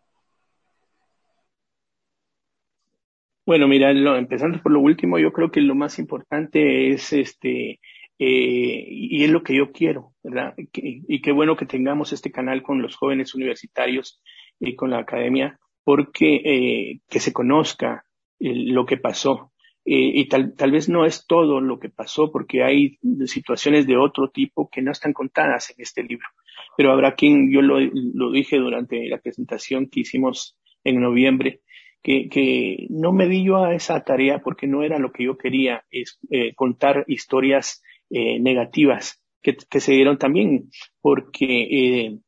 Bueno, 3.47 3.67
mira, 3.69 3.91
empezando 4.19 4.63
por 4.63 4.71
lo 4.71 4.81
último, 4.81 5.19
yo 5.19 5.33
creo 5.33 5.51
que 5.51 5.63
lo 5.63 5.75
más 5.75 5.99
importante 5.99 6.91
es 6.91 7.11
este, 7.15 7.81
eh, 8.19 8.85
y 8.89 9.25
es 9.25 9.31
lo 9.31 9.43
que 9.43 9.57
yo 9.57 9.73
quiero, 9.73 10.13
¿verdad? 10.23 10.55
y 10.57 11.21
qué 11.21 11.33
bueno 11.33 11.57
que 11.57 11.67
tengamos 11.67 12.13
este 12.13 12.31
canal 12.31 12.63
con 12.63 12.81
los 12.81 12.97
jóvenes 12.97 13.35
universitarios 13.35 14.21
y 14.61 14.77
con 14.77 14.91
la 14.91 14.99
academia, 14.99 15.59
porque 15.85 16.37
eh, 16.45 17.01
que 17.09 17.21
se 17.21 17.33
conozca 17.33 18.05
eh, 18.39 18.53
lo 18.55 18.87
que 18.87 18.97
pasó. 18.97 19.51
y 19.85 20.29
tal, 20.29 20.55
tal 20.55 20.71
vez 20.71 20.89
no 20.89 21.05
es 21.05 21.27
todo 21.27 21.61
lo 21.61 21.81
que 21.81 21.89
pasó, 21.89 22.31
porque 22.31 22.63
hay 22.63 22.99
situaciones 23.27 23.85
de 23.89 23.97
otro 23.97 24.31
tipo 24.31 24.69
que 24.71 24.81
no 24.81 24.93
están 24.93 25.13
contadas 25.13 25.71
en 25.71 25.77
este 25.79 26.05
libro. 26.05 26.29
Pero 26.77 26.93
habrá 26.93 27.17
quien, 27.17 27.51
yo 27.51 27.63
lo, 27.63 27.81
lo 27.81 28.31
dije 28.31 28.59
durante 28.59 29.09
la 29.09 29.19
presentación 29.19 29.89
que 29.91 30.01
hicimos 30.01 30.57
en 30.85 31.01
noviembre, 31.01 31.63
que, 32.03 32.29
que, 32.29 32.87
no 32.91 33.13
me 33.13 33.29
di 33.29 33.45
yo 33.45 33.65
a 33.65 33.75
esa 33.75 34.03
tarea 34.03 34.41
porque 34.41 34.67
no 34.67 34.83
era 34.83 34.99
lo 34.99 35.13
que 35.13 35.25
yo 35.25 35.37
quería, 35.37 35.85
es 35.91 36.19
eh, 36.31 36.55
contar 36.55 37.05
historias 37.07 37.83
eh, 38.15 38.39
negativas 38.41 39.23
que, 39.41 39.57
se 39.81 39.93
dieron 39.93 40.19
también, 40.19 40.69
porque 41.01 41.47
eh, 41.47 42.19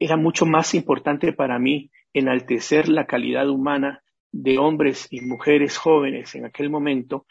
era 0.00 0.16
mucho 0.16 0.44
más 0.44 0.74
importante 0.74 1.32
para 1.32 1.60
mí 1.60 1.92
enaltecer 2.12 2.88
la 2.88 3.06
calidad 3.06 3.48
humana 3.48 4.02
de 4.32 4.58
hombres 4.58 5.06
y 5.10 5.20
mujeres 5.20 5.78
jóvenes 5.78 6.34
en 6.34 6.46
aquel 6.46 6.68
momento 6.68 7.26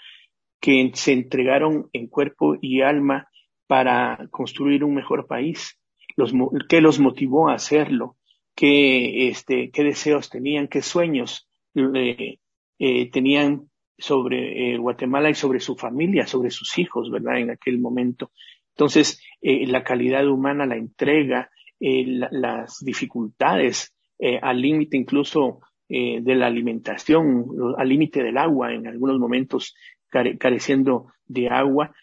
que 0.62 0.92
se 0.94 1.12
entregaron 1.12 1.90
en 1.92 2.08
cuerpo 2.08 2.56
y 2.62 2.82
alma 2.82 3.28
para 3.68 4.30
construir 4.32 4.86
un 4.86 4.96
mejor 4.96 5.28
país, 5.28 5.78
los, 6.16 6.32
que 6.70 6.80
los 6.80 7.00
motivó 7.00 7.50
a 7.50 7.56
hacerlo, 7.56 8.16
qué, 8.56 9.28
este, 9.28 9.72
qué 9.72 9.84
deseos 9.84 10.30
tenían, 10.30 10.70
qué 10.70 10.82
sueños 10.82 11.50
eh, 11.76 13.10
tenían 13.12 13.70
sobre 13.98 14.74
eh, 14.74 14.78
Guatemala 14.78 15.30
y 15.30 15.36
sobre 15.36 15.60
su 15.60 15.76
familia, 15.76 16.28
sobre 16.28 16.50
sus 16.50 16.78
hijos, 16.78 17.12
¿verdad? 17.12 17.40
En 17.40 17.52
aquel 17.52 17.80
momento. 17.80 18.32
Entonces, 18.76 19.22
eh, 19.42 19.68
la 19.68 19.84
calidad 19.84 20.28
humana, 20.28 20.66
la 20.66 20.76
entrega, 20.76 21.50
eh, 21.80 22.06
la, 22.08 22.30
las 22.32 22.84
dificultades 22.84 23.94
eh, 24.20 24.40
al 24.42 24.62
límite 24.62 24.98
incluso 24.98 25.60
de 25.90 26.34
la 26.34 26.48
alimentación, 26.48 27.46
al 27.78 27.88
límite 27.88 28.24
del 28.24 28.40
agua, 28.40 28.74
en 28.74 28.88
algunos 28.88 29.20
momentos 29.20 29.76
care, 30.10 30.40
careciendo 30.40 31.14
de 31.28 31.50
agua, 31.50 31.94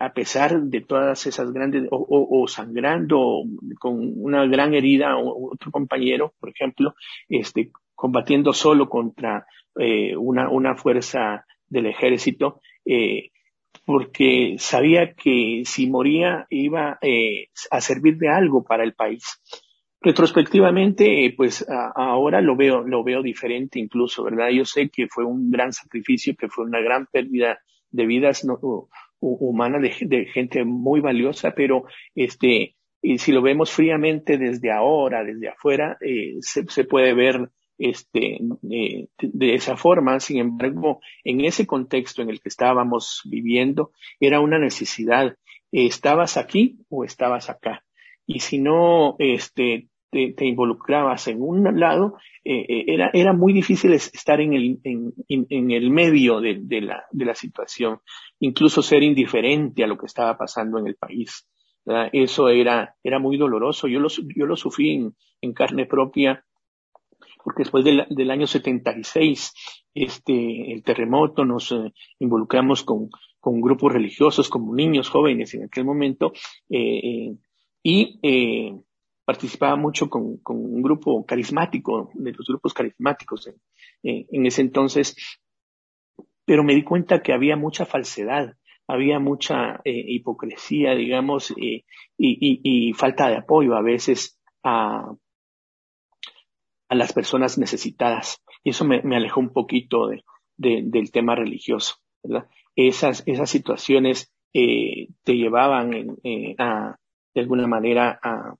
a 0.00 0.12
pesar 0.12 0.60
de 0.60 0.82
todas 0.82 1.26
esas 1.26 1.50
grandes, 1.50 1.88
o, 1.90 1.96
o, 1.96 2.42
o, 2.42 2.46
sangrando 2.46 3.44
con 3.80 4.12
una 4.16 4.44
gran 4.44 4.74
herida, 4.74 5.16
o 5.16 5.50
otro 5.50 5.70
compañero, 5.70 6.34
por 6.40 6.50
ejemplo, 6.50 6.94
este, 7.30 7.70
combatiendo 8.02 8.52
solo 8.52 8.88
contra 8.88 9.46
eh, 9.76 10.16
una, 10.16 10.50
una 10.50 10.74
fuerza 10.74 11.46
del 11.68 11.86
ejército, 11.86 12.60
eh, 12.84 13.30
porque 13.86 14.56
sabía 14.58 15.14
que 15.14 15.62
si 15.64 15.88
moría 15.88 16.44
iba 16.50 16.98
eh, 17.00 17.46
a 17.70 17.80
servir 17.80 18.16
de 18.16 18.28
algo 18.28 18.64
para 18.64 18.82
el 18.82 18.94
país. 18.94 19.40
Retrospectivamente, 20.00 21.32
pues 21.36 21.64
ahora 21.94 22.40
lo 22.40 22.56
veo, 22.56 22.82
lo 22.82 23.04
veo 23.04 23.22
diferente 23.22 23.78
incluso, 23.78 24.24
¿verdad? 24.24 24.48
Yo 24.48 24.64
sé 24.64 24.90
que 24.90 25.06
fue 25.06 25.24
un 25.24 25.48
gran 25.52 25.72
sacrificio, 25.72 26.34
que 26.36 26.48
fue 26.48 26.64
una 26.64 26.80
gran 26.80 27.06
pérdida 27.06 27.60
de 27.92 28.06
vidas, 28.06 28.44
no, 28.44 28.58
humana 29.20 29.78
de, 29.78 30.24
gente 30.24 30.64
muy 30.64 30.98
valiosa, 30.98 31.52
pero 31.54 31.84
este, 32.16 32.74
y 33.00 33.18
si 33.18 33.30
lo 33.30 33.42
vemos 33.42 33.70
fríamente 33.70 34.38
desde 34.38 34.72
ahora, 34.72 35.22
desde 35.22 35.50
afuera, 35.50 35.96
se, 36.40 36.82
puede 36.82 37.14
ver 37.14 37.48
este, 37.82 38.38
eh, 38.70 39.08
de 39.20 39.54
esa 39.54 39.76
forma. 39.76 40.20
Sin 40.20 40.38
embargo, 40.38 41.00
en 41.24 41.40
ese 41.42 41.66
contexto 41.66 42.22
en 42.22 42.30
el 42.30 42.40
que 42.40 42.48
estábamos 42.48 43.22
viviendo, 43.24 43.90
era 44.20 44.40
una 44.40 44.58
necesidad. 44.58 45.36
¿Estabas 45.70 46.36
aquí 46.36 46.78
o 46.88 47.04
estabas 47.04 47.50
acá? 47.50 47.84
Y 48.26 48.40
si 48.40 48.58
no 48.58 49.16
este, 49.18 49.88
te, 50.10 50.46
involucrabas 50.46 51.26
en 51.28 51.42
un 51.42 51.80
lado, 51.80 52.18
eh, 52.44 52.84
era, 52.86 53.10
era 53.12 53.32
muy 53.32 53.52
difícil 53.52 53.92
estar 53.92 54.40
en 54.40 54.52
el, 54.52 54.80
en, 54.84 55.70
el 55.70 55.90
medio 55.90 56.40
de, 56.40 56.58
de, 56.60 56.82
la, 56.82 57.04
de 57.10 57.24
la 57.24 57.34
situación, 57.34 57.98
incluso 58.38 58.82
ser 58.82 59.02
indiferente 59.02 59.82
a 59.82 59.86
lo 59.86 59.98
que 59.98 60.06
estaba 60.06 60.36
pasando 60.36 60.78
en 60.78 60.86
el 60.86 60.96
país. 60.96 61.48
Eso 62.12 62.48
era, 62.48 62.94
era 63.02 63.18
muy 63.18 63.36
doloroso. 63.36 63.88
Yo 63.88 63.98
lo, 63.98 64.08
yo 64.08 64.46
lo 64.46 64.56
sufrí 64.56 64.94
en, 64.94 65.16
en 65.40 65.52
carne 65.52 65.86
propia, 65.86 66.44
porque 67.42 67.62
después 67.62 67.84
del, 67.84 68.06
del, 68.08 68.30
año 68.30 68.46
76, 68.46 69.52
este, 69.94 70.72
el 70.72 70.82
terremoto, 70.82 71.44
nos 71.44 71.72
eh, 71.72 71.92
involucramos 72.18 72.82
con, 72.82 73.10
con 73.40 73.60
grupos 73.60 73.92
religiosos, 73.92 74.48
como 74.48 74.74
niños 74.74 75.08
jóvenes 75.08 75.54
en 75.54 75.64
aquel 75.64 75.84
momento, 75.84 76.32
eh, 76.68 77.00
eh 77.04 77.36
y 77.84 78.20
participaba 79.24 79.74
mucho 79.74 80.08
con, 80.08 80.36
con, 80.36 80.56
un 80.56 80.82
grupo 80.82 81.26
carismático, 81.26 82.12
de 82.14 82.30
los 82.30 82.46
grupos 82.46 82.72
carismáticos 82.72 83.50
en, 84.04 84.46
ese 84.46 84.60
entonces, 84.60 85.16
pero 86.44 86.62
me 86.62 86.76
di 86.76 86.84
cuenta 86.84 87.20
que 87.20 87.32
había 87.32 87.56
mucha 87.56 87.84
falsedad 87.84 88.54
había 88.86 89.18
mucha 89.18 89.80
hipocresía, 89.84 90.94
digamos, 90.94 91.52
y, 91.56 91.84
y, 92.16 92.92
falta 92.92 93.28
de 93.28 93.38
apoyo 93.38 93.74
a 93.74 93.82
veces 93.82 94.38
a, 94.62 95.12
a 96.92 96.94
las 96.94 97.14
personas 97.14 97.56
necesitadas. 97.56 98.42
Y 98.62 98.70
eso 98.70 98.84
me, 98.84 99.00
alejó 99.16 99.40
un 99.40 99.54
poquito 99.54 100.08
de, 100.08 100.22
del 100.58 101.10
tema 101.10 101.34
religioso, 101.34 101.94
¿verdad? 102.22 102.48
Esas, 102.76 103.22
esas 103.24 103.48
situaciones 103.48 104.30
eh, 104.52 105.08
te 105.24 105.36
llevaban 105.36 106.18
eh, 106.22 106.54
a, 106.58 106.96
de 107.34 107.40
alguna 107.40 107.66
manera 107.66 108.20
a, 108.22 108.54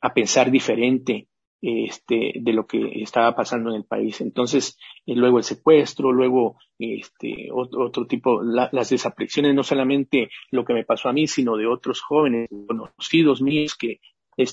a 0.00 0.14
pensar 0.14 0.50
diferente 0.50 1.28
este, 1.62 2.32
de 2.40 2.52
lo 2.52 2.66
que 2.66 3.02
estaba 3.02 3.36
pasando 3.36 3.70
en 3.70 3.76
el 3.76 3.84
país. 3.84 4.20
Entonces, 4.20 4.76
eh, 5.06 5.14
luego 5.14 5.38
el 5.38 5.44
secuestro, 5.44 6.10
luego 6.10 6.56
este, 6.76 7.50
otro, 7.52 7.86
otro 7.86 8.06
tipo, 8.08 8.42
las 8.42 8.90
desapariciones, 8.90 9.54
no 9.54 9.62
solamente 9.62 10.28
lo 10.50 10.64
que 10.64 10.74
me 10.74 10.84
pasó 10.84 11.08
a 11.08 11.12
mí, 11.12 11.28
sino 11.28 11.56
de 11.56 11.68
otros 11.68 12.00
jóvenes 12.00 12.48
conocidos 12.66 13.42
míos 13.42 13.76
que 13.76 14.00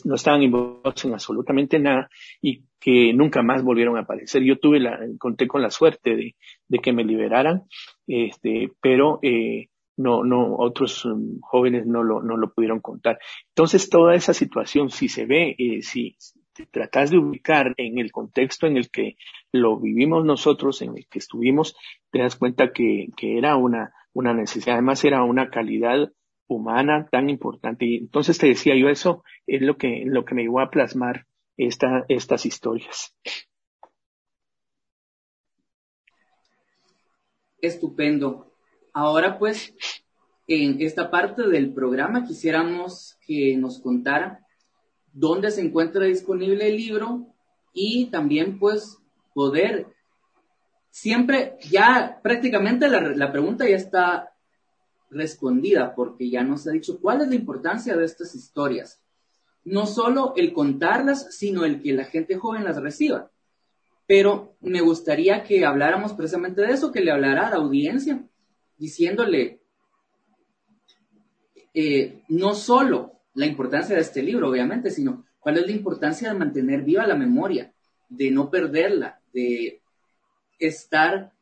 no 0.05 0.15
estaban 0.15 0.43
involucrados 0.43 1.05
en 1.05 1.13
absolutamente 1.13 1.79
nada 1.79 2.09
y 2.41 2.63
que 2.79 3.13
nunca 3.13 3.41
más 3.41 3.63
volvieron 3.63 3.97
a 3.97 4.01
aparecer. 4.01 4.43
Yo 4.43 4.59
tuve 4.59 4.79
la, 4.79 4.99
conté 5.17 5.47
con 5.47 5.61
la 5.61 5.71
suerte 5.71 6.15
de, 6.15 6.35
de 6.67 6.79
que 6.79 6.93
me 6.93 7.03
liberaran, 7.03 7.63
este, 8.07 8.71
pero 8.81 9.19
eh, 9.21 9.69
no, 9.97 10.23
no, 10.23 10.55
otros 10.57 11.05
um, 11.05 11.39
jóvenes 11.41 11.85
no 11.85 12.03
lo, 12.03 12.21
no 12.21 12.37
lo 12.37 12.53
pudieron 12.53 12.79
contar. 12.79 13.19
Entonces, 13.49 13.89
toda 13.89 14.15
esa 14.15 14.33
situación, 14.33 14.89
si 14.89 15.09
se 15.09 15.25
ve, 15.25 15.55
eh, 15.57 15.81
si, 15.81 16.15
tratas 16.71 17.11
de 17.11 17.19
ubicar 17.19 17.73
en 17.77 17.99
el 17.99 18.11
contexto 18.11 18.65
en 18.65 18.77
el 18.77 18.89
que 18.89 19.15
lo 19.51 19.79
vivimos 19.79 20.25
nosotros, 20.25 20.81
en 20.81 20.97
el 20.97 21.07
que 21.07 21.19
estuvimos, 21.19 21.75
te 22.11 22.19
das 22.19 22.35
cuenta 22.35 22.71
que, 22.71 23.09
que 23.15 23.37
era 23.37 23.55
una, 23.57 23.93
una 24.13 24.33
necesidad, 24.33 24.75
además 24.75 25.03
era 25.05 25.23
una 25.23 25.49
calidad 25.49 26.11
humana 26.47 27.07
tan 27.11 27.29
importante. 27.29 27.85
Y 27.85 27.97
entonces 27.97 28.37
te 28.37 28.47
decía 28.47 28.75
yo, 28.75 28.89
eso 28.89 29.23
es 29.45 29.61
lo 29.61 29.77
que, 29.77 30.03
lo 30.05 30.25
que 30.25 30.35
me 30.35 30.43
llevó 30.43 30.59
a 30.59 30.69
plasmar 30.69 31.25
esta, 31.57 32.05
estas 32.07 32.45
historias. 32.45 33.15
Estupendo. 37.59 38.53
Ahora 38.93 39.37
pues, 39.37 39.75
en 40.47 40.81
esta 40.81 41.11
parte 41.11 41.47
del 41.47 41.73
programa 41.73 42.25
quisiéramos 42.25 43.17
que 43.25 43.57
nos 43.57 43.79
contara 43.79 44.39
dónde 45.11 45.51
se 45.51 45.61
encuentra 45.61 46.05
disponible 46.05 46.67
el 46.67 46.77
libro 46.77 47.27
y 47.73 48.09
también 48.11 48.59
pues 48.59 48.97
poder 49.33 49.87
siempre 50.89 51.57
ya 51.69 52.19
prácticamente 52.23 52.87
la, 52.87 53.01
la, 53.01 53.31
pregunta 53.31 53.67
ya 53.67 53.75
está 53.75 54.31
respondida 55.09 55.95
porque 55.95 56.29
ya 56.29 56.43
nos 56.43 56.67
ha 56.67 56.71
dicho 56.71 56.99
cuál 56.99 57.21
es 57.21 57.29
la 57.29 57.35
importancia 57.35 57.95
de 57.95 58.05
estas 58.05 58.35
historias. 58.35 59.01
No 59.63 59.85
solo 59.85 60.33
el 60.35 60.53
contarlas, 60.53 61.35
sino 61.35 61.65
el 61.65 61.81
que 61.81 61.93
la 61.93 62.05
gente 62.05 62.37
joven 62.37 62.63
las 62.63 62.81
reciba. 62.81 63.31
Pero 64.05 64.55
me 64.61 64.81
gustaría 64.81 65.43
que 65.43 65.65
habláramos 65.65 66.13
precisamente 66.13 66.61
de 66.61 66.71
eso, 66.71 66.91
que 66.91 67.01
le 67.01 67.11
hablara 67.11 67.47
a 67.47 67.49
la 67.51 67.57
audiencia, 67.57 68.25
diciéndole 68.77 69.61
eh, 71.73 72.23
no 72.29 72.55
solo 72.55 73.19
la 73.33 73.45
importancia 73.45 73.95
de 73.95 74.01
este 74.01 74.23
libro, 74.23 74.49
obviamente, 74.49 74.89
sino 74.89 75.25
cuál 75.39 75.57
es 75.57 75.65
la 75.65 75.71
importancia 75.73 76.29
de 76.29 76.39
mantener 76.39 76.83
viva 76.83 77.05
la 77.05 77.15
memoria, 77.15 77.73
de 78.09 78.31
no 78.31 78.49
perderla, 78.49 79.19
de 79.33 79.81
estar 80.57 81.33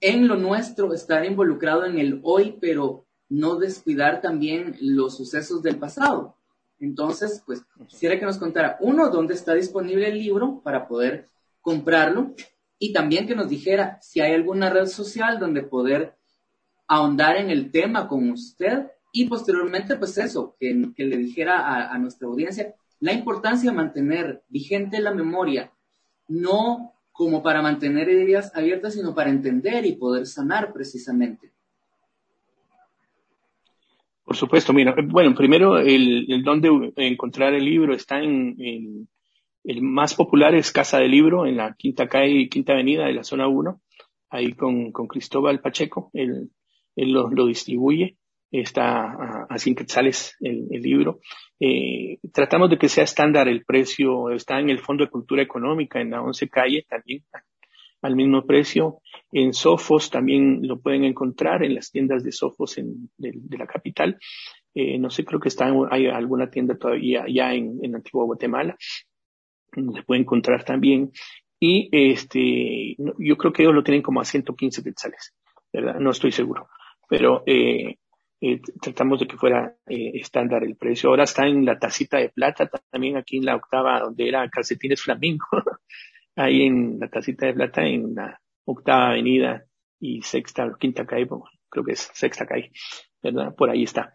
en 0.00 0.28
lo 0.28 0.36
nuestro, 0.36 0.92
estar 0.92 1.24
involucrado 1.24 1.84
en 1.84 1.98
el 1.98 2.20
hoy, 2.22 2.58
pero 2.60 3.06
no 3.28 3.56
descuidar 3.56 4.20
también 4.20 4.76
los 4.80 5.16
sucesos 5.16 5.62
del 5.62 5.78
pasado. 5.78 6.36
Entonces, 6.80 7.42
pues 7.46 7.62
quisiera 7.88 8.18
que 8.18 8.26
nos 8.26 8.38
contara, 8.38 8.76
uno, 8.80 9.10
dónde 9.10 9.34
está 9.34 9.54
disponible 9.54 10.08
el 10.08 10.18
libro 10.18 10.60
para 10.62 10.86
poder 10.86 11.28
comprarlo 11.60 12.34
y 12.78 12.92
también 12.92 13.26
que 13.26 13.34
nos 13.34 13.48
dijera 13.48 13.98
si 14.02 14.20
hay 14.20 14.32
alguna 14.32 14.70
red 14.70 14.86
social 14.86 15.38
donde 15.38 15.62
poder 15.62 16.14
ahondar 16.86 17.36
en 17.36 17.50
el 17.50 17.70
tema 17.70 18.08
con 18.08 18.30
usted 18.30 18.90
y 19.12 19.28
posteriormente, 19.28 19.96
pues 19.96 20.18
eso, 20.18 20.56
que, 20.58 20.74
le 20.96 21.16
dijera 21.16 21.92
a, 21.92 21.96
nuestra 21.98 22.26
audiencia 22.26 22.74
la 22.98 23.12
importancia 23.12 23.70
de 23.70 23.76
mantener 23.76 24.42
vigente 24.48 25.00
la 25.00 25.14
memoria, 25.14 25.70
no 26.26 26.93
como 27.14 27.44
para 27.44 27.62
mantener 27.62 28.08
ideas 28.08 28.50
abiertas, 28.56 28.94
sino 28.94 29.14
para 29.14 29.30
entender 29.30 29.86
y 29.86 29.92
poder 29.92 30.26
sanar 30.26 30.72
precisamente. 30.72 31.52
Por 34.24 34.34
supuesto, 34.34 34.72
mira, 34.72 34.96
bueno, 35.06 35.32
primero 35.32 35.78
el, 35.78 36.26
el 36.28 36.42
donde 36.42 36.92
encontrar 36.96 37.54
el 37.54 37.64
libro 37.64 37.94
está 37.94 38.20
en, 38.20 39.06
el 39.62 39.80
más 39.80 40.14
popular 40.14 40.56
es 40.56 40.72
Casa 40.72 40.98
del 40.98 41.12
Libro, 41.12 41.46
en 41.46 41.56
la 41.56 41.74
quinta 41.74 42.08
calle, 42.08 42.48
quinta 42.48 42.72
avenida 42.72 43.06
de 43.06 43.12
la 43.12 43.22
zona 43.22 43.46
1, 43.46 43.80
ahí 44.30 44.52
con, 44.54 44.90
con 44.90 45.06
Cristóbal 45.06 45.60
Pacheco, 45.60 46.10
él, 46.14 46.50
él 46.96 47.12
lo, 47.12 47.30
lo 47.30 47.46
distribuye 47.46 48.18
está 48.60 49.46
a, 49.48 49.58
100 49.58 49.74
quetzales 49.74 50.36
el, 50.40 50.68
el 50.70 50.82
libro. 50.82 51.20
Eh, 51.58 52.18
tratamos 52.32 52.70
de 52.70 52.78
que 52.78 52.88
sea 52.88 53.04
estándar 53.04 53.48
el 53.48 53.64
precio, 53.64 54.30
está 54.30 54.60
en 54.60 54.70
el 54.70 54.80
Fondo 54.80 55.04
de 55.04 55.10
Cultura 55.10 55.42
Económica, 55.42 56.00
en 56.00 56.10
la 56.10 56.22
11 56.22 56.48
calle 56.48 56.86
también, 56.88 57.22
al 58.02 58.16
mismo 58.16 58.44
precio. 58.46 58.98
En 59.32 59.52
Sofos 59.52 60.10
también 60.10 60.60
lo 60.62 60.80
pueden 60.80 61.04
encontrar 61.04 61.64
en 61.64 61.74
las 61.74 61.90
tiendas 61.90 62.22
de 62.22 62.32
Sofos 62.32 62.78
en, 62.78 63.10
de, 63.16 63.58
la 63.58 63.66
capital. 63.66 64.18
Eh, 64.74 64.98
no 64.98 65.10
sé, 65.10 65.24
creo 65.24 65.40
que 65.40 65.48
está, 65.48 65.72
hay 65.90 66.06
alguna 66.06 66.50
tienda 66.50 66.76
todavía 66.76 67.24
ya 67.28 67.54
en, 67.54 67.78
en 67.82 67.94
Antigua 67.94 68.24
Guatemala. 68.24 68.76
Se 69.72 70.02
puede 70.04 70.20
encontrar 70.20 70.64
también. 70.64 71.10
Y 71.58 71.88
este, 71.92 72.96
yo 73.18 73.36
creo 73.36 73.52
que 73.52 73.62
ellos 73.62 73.74
lo 73.74 73.82
tienen 73.82 74.02
como 74.02 74.20
a 74.20 74.24
115 74.24 74.82
quetzales, 74.82 75.34
¿verdad? 75.72 75.98
No 75.98 76.10
estoy 76.10 76.30
seguro. 76.30 76.68
Pero 77.08 77.42
eh, 77.46 77.96
eh, 78.46 78.60
tratamos 78.78 79.20
de 79.20 79.26
que 79.26 79.38
fuera 79.38 79.74
eh, 79.86 80.10
estándar 80.20 80.64
el 80.64 80.76
precio. 80.76 81.08
Ahora 81.08 81.24
está 81.24 81.46
en 81.46 81.64
la 81.64 81.78
tacita 81.78 82.18
de 82.18 82.28
plata, 82.28 82.68
también 82.90 83.16
aquí 83.16 83.38
en 83.38 83.46
la 83.46 83.56
octava, 83.56 84.00
donde 84.00 84.28
era 84.28 84.46
calcetines 84.50 85.00
flamingo, 85.00 85.46
ahí 86.36 86.66
en 86.66 86.98
la 87.00 87.08
tacita 87.08 87.46
de 87.46 87.54
plata, 87.54 87.86
en 87.86 88.14
la 88.14 88.38
octava 88.66 89.08
avenida 89.12 89.64
y 89.98 90.20
sexta, 90.20 90.70
quinta 90.78 91.06
calle, 91.06 91.26
creo 91.70 91.84
que 91.86 91.92
es 91.92 92.10
sexta 92.12 92.44
calle, 92.44 92.70
¿verdad? 93.22 93.54
Por 93.56 93.70
ahí 93.70 93.84
está. 93.84 94.12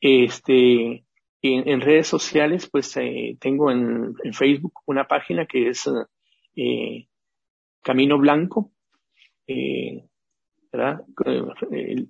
Este, 0.00 1.04
en, 1.42 1.80
redes 1.80 2.06
sociales, 2.06 2.68
pues 2.70 2.96
eh, 2.98 3.36
tengo 3.40 3.72
en, 3.72 4.14
Facebook 4.32 4.74
una 4.86 5.08
página 5.08 5.44
que 5.44 5.70
es 5.70 5.90
eh, 6.54 7.08
Camino 7.82 8.16
Blanco, 8.16 8.70
El, 10.72 12.08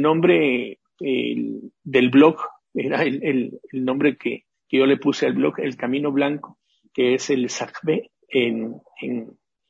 nombre 0.00 0.78
del 0.98 2.10
blog 2.10 2.36
era 2.74 3.02
el, 3.02 3.60
nombre 3.72 4.16
que, 4.16 4.44
yo 4.70 4.86
le 4.86 4.96
puse 4.96 5.26
al 5.26 5.34
blog, 5.34 5.58
El 5.58 5.76
Camino 5.76 6.12
Blanco, 6.12 6.58
que 6.92 7.14
es 7.14 7.30
el 7.30 7.48
Sacbe 7.50 8.10
en, 8.28 8.80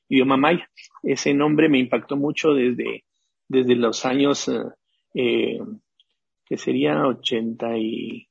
idioma 0.08 0.36
maya. 0.36 0.68
Ese 1.02 1.32
nombre 1.34 1.68
me 1.68 1.78
impactó 1.78 2.16
mucho 2.16 2.52
desde, 2.52 3.04
desde 3.46 3.76
los 3.76 4.04
años, 4.04 4.50
eh, 5.14 5.58
que 6.44 6.56
sería 6.56 7.06
86, 7.06 8.28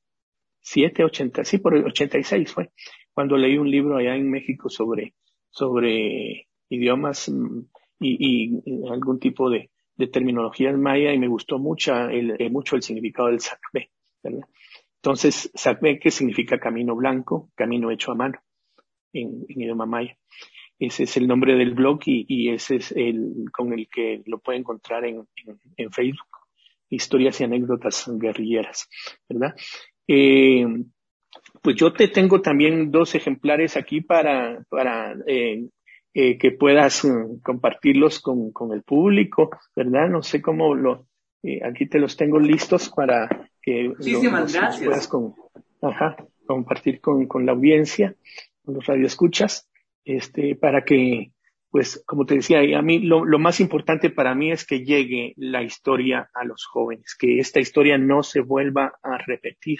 87, 0.68 1.04
80, 1.04 1.44
sí, 1.44 1.58
por 1.58 1.76
el 1.76 1.84
86 1.86 2.52
fue, 2.52 2.70
cuando 3.12 3.36
leí 3.36 3.56
un 3.56 3.70
libro 3.70 3.96
allá 3.96 4.14
en 4.14 4.30
México 4.30 4.68
sobre, 4.68 5.14
sobre 5.50 6.48
idiomas 6.68 7.28
mm, 7.28 7.60
y, 8.00 8.60
y 8.64 8.88
algún 8.88 9.18
tipo 9.18 9.50
de, 9.50 9.70
de 9.98 10.06
terminología 10.06 10.72
maya 10.72 11.12
y 11.12 11.18
me 11.18 11.28
gustó 11.28 11.58
mucho 11.58 12.08
el, 12.08 12.40
eh, 12.40 12.48
mucho 12.48 12.76
el 12.76 12.82
significado 12.82 13.28
del 13.28 13.40
sacbe, 13.40 13.90
¿verdad? 14.22 14.48
Entonces, 15.02 15.50
sacbe, 15.54 15.98
que 15.98 16.10
significa 16.10 16.58
camino 16.58 16.94
blanco, 16.94 17.50
camino 17.54 17.90
hecho 17.90 18.12
a 18.12 18.14
mano 18.14 18.38
en, 19.12 19.44
idioma 19.48 19.86
maya. 19.86 20.16
Ese 20.78 21.02
es 21.02 21.16
el 21.16 21.26
nombre 21.26 21.56
del 21.56 21.74
blog 21.74 22.00
y, 22.06 22.24
y, 22.28 22.50
ese 22.50 22.76
es 22.76 22.92
el 22.92 23.46
con 23.52 23.72
el 23.72 23.88
que 23.88 24.22
lo 24.26 24.38
puede 24.38 24.58
encontrar 24.58 25.04
en, 25.04 25.26
en, 25.76 25.90
Facebook. 25.90 26.28
Historias 26.88 27.40
y 27.40 27.44
anécdotas 27.44 28.08
guerrilleras, 28.08 28.88
¿verdad? 29.28 29.54
Eh, 30.06 30.64
pues 31.60 31.76
yo 31.76 31.92
te 31.92 32.08
tengo 32.08 32.40
también 32.40 32.90
dos 32.90 33.14
ejemplares 33.14 33.76
aquí 33.76 34.00
para, 34.00 34.64
para 34.70 35.14
eh, 35.26 35.68
eh, 36.14 36.38
que 36.38 36.52
puedas 36.52 37.04
mm, 37.04 37.40
compartirlos 37.42 38.20
con, 38.20 38.50
con, 38.52 38.72
el 38.72 38.82
público, 38.82 39.50
¿verdad? 39.76 40.08
No 40.08 40.22
sé 40.22 40.40
cómo 40.40 40.74
lo, 40.74 41.06
eh, 41.42 41.60
aquí 41.64 41.86
te 41.86 41.98
los 41.98 42.16
tengo 42.16 42.38
listos 42.38 42.90
para 42.90 43.28
que 43.60 43.90
Muchísimas 43.90 44.52
gracias. 44.52 44.84
puedas 44.84 45.08
con, 45.08 45.34
ajá, 45.82 46.16
compartir 46.46 47.00
con, 47.00 47.26
con 47.26 47.44
la 47.44 47.52
audiencia, 47.52 48.16
con 48.64 48.76
los 48.76 48.86
radioescuchas, 48.86 49.70
este, 50.04 50.56
para 50.56 50.82
que, 50.82 51.32
pues, 51.70 52.02
como 52.06 52.24
te 52.24 52.36
decía, 52.36 52.60
a 52.78 52.82
mí 52.82 53.00
lo, 53.00 53.24
lo 53.24 53.38
más 53.38 53.60
importante 53.60 54.08
para 54.08 54.34
mí 54.34 54.50
es 54.50 54.66
que 54.66 54.84
llegue 54.84 55.34
la 55.36 55.62
historia 55.62 56.30
a 56.32 56.44
los 56.44 56.64
jóvenes, 56.64 57.14
que 57.18 57.38
esta 57.38 57.60
historia 57.60 57.98
no 57.98 58.22
se 58.22 58.40
vuelva 58.40 58.98
a 59.02 59.18
repetir, 59.18 59.78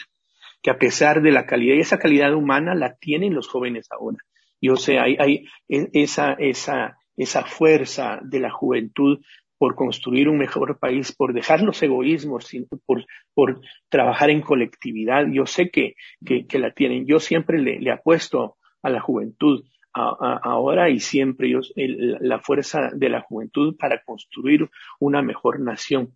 que 0.60 0.70
a 0.70 0.78
pesar 0.78 1.22
de 1.22 1.32
la 1.32 1.46
calidad, 1.46 1.74
y 1.74 1.80
esa 1.80 1.98
calidad 1.98 2.34
humana 2.34 2.74
la 2.74 2.96
tienen 2.96 3.34
los 3.34 3.48
jóvenes 3.48 3.88
ahora 3.90 4.18
yo 4.60 4.76
sé, 4.76 4.98
hay, 4.98 5.16
hay 5.18 5.46
e, 5.68 5.88
esa, 5.92 6.32
esa, 6.34 6.98
esa 7.16 7.44
fuerza 7.44 8.20
de 8.22 8.40
la 8.40 8.50
juventud 8.50 9.20
por 9.58 9.74
construir 9.74 10.28
un 10.28 10.38
mejor 10.38 10.78
país, 10.78 11.12
por 11.12 11.32
dejar 11.32 11.62
los 11.62 11.82
egoísmos, 11.82 12.48
por, 12.86 13.04
por 13.34 13.60
trabajar 13.88 14.30
en 14.30 14.40
colectividad. 14.40 15.26
Yo 15.30 15.46
sé 15.46 15.70
que, 15.70 15.94
que, 16.24 16.46
que 16.46 16.58
la 16.58 16.70
tienen. 16.70 17.06
Yo 17.06 17.18
siempre 17.18 17.58
le, 17.60 17.80
le 17.80 17.90
apuesto 17.90 18.56
a 18.82 18.90
la 18.90 19.00
juventud 19.00 19.64
ahora 19.92 20.90
y 20.90 21.00
siempre 21.00 21.50
yo, 21.50 21.60
la 21.74 22.38
fuerza 22.38 22.90
de 22.94 23.08
la 23.08 23.22
juventud 23.22 23.76
para 23.76 24.02
construir 24.04 24.68
una 25.00 25.22
mejor 25.22 25.60
nación. 25.60 26.14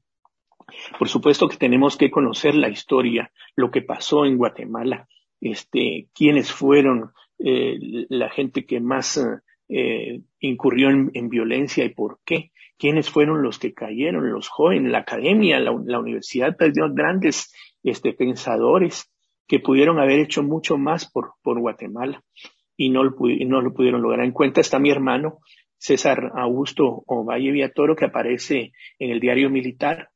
Por 0.99 1.09
supuesto 1.09 1.49
que 1.49 1.57
tenemos 1.57 1.97
que 1.97 2.11
conocer 2.11 2.55
la 2.55 2.68
historia, 2.68 3.32
lo 3.57 3.70
que 3.70 3.82
pasó 3.82 4.24
en 4.24 4.36
Guatemala, 4.36 5.09
este, 5.40 6.09
quiénes 6.14 6.53
fueron 6.53 7.11
eh, 7.45 7.78
la 8.09 8.30
gente 8.30 8.64
que 8.66 8.80
más 8.80 9.20
eh, 9.68 10.20
incurrió 10.38 10.90
en, 10.90 11.28
violencia 11.28 11.84
y 11.84 11.88
por 11.88 12.20
qué, 12.24 12.53
quiénes 12.78 13.11
fueron 13.11 13.43
los 13.43 13.59
que 13.59 13.74
cayeron, 13.74 14.30
los 14.30 14.49
jóvenes, 14.49 14.93
la 14.93 14.99
academia, 14.99 15.59
la, 15.61 15.72
universidad 15.72 16.57
perdió 16.57 16.93
grandes 16.93 17.53
este, 17.82 18.12
pensadores 18.12 19.11
que 19.49 19.61
pudieron 19.61 19.99
haber 19.99 20.20
hecho 20.20 20.43
mucho 20.43 20.78
más 20.78 21.11
por, 21.11 21.32
por 21.43 21.59
Guatemala 21.59 22.22
y 22.76 22.90
no 22.90 23.03
lo, 23.03 23.14
pudieron 23.14 24.03
lograr. 24.03 24.24
En 24.24 24.32
cuenta 24.32 24.61
está 24.61 24.78
mi 24.78 24.90
hermano 24.90 25.38
César 25.78 26.32
Augusto 26.36 27.03
Ovalle 27.07 27.51
Viatoro 27.51 27.97
que 27.97 28.05
aparece 28.05 28.72
en 28.99 29.11
el 29.11 29.20
diario 29.20 29.51
militar. 29.51 30.11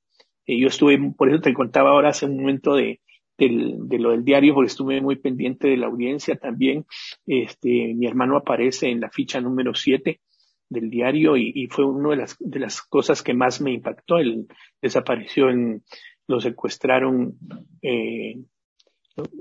Eh, 0.47 0.61
yo 0.61 0.69
estuve, 0.69 0.99
por 1.17 1.29
eso 1.31 1.41
te 1.41 1.55
contaba 1.55 1.91
ahora 1.91 2.11
hace 2.11 2.27
un 2.27 2.37
momento 2.37 2.75
de, 2.75 3.01
del, 3.39 3.89
de 3.89 3.99
lo 3.99 4.11
del 4.11 4.25
diario 4.25 4.55
porque 4.55 4.69
estuve 4.69 5.01
muy 5.01 5.17
pendiente 5.17 5.69
de 5.69 5.77
la 5.77 5.87
audiencia 5.87 6.37
también. 6.37 6.87
Este, 7.27 7.95
mi 7.95 8.07
hermano 8.07 8.37
aparece 8.37 8.89
en 8.89 9.01
la 9.01 9.11
ficha 9.11 9.41
número 9.41 9.75
7 9.75 10.21
del 10.69 10.91
diario 10.91 11.37
y, 11.37 11.69
fue 11.71 11.85
una 11.85 12.11
de 12.11 12.17
las, 12.17 12.37
de 12.41 12.59
las 12.59 12.83
cosas 12.83 13.23
que 13.23 13.35
más 13.35 13.61
me 13.61 13.73
impactó. 13.73 14.19
Él 14.19 14.47
desapareció 14.83 15.51
en, 15.51 15.85
lo 16.27 16.41
secuestraron 16.41 17.39
eh, 17.83 18.37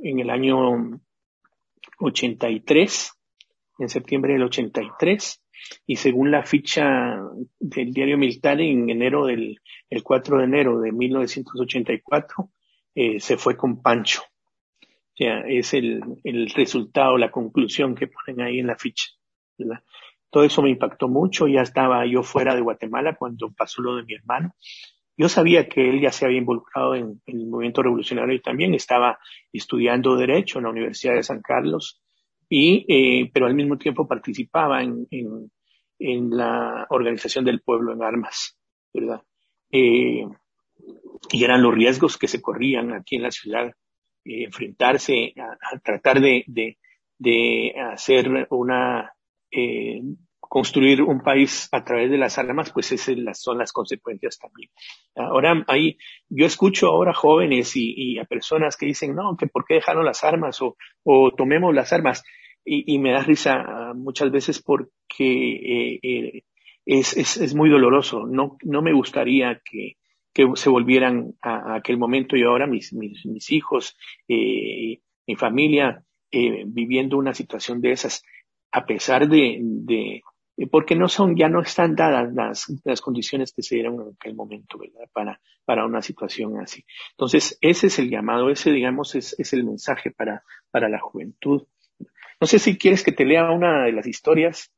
en 0.03 0.19
el 0.19 0.29
año 0.29 1.01
83, 1.99 3.11
en 3.79 3.89
septiembre 3.89 4.33
del 4.33 4.43
83, 4.43 5.41
y 5.87 5.95
según 5.95 6.31
la 6.31 6.43
ficha 6.43 7.19
del 7.59 7.91
diario 7.91 8.17
militar 8.17 8.61
en 8.61 8.89
enero 8.89 9.25
del, 9.25 9.59
el 9.89 10.03
4 10.03 10.37
de 10.39 10.43
enero 10.43 10.79
de 10.79 10.91
1984, 10.91 12.49
eh, 12.95 13.19
se 13.19 13.37
fue 13.37 13.55
con 13.55 13.81
Pancho. 13.81 14.21
O 14.21 15.17
sea, 15.17 15.41
es 15.47 15.73
el, 15.73 16.01
el 16.23 16.49
resultado, 16.49 17.17
la 17.17 17.31
conclusión 17.31 17.95
que 17.95 18.07
ponen 18.07 18.41
ahí 18.41 18.59
en 18.59 18.67
la 18.67 18.77
ficha. 18.77 19.05
¿verdad? 19.57 19.83
Todo 20.29 20.43
eso 20.43 20.61
me 20.61 20.69
impactó 20.69 21.07
mucho. 21.07 21.47
Ya 21.47 21.61
estaba 21.61 22.05
yo 22.05 22.23
fuera 22.23 22.55
de 22.55 22.61
Guatemala 22.61 23.15
cuando 23.15 23.53
pasó 23.53 23.81
lo 23.81 23.95
de 23.95 24.03
mi 24.03 24.15
hermano. 24.15 24.53
Yo 25.17 25.29
sabía 25.29 25.69
que 25.69 25.89
él 25.89 26.01
ya 26.01 26.11
se 26.11 26.25
había 26.25 26.39
involucrado 26.39 26.95
en, 26.95 27.21
el 27.25 27.47
movimiento 27.47 27.81
revolucionario 27.81 28.35
y 28.35 28.41
también 28.41 28.73
estaba 28.73 29.17
estudiando 29.53 30.17
Derecho 30.17 30.59
en 30.59 30.65
la 30.65 30.71
Universidad 30.71 31.15
de 31.15 31.23
San 31.23 31.41
Carlos, 31.41 32.01
y, 32.49 32.85
eh, 32.89 33.31
pero 33.33 33.45
al 33.45 33.55
mismo 33.55 33.77
tiempo 33.77 34.07
participaba 34.07 34.83
en, 34.83 35.07
en, 35.09 35.51
en, 35.99 36.29
la 36.31 36.85
Organización 36.89 37.45
del 37.45 37.61
Pueblo 37.61 37.93
en 37.93 38.03
Armas, 38.03 38.57
¿verdad? 38.93 39.21
Eh, 39.71 40.27
y 41.31 41.43
eran 41.43 41.61
los 41.61 41.73
riesgos 41.73 42.17
que 42.17 42.27
se 42.27 42.41
corrían 42.41 42.93
aquí 42.93 43.15
en 43.15 43.23
la 43.23 43.31
ciudad, 43.31 43.67
eh, 44.23 44.45
enfrentarse 44.45 45.33
a, 45.37 45.79
tratar 45.79 46.19
de, 46.21 46.43
de, 46.47 46.77
de, 47.17 47.73
hacer 47.93 48.47
una, 48.49 49.13
eh, 49.51 50.01
construir 50.39 51.01
un 51.01 51.21
país 51.21 51.67
a 51.71 51.83
través 51.83 52.09
de 52.09 52.17
las 52.17 52.37
armas, 52.37 52.71
pues 52.71 52.91
esas 52.91 53.15
son 53.41 53.57
las 53.57 53.71
consecuencias 53.71 54.37
también. 54.37 54.69
Ahora, 55.15 55.63
ahí, 55.67 55.97
yo 56.29 56.45
escucho 56.45 56.87
ahora 56.87 57.13
jóvenes 57.13 57.73
y, 57.75 58.17
a 58.19 58.25
personas 58.25 58.77
que 58.77 58.85
dicen, 58.85 59.15
no, 59.15 59.35
que 59.37 59.47
por 59.47 59.65
qué 59.65 59.75
dejaron 59.75 60.05
las 60.05 60.23
armas 60.23 60.61
o, 60.61 60.77
o 61.03 61.31
tomemos 61.35 61.73
las 61.73 61.91
armas. 61.93 62.23
Y, 62.67 62.97
me 62.97 63.11
da 63.11 63.21
risa 63.21 63.93
muchas 63.95 64.31
veces 64.31 64.59
porque 64.59 64.89
eh, 65.19 65.99
eh, 66.01 66.43
es, 66.85 67.15
es, 67.15 67.37
es, 67.37 67.53
muy 67.53 67.69
doloroso. 67.69 68.25
No, 68.25 68.57
no 68.63 68.81
me 68.81 68.91
gustaría 68.91 69.61
que, 69.63 69.97
que 70.35 70.45
se 70.55 70.69
volvieran 70.69 71.33
a, 71.41 71.75
aquel 71.75 71.97
momento 71.97 72.35
y 72.35 72.43
ahora 72.43 72.67
mis, 72.67 72.91
mis, 72.91 73.25
mis 73.25 73.51
hijos, 73.51 73.97
eh, 74.27 74.99
mi 75.25 75.35
familia, 75.37 76.03
eh, 76.29 76.65
viviendo 76.67 77.17
una 77.17 77.33
situación 77.33 77.79
de 77.79 77.93
esas, 77.93 78.21
a 78.69 78.85
pesar 78.85 79.29
de, 79.29 79.59
de, 79.61 80.21
porque 80.69 80.93
no 80.97 81.07
son, 81.07 81.37
ya 81.37 81.47
no 81.47 81.61
están 81.61 81.95
dadas 81.95 82.33
las, 82.33 82.65
las 82.83 82.99
condiciones 82.99 83.53
que 83.53 83.63
se 83.63 83.75
dieron 83.75 83.95
en 83.95 84.13
aquel 84.13 84.35
momento, 84.35 84.77
¿verdad? 84.77 85.09
Para, 85.13 85.39
para 85.63 85.85
una 85.85 86.01
situación 86.01 86.59
así. 86.59 86.85
Entonces, 87.11 87.57
ese 87.61 87.87
es 87.87 87.97
el 87.99 88.09
llamado, 88.09 88.49
ese, 88.49 88.71
digamos, 88.71 89.15
es, 89.15 89.39
es 89.39 89.53
el 89.53 89.63
mensaje 89.63 90.11
para, 90.11 90.43
para 90.69 90.89
la 90.89 90.99
juventud. 90.99 91.65
No 92.41 92.47
sé 92.47 92.59
si 92.59 92.77
quieres 92.77 93.05
que 93.05 93.13
te 93.13 93.23
lea 93.23 93.49
una 93.51 93.85
de 93.85 93.93
las 93.93 94.05
historias 94.05 94.69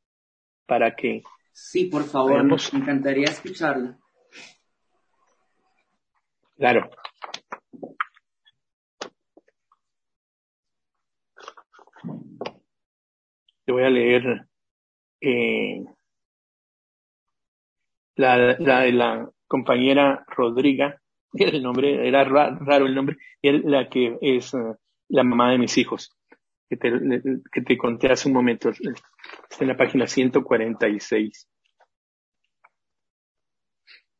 para 0.66 0.94
que. 0.94 1.24
Sí, 1.52 1.86
por 1.86 2.04
favor, 2.04 2.44
me 2.44 2.54
encantaría 2.78 3.24
escucharla. 3.24 3.98
Claro. 6.58 6.90
Te 13.64 13.72
voy 13.72 13.84
a 13.84 13.90
leer 13.90 14.46
eh, 15.20 15.84
la, 18.16 18.56
la 18.58 18.80
de 18.80 18.92
la 18.92 19.30
compañera 19.46 20.24
Rodriga, 20.26 21.00
el 21.32 21.62
nombre, 21.62 22.08
era 22.08 22.24
raro 22.24 22.86
el 22.86 22.94
nombre, 22.94 23.16
y 23.40 23.52
la 23.52 23.88
que 23.88 24.18
es 24.20 24.52
eh, 24.54 24.58
la 25.10 25.22
mamá 25.22 25.52
de 25.52 25.58
mis 25.58 25.78
hijos, 25.78 26.16
que 26.68 26.76
te, 26.76 26.90
que 27.52 27.62
te 27.62 27.78
conté 27.78 28.10
hace 28.10 28.28
un 28.28 28.34
momento, 28.34 28.70
está 28.70 29.60
en 29.60 29.68
la 29.68 29.76
página 29.76 30.08
146. 30.08 31.48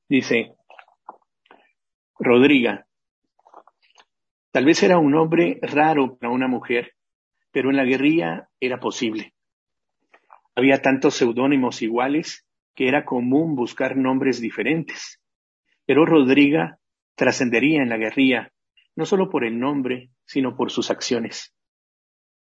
Dice, 0.09 0.58
Rodriga. 2.21 2.85
Tal 4.51 4.65
vez 4.65 4.83
era 4.83 4.99
un 4.99 5.13
nombre 5.13 5.61
raro 5.63 6.19
para 6.19 6.33
una 6.33 6.49
mujer, 6.49 6.95
pero 7.53 7.71
en 7.71 7.77
la 7.77 7.85
guerrilla 7.85 8.49
era 8.59 8.81
posible. 8.81 9.35
Había 10.57 10.83
tantos 10.83 11.15
seudónimos 11.15 11.81
iguales 11.81 12.45
que 12.75 12.89
era 12.89 13.05
común 13.05 13.55
buscar 13.55 13.97
nombres 13.97 14.41
diferentes. 14.41 15.21
Pero 15.87 16.07
Rodriga 16.07 16.81
trascendería 17.15 17.83
en 17.83 17.89
la 17.89 17.99
guerrilla, 17.99 18.53
no 18.97 19.05
solo 19.05 19.31
por 19.31 19.45
el 19.45 19.61
nombre, 19.61 20.11
sino 20.25 20.57
por 20.57 20.73
sus 20.73 20.91
acciones. 20.91 21.55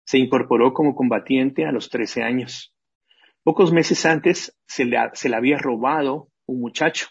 Se 0.03 0.19
incorporó 0.19 0.73
como 0.73 0.93
combatiente 0.93 1.65
a 1.65 1.71
los 1.71 1.89
13 1.89 2.21
años. 2.21 2.75
Pocos 3.41 3.73
meses 3.73 4.05
antes 4.05 4.55
se 4.67 4.85
le, 4.85 4.97
se 5.13 5.27
le 5.27 5.35
había 5.35 5.57
robado 5.57 6.29
un 6.45 6.59
muchacho 6.59 7.07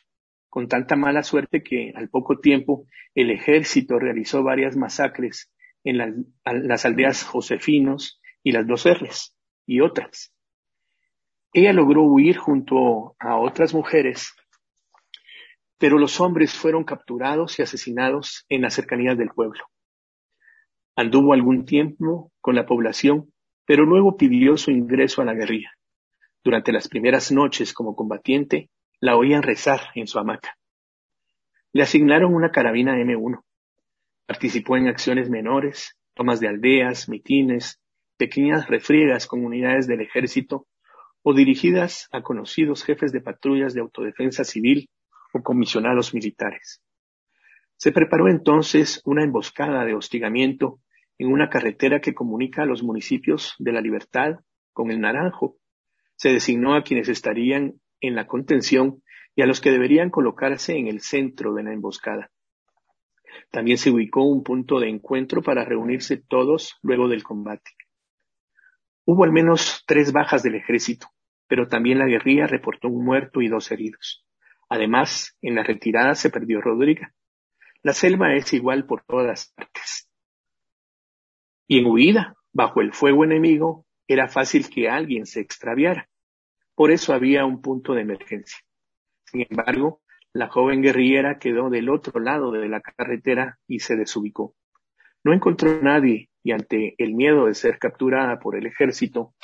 con 0.55 0.69
tanta 0.69 0.95
mala 0.95 1.25
suerte 1.25 1.65
que 1.65 1.93
al 1.97 2.09
poco 2.09 2.39
tiempo 2.39 2.87
el 3.17 3.33
ejército 3.33 3.99
realizó 3.99 4.45
varias 4.45 4.77
masacres 4.77 5.53
en 5.83 5.99
las 6.45 6.85
aldeas 6.85 7.25
Josefinos 7.25 8.21
y 8.45 8.53
las 8.53 8.65
dos 8.65 8.87
R's 8.89 9.37
y 9.67 9.81
otras. 9.81 10.33
Ella 11.53 11.73
logró 11.73 12.05
huir 12.05 12.37
junto 12.37 13.17
a 13.19 13.37
otras 13.37 13.75
mujeres, 13.75 14.33
pero 15.77 15.99
los 15.99 16.21
hombres 16.21 16.55
fueron 16.55 16.85
capturados 16.85 17.59
y 17.59 17.63
asesinados 17.63 18.45
en 18.49 18.63
las 18.63 18.75
cercanías 18.75 19.19
del 19.19 19.31
pueblo. 19.31 19.65
Anduvo 20.95 21.33
algún 21.33 21.65
tiempo 21.65 22.31
con 22.41 22.55
la 22.55 22.65
población, 22.65 23.33
pero 23.67 23.85
luego 23.85 24.17
pidió 24.17 24.57
su 24.57 24.71
ingreso 24.71 25.21
a 25.21 25.25
la 25.25 25.35
guerrilla. 25.35 25.73
Durante 26.45 26.71
las 26.71 26.87
primeras 26.87 27.33
noches 27.33 27.75
como 27.75 27.97
combatiente, 27.97 28.71
la 29.01 29.17
oían 29.17 29.43
rezar 29.43 29.81
en 29.95 30.07
su 30.07 30.19
hamaca. 30.19 30.57
Le 31.73 31.83
asignaron 31.83 32.35
una 32.35 32.51
carabina 32.51 32.97
M1. 32.97 33.43
Participó 34.27 34.77
en 34.77 34.89
acciones 34.89 35.29
menores, 35.29 35.99
tomas 36.15 36.41
de 36.41 36.49
aldeas, 36.49 37.09
mitines, 37.09 37.81
pequeñas 38.17 38.69
refriegas 38.69 39.27
con 39.27 39.45
unidades 39.45 39.87
del 39.87 40.01
ejército 40.01 40.67
o 41.23 41.35
dirigidas 41.35 42.09
a 42.13 42.23
conocidos 42.23 42.85
jefes 42.85 43.13
de 43.13 43.21
patrullas 43.21 43.75
de 43.75 43.81
autodefensa 43.81 44.45
civil 44.45 44.89
o 45.33 45.43
comisionados 45.43 46.15
militares. 46.15 46.81
Se 47.77 47.93
preparó 47.93 48.29
entonces 48.29 49.03
una 49.05 49.25
emboscada 49.25 49.85
de 49.85 49.95
hostigamiento 49.95 50.81
en 51.19 51.33
una 51.33 51.49
carretera 51.49 52.01
que 52.01 52.15
comunica 52.15 52.63
a 52.63 52.67
los 52.67 52.83
municipios 52.83 53.55
de 53.59 53.73
La 53.73 53.81
Libertad 53.81 54.41
con 54.73 54.91
el 54.91 55.01
Naranjo. 55.01 55.57
Se 56.17 56.31
designó 56.31 56.75
a 56.75 56.83
quienes 56.83 57.09
estarían 57.09 57.81
en 58.07 58.15
la 58.15 58.27
contención 58.27 59.03
y 59.35 59.43
a 59.43 59.47
los 59.47 59.61
que 59.61 59.71
deberían 59.71 60.11
colocarse 60.11 60.77
en 60.77 60.87
el 60.87 61.01
centro 61.01 61.55
de 61.55 61.63
la 61.65 61.73
emboscada. 61.73 62.31
También 63.51 63.79
se 63.79 63.91
ubicó 63.91 64.23
un 64.23 64.43
punto 64.43 64.79
de 64.79 64.89
encuentro 64.89 65.43
para 65.43 65.65
reunirse 65.65 66.17
todos 66.17 66.79
luego 66.83 67.09
del 67.09 67.23
combate. 67.23 67.73
Hubo 69.05 69.25
al 69.25 69.33
menos 69.33 69.85
tres 69.87 70.13
bajas 70.13 70.43
del 70.43 70.55
ejército, 70.55 71.09
pero 71.47 71.69
también 71.69 71.99
la 71.99 72.07
guerrilla 72.07 72.47
reportó 72.47 72.89
un 72.89 73.05
muerto 73.05 73.43
y 73.43 73.49
dos 73.49 73.71
heridos. 73.71 74.25
Además, 74.69 75.37
en 75.43 75.57
la 75.57 75.63
retirada 75.63 76.15
se 76.15 76.31
perdió 76.31 76.61
Rodríguez. 76.61 77.09
La 77.83 77.93
selva 77.93 78.35
es 78.35 78.53
igual 78.55 78.87
por 78.87 79.05
todas 79.05 79.53
partes. 79.55 80.09
Y 81.67 81.81
en 81.81 81.87
huida, 81.87 82.35
bajo 82.53 82.81
el 82.81 82.93
fuego 82.93 83.25
enemigo, 83.25 83.87
era 84.09 84.29
fácil 84.29 84.69
que 84.71 84.89
alguien 84.89 85.27
se 85.27 85.41
extraviara. 85.41 86.09
Por 86.75 86.91
eso 86.91 87.13
había 87.13 87.45
un 87.45 87.61
punto 87.61 87.95
de 87.95 88.03
emergencia. 88.03 88.59
Sin 89.25 89.47
embargo, 89.49 90.01
la 90.33 90.49
joven 90.49 90.83
guerrillera 90.83 91.39
quedó 91.39 91.71
del 91.71 91.89
otro 91.89 92.21
lado 92.21 92.51
de 92.51 92.69
la 92.69 92.81
carretera 92.81 93.59
y 93.69 93.81
se 93.81 93.97
desubicó. 93.97 94.55
No 95.23 95.33
encontró 95.33 95.71
a 95.71 95.81
nadie 95.81 96.29
y 96.43 96.53
ante 96.53 96.95
el 96.99 97.15
miedo 97.15 97.47
de 97.47 97.55
ser 97.55 97.79
capturada 97.79 98.39
por 98.41 98.57
el 98.57 98.67
ejército, 98.67 99.35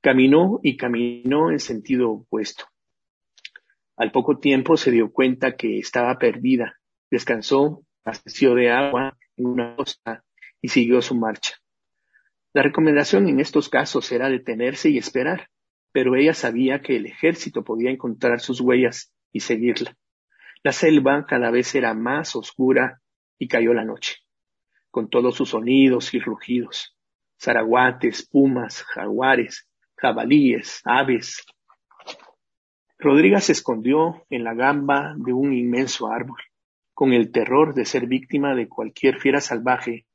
caminó 0.00 0.58
y 0.62 0.76
caminó 0.76 1.50
en 1.50 1.60
sentido 1.60 2.10
opuesto. 2.10 2.64
Al 3.96 4.10
poco 4.10 4.38
tiempo 4.38 4.76
se 4.76 4.90
dio 4.90 5.12
cuenta 5.12 5.56
que 5.56 5.78
estaba 5.78 6.18
perdida, 6.18 6.78
descansó, 7.10 7.82
asesió 8.04 8.54
de 8.54 8.70
agua 8.70 9.16
en 9.36 9.46
una 9.46 9.76
costa 9.76 10.24
y 10.62 10.68
siguió 10.68 11.02
su 11.02 11.14
marcha. 11.14 11.54
La 12.54 12.62
recomendación 12.62 13.28
en 13.28 13.40
estos 13.40 13.68
casos 13.68 14.10
era 14.10 14.28
detenerse 14.28 14.88
y 14.88 14.98
esperar, 14.98 15.48
pero 15.92 16.16
ella 16.16 16.34
sabía 16.34 16.80
que 16.80 16.96
el 16.96 17.06
ejército 17.06 17.64
podía 17.64 17.90
encontrar 17.90 18.40
sus 18.40 18.60
huellas 18.60 19.12
y 19.32 19.40
seguirla. 19.40 19.96
La 20.62 20.72
selva 20.72 21.26
cada 21.26 21.50
vez 21.50 21.74
era 21.74 21.94
más 21.94 22.36
oscura 22.36 23.00
y 23.38 23.48
cayó 23.48 23.74
la 23.74 23.84
noche 23.84 24.16
con 24.90 25.08
todos 25.08 25.36
sus 25.36 25.50
sonidos 25.50 26.14
y 26.14 26.18
rugidos, 26.18 26.96
zaraguates, 27.40 28.28
pumas, 28.28 28.82
jaguares, 28.82 29.68
jabalíes, 29.96 30.80
aves. 30.84 31.44
Rodríguez 32.98 33.44
se 33.44 33.52
escondió 33.52 34.26
en 34.28 34.44
la 34.44 34.54
gamba 34.54 35.14
de 35.16 35.32
un 35.32 35.52
inmenso 35.52 36.08
árbol, 36.08 36.40
con 36.94 37.12
el 37.12 37.30
terror 37.30 37.74
de 37.74 37.84
ser 37.84 38.06
víctima 38.06 38.54
de 38.54 38.68
cualquier 38.68 39.20
fiera 39.20 39.40
salvaje 39.40 40.06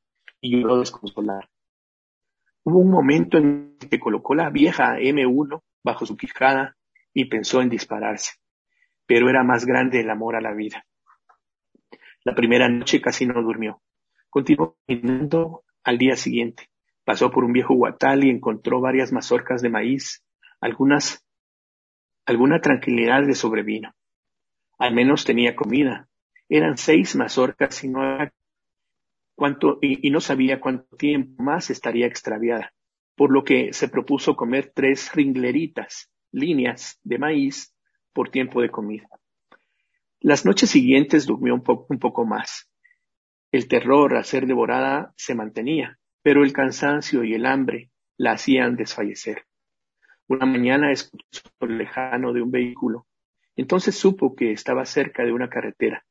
y 0.41 0.59
lloró 0.59 0.80
desconsolar. 0.80 1.49
Hubo 2.64 2.80
un 2.80 2.89
momento 2.89 3.38
en 3.38 3.78
que 3.78 3.99
colocó 3.99 4.36
la 4.36 4.49
vieja 4.49 4.97
M1 4.97 5.61
bajo 5.84 6.05
su 6.05 6.16
quijada 6.16 6.78
y 7.14 7.26
pensó 7.26 7.61
en 7.61 7.70
dispararse, 7.70 8.34
pero 9.05 9.30
era 9.30 9.43
más 9.43 9.66
grande 9.66 9.99
el 9.99 10.09
amor 10.09 10.36
a 10.36 10.41
la 10.41 10.53
vida. 10.53 10.86
La 12.24 12.36
primera 12.36 12.70
noche 12.70 13.01
casi 13.01 13.26
no 13.26 13.41
durmió. 13.41 13.82
Continuó 14.30 14.78
caminando 14.88 15.64
al 15.84 15.97
día 15.97 16.16
siguiente. 16.16 16.70
Pasó 17.03 17.32
por 17.32 17.43
un 17.43 17.51
viejo 17.51 17.74
huatal 17.74 18.24
y 18.24 18.30
encontró 18.30 18.80
varias 18.80 19.11
mazorcas 19.11 19.61
de 19.61 19.70
maíz. 19.70 20.24
Algunas, 20.61 21.26
alguna 22.26 22.61
tranquilidad 22.61 23.26
le 23.26 23.36
sobrevino. 23.36 23.93
Al 24.78 24.93
menos 24.93 25.26
tenía 25.26 25.55
comida. 25.55 26.07
Eran 26.47 26.78
seis 26.78 27.16
mazorcas 27.18 27.84
y 27.84 27.89
no, 27.89 28.01
cuánto, 29.36 29.79
y, 29.81 30.09
no 30.09 30.19
sabía 30.19 30.59
cuánto 30.59 30.95
tiempo 30.95 31.41
más 31.43 31.69
estaría 31.69 32.07
extraviada, 32.07 32.73
por 33.15 33.31
lo 33.31 33.43
que 33.43 33.73
se 33.73 33.88
propuso 33.88 34.36
comer 34.36 34.71
tres 34.73 35.13
ringleritas, 35.13 36.11
líneas 36.31 36.99
de 37.03 37.17
maíz, 37.17 37.75
por 38.13 38.29
tiempo 38.29 38.61
de 38.61 38.69
comida. 38.69 39.07
Las 40.19 40.45
noches 40.45 40.69
siguientes 40.69 41.25
durmió 41.25 41.53
un, 41.53 41.63
un 41.89 41.99
poco 41.99 42.25
más. 42.25 42.69
El 43.51 43.67
terror 43.67 44.15
a 44.15 44.23
ser 44.23 44.45
devorada 44.45 45.13
se 45.17 45.36
mantenía, 45.36 45.99
pero 46.21 46.43
el 46.43 46.53
cansancio 46.53 47.23
y 47.23 47.34
el 47.34 47.45
hambre 47.45 47.91
la 48.17 48.34
hacían 48.34 48.75
desfallecer. 48.75 49.45
Una 50.27 50.45
mañana 50.45 50.91
escuchó 50.91 51.41
el 51.59 51.77
lejano 51.77 52.34
de 52.34 52.41
un 52.41 52.51
vehículo. 52.51 53.05
Entonces 53.55 53.95
supo 53.95 54.36
que 54.36 54.51
estaba 54.51 54.86
cerca 54.86 55.23
de 55.23 55.34
una 55.34 55.49
carretera. 55.49 56.05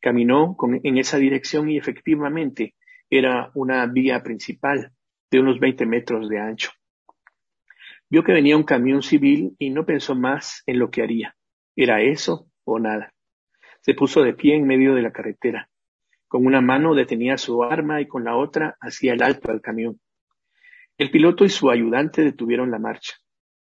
Caminó 0.00 0.56
en 0.82 0.98
esa 0.98 1.18
dirección 1.18 1.68
y 1.68 1.78
efectivamente 1.78 2.74
era 3.10 3.50
una 3.54 3.86
vía 3.86 4.22
principal 4.22 4.92
de 5.30 5.40
unos 5.40 5.58
20 5.58 5.86
metros 5.86 6.28
de 6.28 6.38
ancho. 6.38 6.70
Vio 8.08 8.22
que 8.22 8.32
venía 8.32 8.56
un 8.56 8.62
camión 8.62 9.02
civil 9.02 9.56
y 9.58 9.70
no 9.70 9.84
pensó 9.84 10.14
más 10.14 10.62
en 10.66 10.78
lo 10.78 10.90
que 10.90 11.02
haría. 11.02 11.36
Era 11.74 12.02
eso 12.02 12.48
o 12.64 12.78
nada. 12.78 13.12
Se 13.80 13.94
puso 13.94 14.22
de 14.22 14.34
pie 14.34 14.56
en 14.56 14.66
medio 14.66 14.94
de 14.94 15.02
la 15.02 15.12
carretera. 15.12 15.68
Con 16.28 16.46
una 16.46 16.60
mano 16.60 16.94
detenía 16.94 17.38
su 17.38 17.62
arma 17.62 18.00
y 18.00 18.06
con 18.06 18.24
la 18.24 18.36
otra 18.36 18.76
hacía 18.80 19.12
el 19.12 19.22
alto 19.22 19.50
al 19.50 19.60
camión. 19.60 20.00
El 20.98 21.10
piloto 21.10 21.44
y 21.44 21.50
su 21.50 21.70
ayudante 21.70 22.22
detuvieron 22.22 22.70
la 22.70 22.78
marcha. 22.78 23.14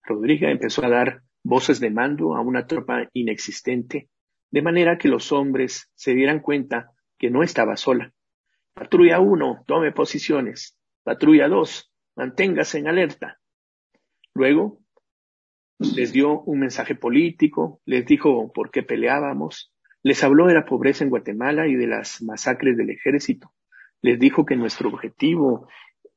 Rodríguez 0.03 0.51
empezó 0.51 0.85
a 0.85 0.89
dar 0.89 1.23
voces 1.43 1.79
de 1.81 1.91
mando 1.91 2.35
a 2.35 2.41
una 2.41 2.67
tropa 2.67 3.09
inexistente, 3.13 4.09
de 4.51 4.63
manera 4.63 4.99
que 4.99 5.09
los 5.09 5.33
hombres 5.33 5.91
se 5.95 6.15
dieran 6.15 6.41
cuenta 6.41 6.93
que 7.19 7.31
no 7.31 7.43
estaba 7.43 7.77
sola. 7.77 8.13
Patrulla 8.75 9.21
1, 9.21 9.65
tome 9.67 9.93
posiciones. 9.93 10.77
Patrulla 11.03 11.49
2, 11.49 11.93
manténgase 12.17 12.79
en 12.79 12.89
alerta. 12.89 13.41
Luego 14.35 14.81
les 15.79 16.13
dio 16.13 16.41
un 16.43 16.61
mensaje 16.61 16.95
político, 16.95 17.81
les 17.85 18.05
dijo 18.07 18.53
por 18.53 18.71
qué 18.71 18.83
peleábamos, 18.83 19.73
les 20.03 20.23
habló 20.25 20.47
de 20.47 20.55
la 20.55 20.65
pobreza 20.65 21.05
en 21.05 21.11
Guatemala 21.11 21.67
y 21.67 21.75
de 21.75 21.87
las 21.87 22.23
masacres 22.23 22.77
del 22.77 22.91
ejército. 22.91 23.53
Les 24.01 24.19
dijo 24.19 24.45
que 24.45 24.57
nuestro 24.57 24.89
objetivo 24.89 25.69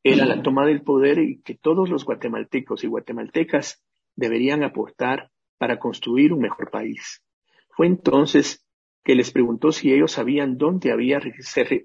era 0.04 0.26
la 0.26 0.42
toma 0.42 0.66
del 0.66 0.82
poder 0.82 1.20
y 1.20 1.42
que 1.42 1.56
todos 1.56 1.90
los 1.90 2.06
guatemaltecos 2.06 2.84
y 2.84 2.88
guatemaltecas 2.88 3.84
deberían 4.16 4.64
aportar 4.64 5.32
para 5.58 5.80
construir 5.80 6.34
un 6.34 6.40
mejor 6.42 6.72
país. 6.72 7.24
Fue 7.82 7.88
entonces 7.88 8.64
que 9.04 9.16
les 9.16 9.32
preguntó 9.32 9.72
si 9.72 9.92
ellos 9.92 10.12
sabían 10.12 10.60
dónde, 10.60 10.92
había, 10.92 11.20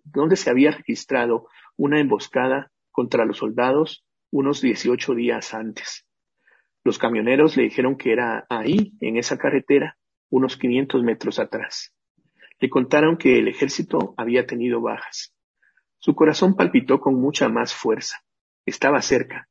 dónde 0.04 0.36
se 0.36 0.50
había 0.50 0.72
registrado 0.72 1.48
una 1.74 2.00
emboscada 2.00 2.70
contra 2.90 3.24
los 3.24 3.38
soldados 3.38 4.04
unos 4.30 4.60
18 4.60 5.14
días 5.14 5.54
antes. 5.54 6.06
Los 6.84 6.98
camioneros 6.98 7.56
le 7.56 7.62
dijeron 7.62 7.96
que 7.96 8.12
era 8.12 8.44
ahí, 8.50 8.92
en 9.00 9.16
esa 9.16 9.38
carretera, 9.38 9.96
unos 10.28 10.58
500 10.58 11.02
metros 11.02 11.38
atrás. 11.38 11.94
Le 12.60 12.68
contaron 12.68 13.16
que 13.16 13.38
el 13.38 13.48
ejército 13.48 14.12
había 14.18 14.46
tenido 14.46 14.82
bajas. 14.82 15.34
Su 15.96 16.14
corazón 16.14 16.56
palpitó 16.56 17.00
con 17.00 17.14
mucha 17.14 17.48
más 17.48 17.72
fuerza. 17.72 18.18
Estaba 18.66 19.00
cerca. 19.00 19.48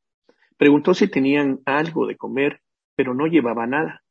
Preguntó 0.57 0.93
si 0.93 1.07
tenían 1.07 1.61
algo 1.65 2.05
de 2.05 2.17
comer, 2.17 2.61
pero 2.95 3.15
no 3.15 3.25
llevaba 3.25 3.65
nada. 3.65 4.03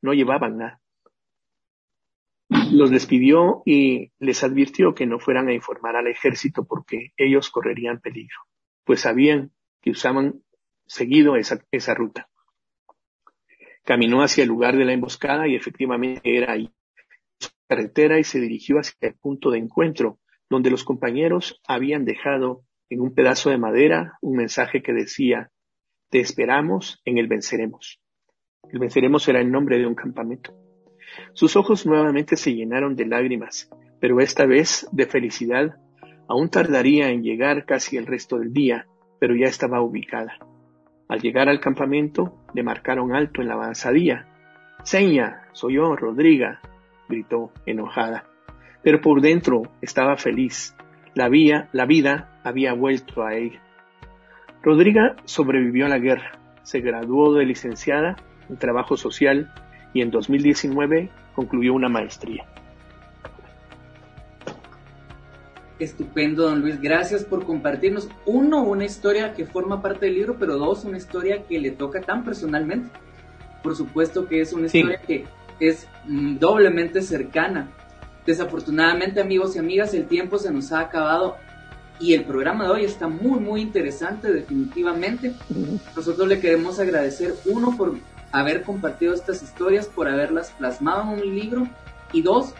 No 0.00 0.14
llevaban 0.14 0.56
nada. 0.56 0.81
Los 2.70 2.90
despidió 2.90 3.62
y 3.64 4.12
les 4.18 4.42
advirtió 4.44 4.94
que 4.94 5.06
no 5.06 5.18
fueran 5.18 5.48
a 5.48 5.52
informar 5.52 5.96
al 5.96 6.06
ejército 6.06 6.64
porque 6.64 7.12
ellos 7.16 7.50
correrían 7.50 8.00
peligro, 8.00 8.36
pues 8.84 9.00
sabían 9.00 9.52
que 9.80 9.90
usaban 9.90 10.42
seguido 10.86 11.36
esa, 11.36 11.64
esa 11.70 11.94
ruta. 11.94 12.28
Caminó 13.84 14.22
hacia 14.22 14.42
el 14.42 14.48
lugar 14.48 14.76
de 14.76 14.84
la 14.84 14.92
emboscada 14.92 15.48
y 15.48 15.56
efectivamente 15.56 16.36
era 16.36 16.52
ahí. 16.52 16.70
Su 17.38 17.50
carretera 17.68 18.18
y 18.18 18.24
se 18.24 18.40
dirigió 18.40 18.78
hacia 18.78 18.96
el 19.08 19.14
punto 19.14 19.50
de 19.50 19.58
encuentro 19.58 20.18
donde 20.48 20.70
los 20.70 20.84
compañeros 20.84 21.60
habían 21.66 22.04
dejado 22.04 22.64
en 22.90 23.00
un 23.00 23.14
pedazo 23.14 23.50
de 23.50 23.58
madera 23.58 24.18
un 24.20 24.36
mensaje 24.36 24.82
que 24.82 24.92
decía, 24.92 25.50
te 26.10 26.20
esperamos 26.20 27.00
en 27.06 27.16
el 27.16 27.26
venceremos. 27.26 28.00
El 28.70 28.78
venceremos 28.78 29.26
era 29.28 29.40
el 29.40 29.50
nombre 29.50 29.78
de 29.78 29.86
un 29.86 29.94
campamento. 29.94 30.54
Sus 31.32 31.56
ojos 31.56 31.86
nuevamente 31.86 32.36
se 32.36 32.54
llenaron 32.54 32.96
de 32.96 33.06
lágrimas, 33.06 33.70
pero 34.00 34.20
esta 34.20 34.46
vez 34.46 34.88
de 34.92 35.06
felicidad. 35.06 35.76
Aún 36.28 36.48
tardaría 36.48 37.10
en 37.10 37.22
llegar 37.22 37.66
casi 37.66 37.96
el 37.96 38.06
resto 38.06 38.38
del 38.38 38.52
día, 38.52 38.86
pero 39.18 39.34
ya 39.34 39.46
estaba 39.46 39.82
ubicada. 39.82 40.38
Al 41.08 41.20
llegar 41.20 41.48
al 41.48 41.60
campamento, 41.60 42.38
le 42.54 42.62
marcaron 42.62 43.14
alto 43.14 43.42
en 43.42 43.48
la 43.48 43.54
avanzadía. 43.54 44.26
Seña, 44.82 45.42
soy 45.52 45.74
yo, 45.74 45.94
Rodriga, 45.94 46.60
gritó 47.08 47.52
enojada. 47.66 48.24
Pero 48.82 49.00
por 49.00 49.20
dentro 49.20 49.62
estaba 49.80 50.16
feliz. 50.16 50.74
La, 51.14 51.28
vía, 51.28 51.68
la 51.72 51.84
vida 51.84 52.40
había 52.42 52.72
vuelto 52.72 53.22
a 53.22 53.34
ella. 53.34 53.60
Rodriga 54.62 55.16
sobrevivió 55.24 55.86
a 55.86 55.90
la 55.90 55.98
guerra, 55.98 56.38
se 56.62 56.80
graduó 56.80 57.34
de 57.34 57.44
licenciada 57.44 58.16
en 58.48 58.56
trabajo 58.56 58.96
social 58.96 59.52
y 59.92 60.00
en 60.00 60.10
2019 60.10 61.10
concluyó 61.34 61.74
una 61.74 61.88
maestría. 61.88 62.44
Estupendo, 65.78 66.44
don 66.44 66.60
Luis. 66.60 66.80
Gracias 66.80 67.24
por 67.24 67.44
compartirnos, 67.44 68.08
uno, 68.24 68.62
una 68.62 68.84
historia 68.84 69.34
que 69.34 69.46
forma 69.46 69.82
parte 69.82 70.06
del 70.06 70.14
libro, 70.14 70.36
pero 70.38 70.56
dos, 70.56 70.84
una 70.84 70.96
historia 70.96 71.44
que 71.44 71.58
le 71.58 71.72
toca 71.72 72.00
tan 72.00 72.24
personalmente. 72.24 72.90
Por 73.62 73.74
supuesto 73.74 74.26
que 74.28 74.40
es 74.40 74.52
una 74.52 74.66
historia 74.66 75.00
que 75.00 75.24
es 75.58 75.88
mm, 76.06 76.36
doblemente 76.38 77.02
cercana. 77.02 77.70
Desafortunadamente, 78.26 79.20
amigos 79.20 79.56
y 79.56 79.58
amigas, 79.58 79.92
el 79.94 80.06
tiempo 80.06 80.38
se 80.38 80.52
nos 80.52 80.70
ha 80.72 80.80
acabado 80.80 81.36
y 81.98 82.14
el 82.14 82.24
programa 82.24 82.64
de 82.64 82.70
hoy 82.70 82.84
está 82.84 83.08
muy, 83.08 83.40
muy 83.40 83.60
interesante, 83.60 84.32
definitivamente. 84.32 85.34
Nosotros 85.96 86.28
le 86.28 86.40
queremos 86.40 86.78
agradecer, 86.78 87.34
uno, 87.46 87.76
por 87.76 87.96
haber 88.32 88.62
compartido 88.62 89.14
estas 89.14 89.42
historias, 89.42 89.86
por 89.86 90.08
haberlas 90.08 90.50
plasmado 90.50 91.02
en 91.02 91.20
un 91.20 91.34
libro, 91.34 91.68
y 92.12 92.22
dos, 92.22 92.54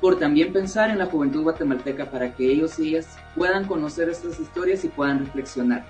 por 0.00 0.18
también 0.18 0.52
pensar 0.52 0.90
en 0.90 0.98
la 0.98 1.06
juventud 1.06 1.42
guatemalteca 1.42 2.10
para 2.10 2.34
que 2.34 2.50
ellos 2.50 2.78
y 2.78 2.88
ellas 2.88 3.18
puedan 3.34 3.66
conocer 3.66 4.08
estas 4.08 4.38
historias 4.40 4.84
y 4.84 4.88
puedan 4.88 5.20
reflexionar. 5.20 5.84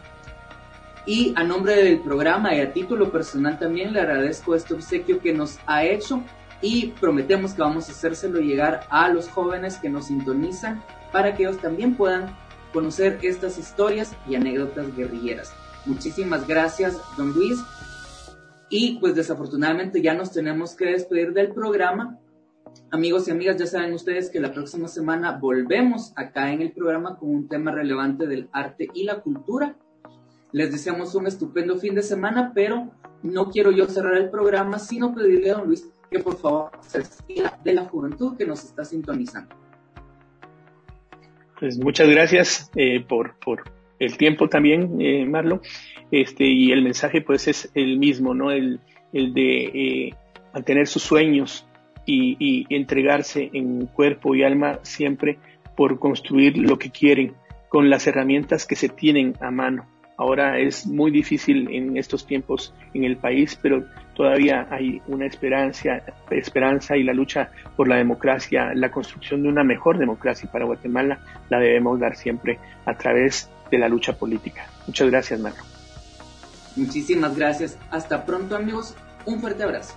Y 1.07 1.35
a 1.37 1.45
nombre 1.45 1.77
del 1.77 2.01
programa 2.01 2.55
y 2.55 2.61
a 2.61 2.73
título 2.73 3.11
personal 3.11 3.59
también 3.59 3.93
le 3.93 4.01
agradezco 4.01 4.55
este 4.55 4.75
obsequio 4.75 5.21
que 5.21 5.35
nos 5.35 5.59
ha 5.67 5.85
hecho 5.85 6.23
y 6.63 6.89
prometemos 7.01 7.53
que 7.53 7.63
vamos 7.63 7.89
a 7.89 7.93
hacérselo 7.93 8.41
llegar 8.41 8.87
a 8.89 9.09
los 9.11 9.29
jóvenes 9.29 9.77
que 9.77 9.91
nos 9.91 10.07
sintonizan 10.07 10.83
para 11.13 11.35
que 11.35 11.43
ellos 11.43 11.59
también 11.59 11.95
puedan 11.95 12.35
conocer 12.73 13.19
estas 13.23 13.59
historias 13.59 14.15
y 14.29 14.35
anécdotas 14.35 14.95
guerrilleras. 14.97 15.53
Muchísimas 15.85 16.47
gracias, 16.47 16.97
don 17.19 17.33
Luis. 17.33 17.59
Y 18.71 18.99
pues 18.99 19.15
desafortunadamente 19.15 20.03
ya 20.03 20.15
nos 20.15 20.33
tenemos 20.33 20.75
que 20.75 20.87
despedir 20.87 21.33
del 21.33 21.53
programa. 21.53 22.19
Amigos 22.91 23.29
y 23.29 23.31
amigas, 23.31 23.57
ya 23.57 23.67
saben 23.67 23.93
ustedes 23.93 24.31
que 24.31 24.41
la 24.41 24.53
próxima 24.53 24.89
semana 24.89 25.39
volvemos 25.39 26.13
acá 26.17 26.53
en 26.53 26.63
el 26.63 26.73
programa 26.73 27.17
con 27.19 27.31
un 27.31 27.49
tema 27.49 27.71
relevante 27.71 28.27
del 28.27 28.49
arte 28.53 28.89
y 28.95 29.05
la 29.05 29.21
cultura. 29.21 29.77
Les 30.53 30.71
deseamos 30.73 31.15
un 31.15 31.27
estupendo 31.27 31.77
fin 31.77 31.95
de 31.95 32.03
semana, 32.03 32.53
pero 32.55 32.91
no 33.23 33.51
quiero 33.51 33.71
yo 33.71 33.87
cerrar 33.87 34.17
el 34.17 34.31
programa, 34.31 34.79
sino 34.79 35.15
pedirle 35.15 35.51
a 35.51 35.55
don 35.55 35.67
Luis 35.67 35.89
que 36.11 36.21
por 36.21 36.37
favor 36.37 36.71
se 36.81 36.99
despida 36.99 37.59
de 37.65 37.75
la 37.75 37.85
juventud 37.85 38.37
que 38.37 38.47
nos 38.47 38.65
está 38.65 38.85
sintonizando. 38.85 39.55
Pues 41.59 41.79
muchas 41.79 42.09
gracias 42.09 42.71
eh, 42.77 43.05
por, 43.05 43.39
por, 43.39 43.65
el 44.05 44.17
tiempo 44.17 44.49
también, 44.49 45.01
eh, 45.01 45.27
Marlo. 45.27 45.61
Este, 46.11 46.45
y 46.45 46.71
el 46.71 46.83
mensaje 46.83 47.23
pues 47.23 47.49
es 47.49 47.71
el 47.75 47.99
mismo, 47.99 48.35
¿no? 48.35 48.51
El, 48.51 48.81
el 49.13 49.33
de 49.33 49.65
eh, 49.65 50.15
mantener 50.53 50.87
sus 50.87 51.03
sueños 51.03 51.67
y, 52.07 52.67
entregarse 52.69 53.51
en 53.53 53.87
cuerpo 53.87 54.35
y 54.35 54.43
alma 54.43 54.79
siempre 54.83 55.39
por 55.77 55.99
construir 55.99 56.59
lo 56.59 56.79
que 56.79 56.91
quieren 56.91 57.35
con 57.69 57.91
las 57.91 58.07
herramientas 58.07 58.67
que 58.67 58.77
se 58.77 58.89
tienen 58.89 59.35
a 59.41 59.51
mano. 59.51 59.87
Ahora 60.17 60.61
es 60.61 60.87
muy 60.87 61.11
difícil 61.11 61.69
en 61.73 61.97
estos 61.97 62.25
tiempos 62.25 62.73
en 62.93 63.03
el 63.03 63.17
país, 63.17 63.59
pero 63.61 63.85
todavía 64.15 64.69
hay 64.71 65.03
una 65.09 65.27
esperanza, 65.27 66.03
esperanza 66.31 66.97
y 66.97 67.03
la 67.03 67.13
lucha 67.13 67.51
por 67.77 67.89
la 67.89 67.97
democracia, 67.97 68.73
la 68.75 68.93
construcción 68.93 69.43
de 69.43 69.49
una 69.49 69.65
mejor 69.65 69.99
democracia 69.99 70.49
para 70.53 70.67
Guatemala 70.67 71.19
la 71.49 71.59
debemos 71.59 71.99
dar 71.99 72.15
siempre 72.15 72.61
a 72.85 72.97
través 72.97 73.51
de 73.75 73.81
la 73.81 73.89
lucha 73.89 74.17
política. 74.17 74.67
Muchas 74.87 75.11
gracias, 75.11 75.41
Marco. 75.41 75.65
Muchísimas 76.77 77.37
gracias. 77.37 77.77
Hasta 77.91 78.25
pronto, 78.25 78.57
amigos. 78.57 78.95
Un 79.25 79.41
fuerte 79.41 79.63
abrazo. 79.63 79.95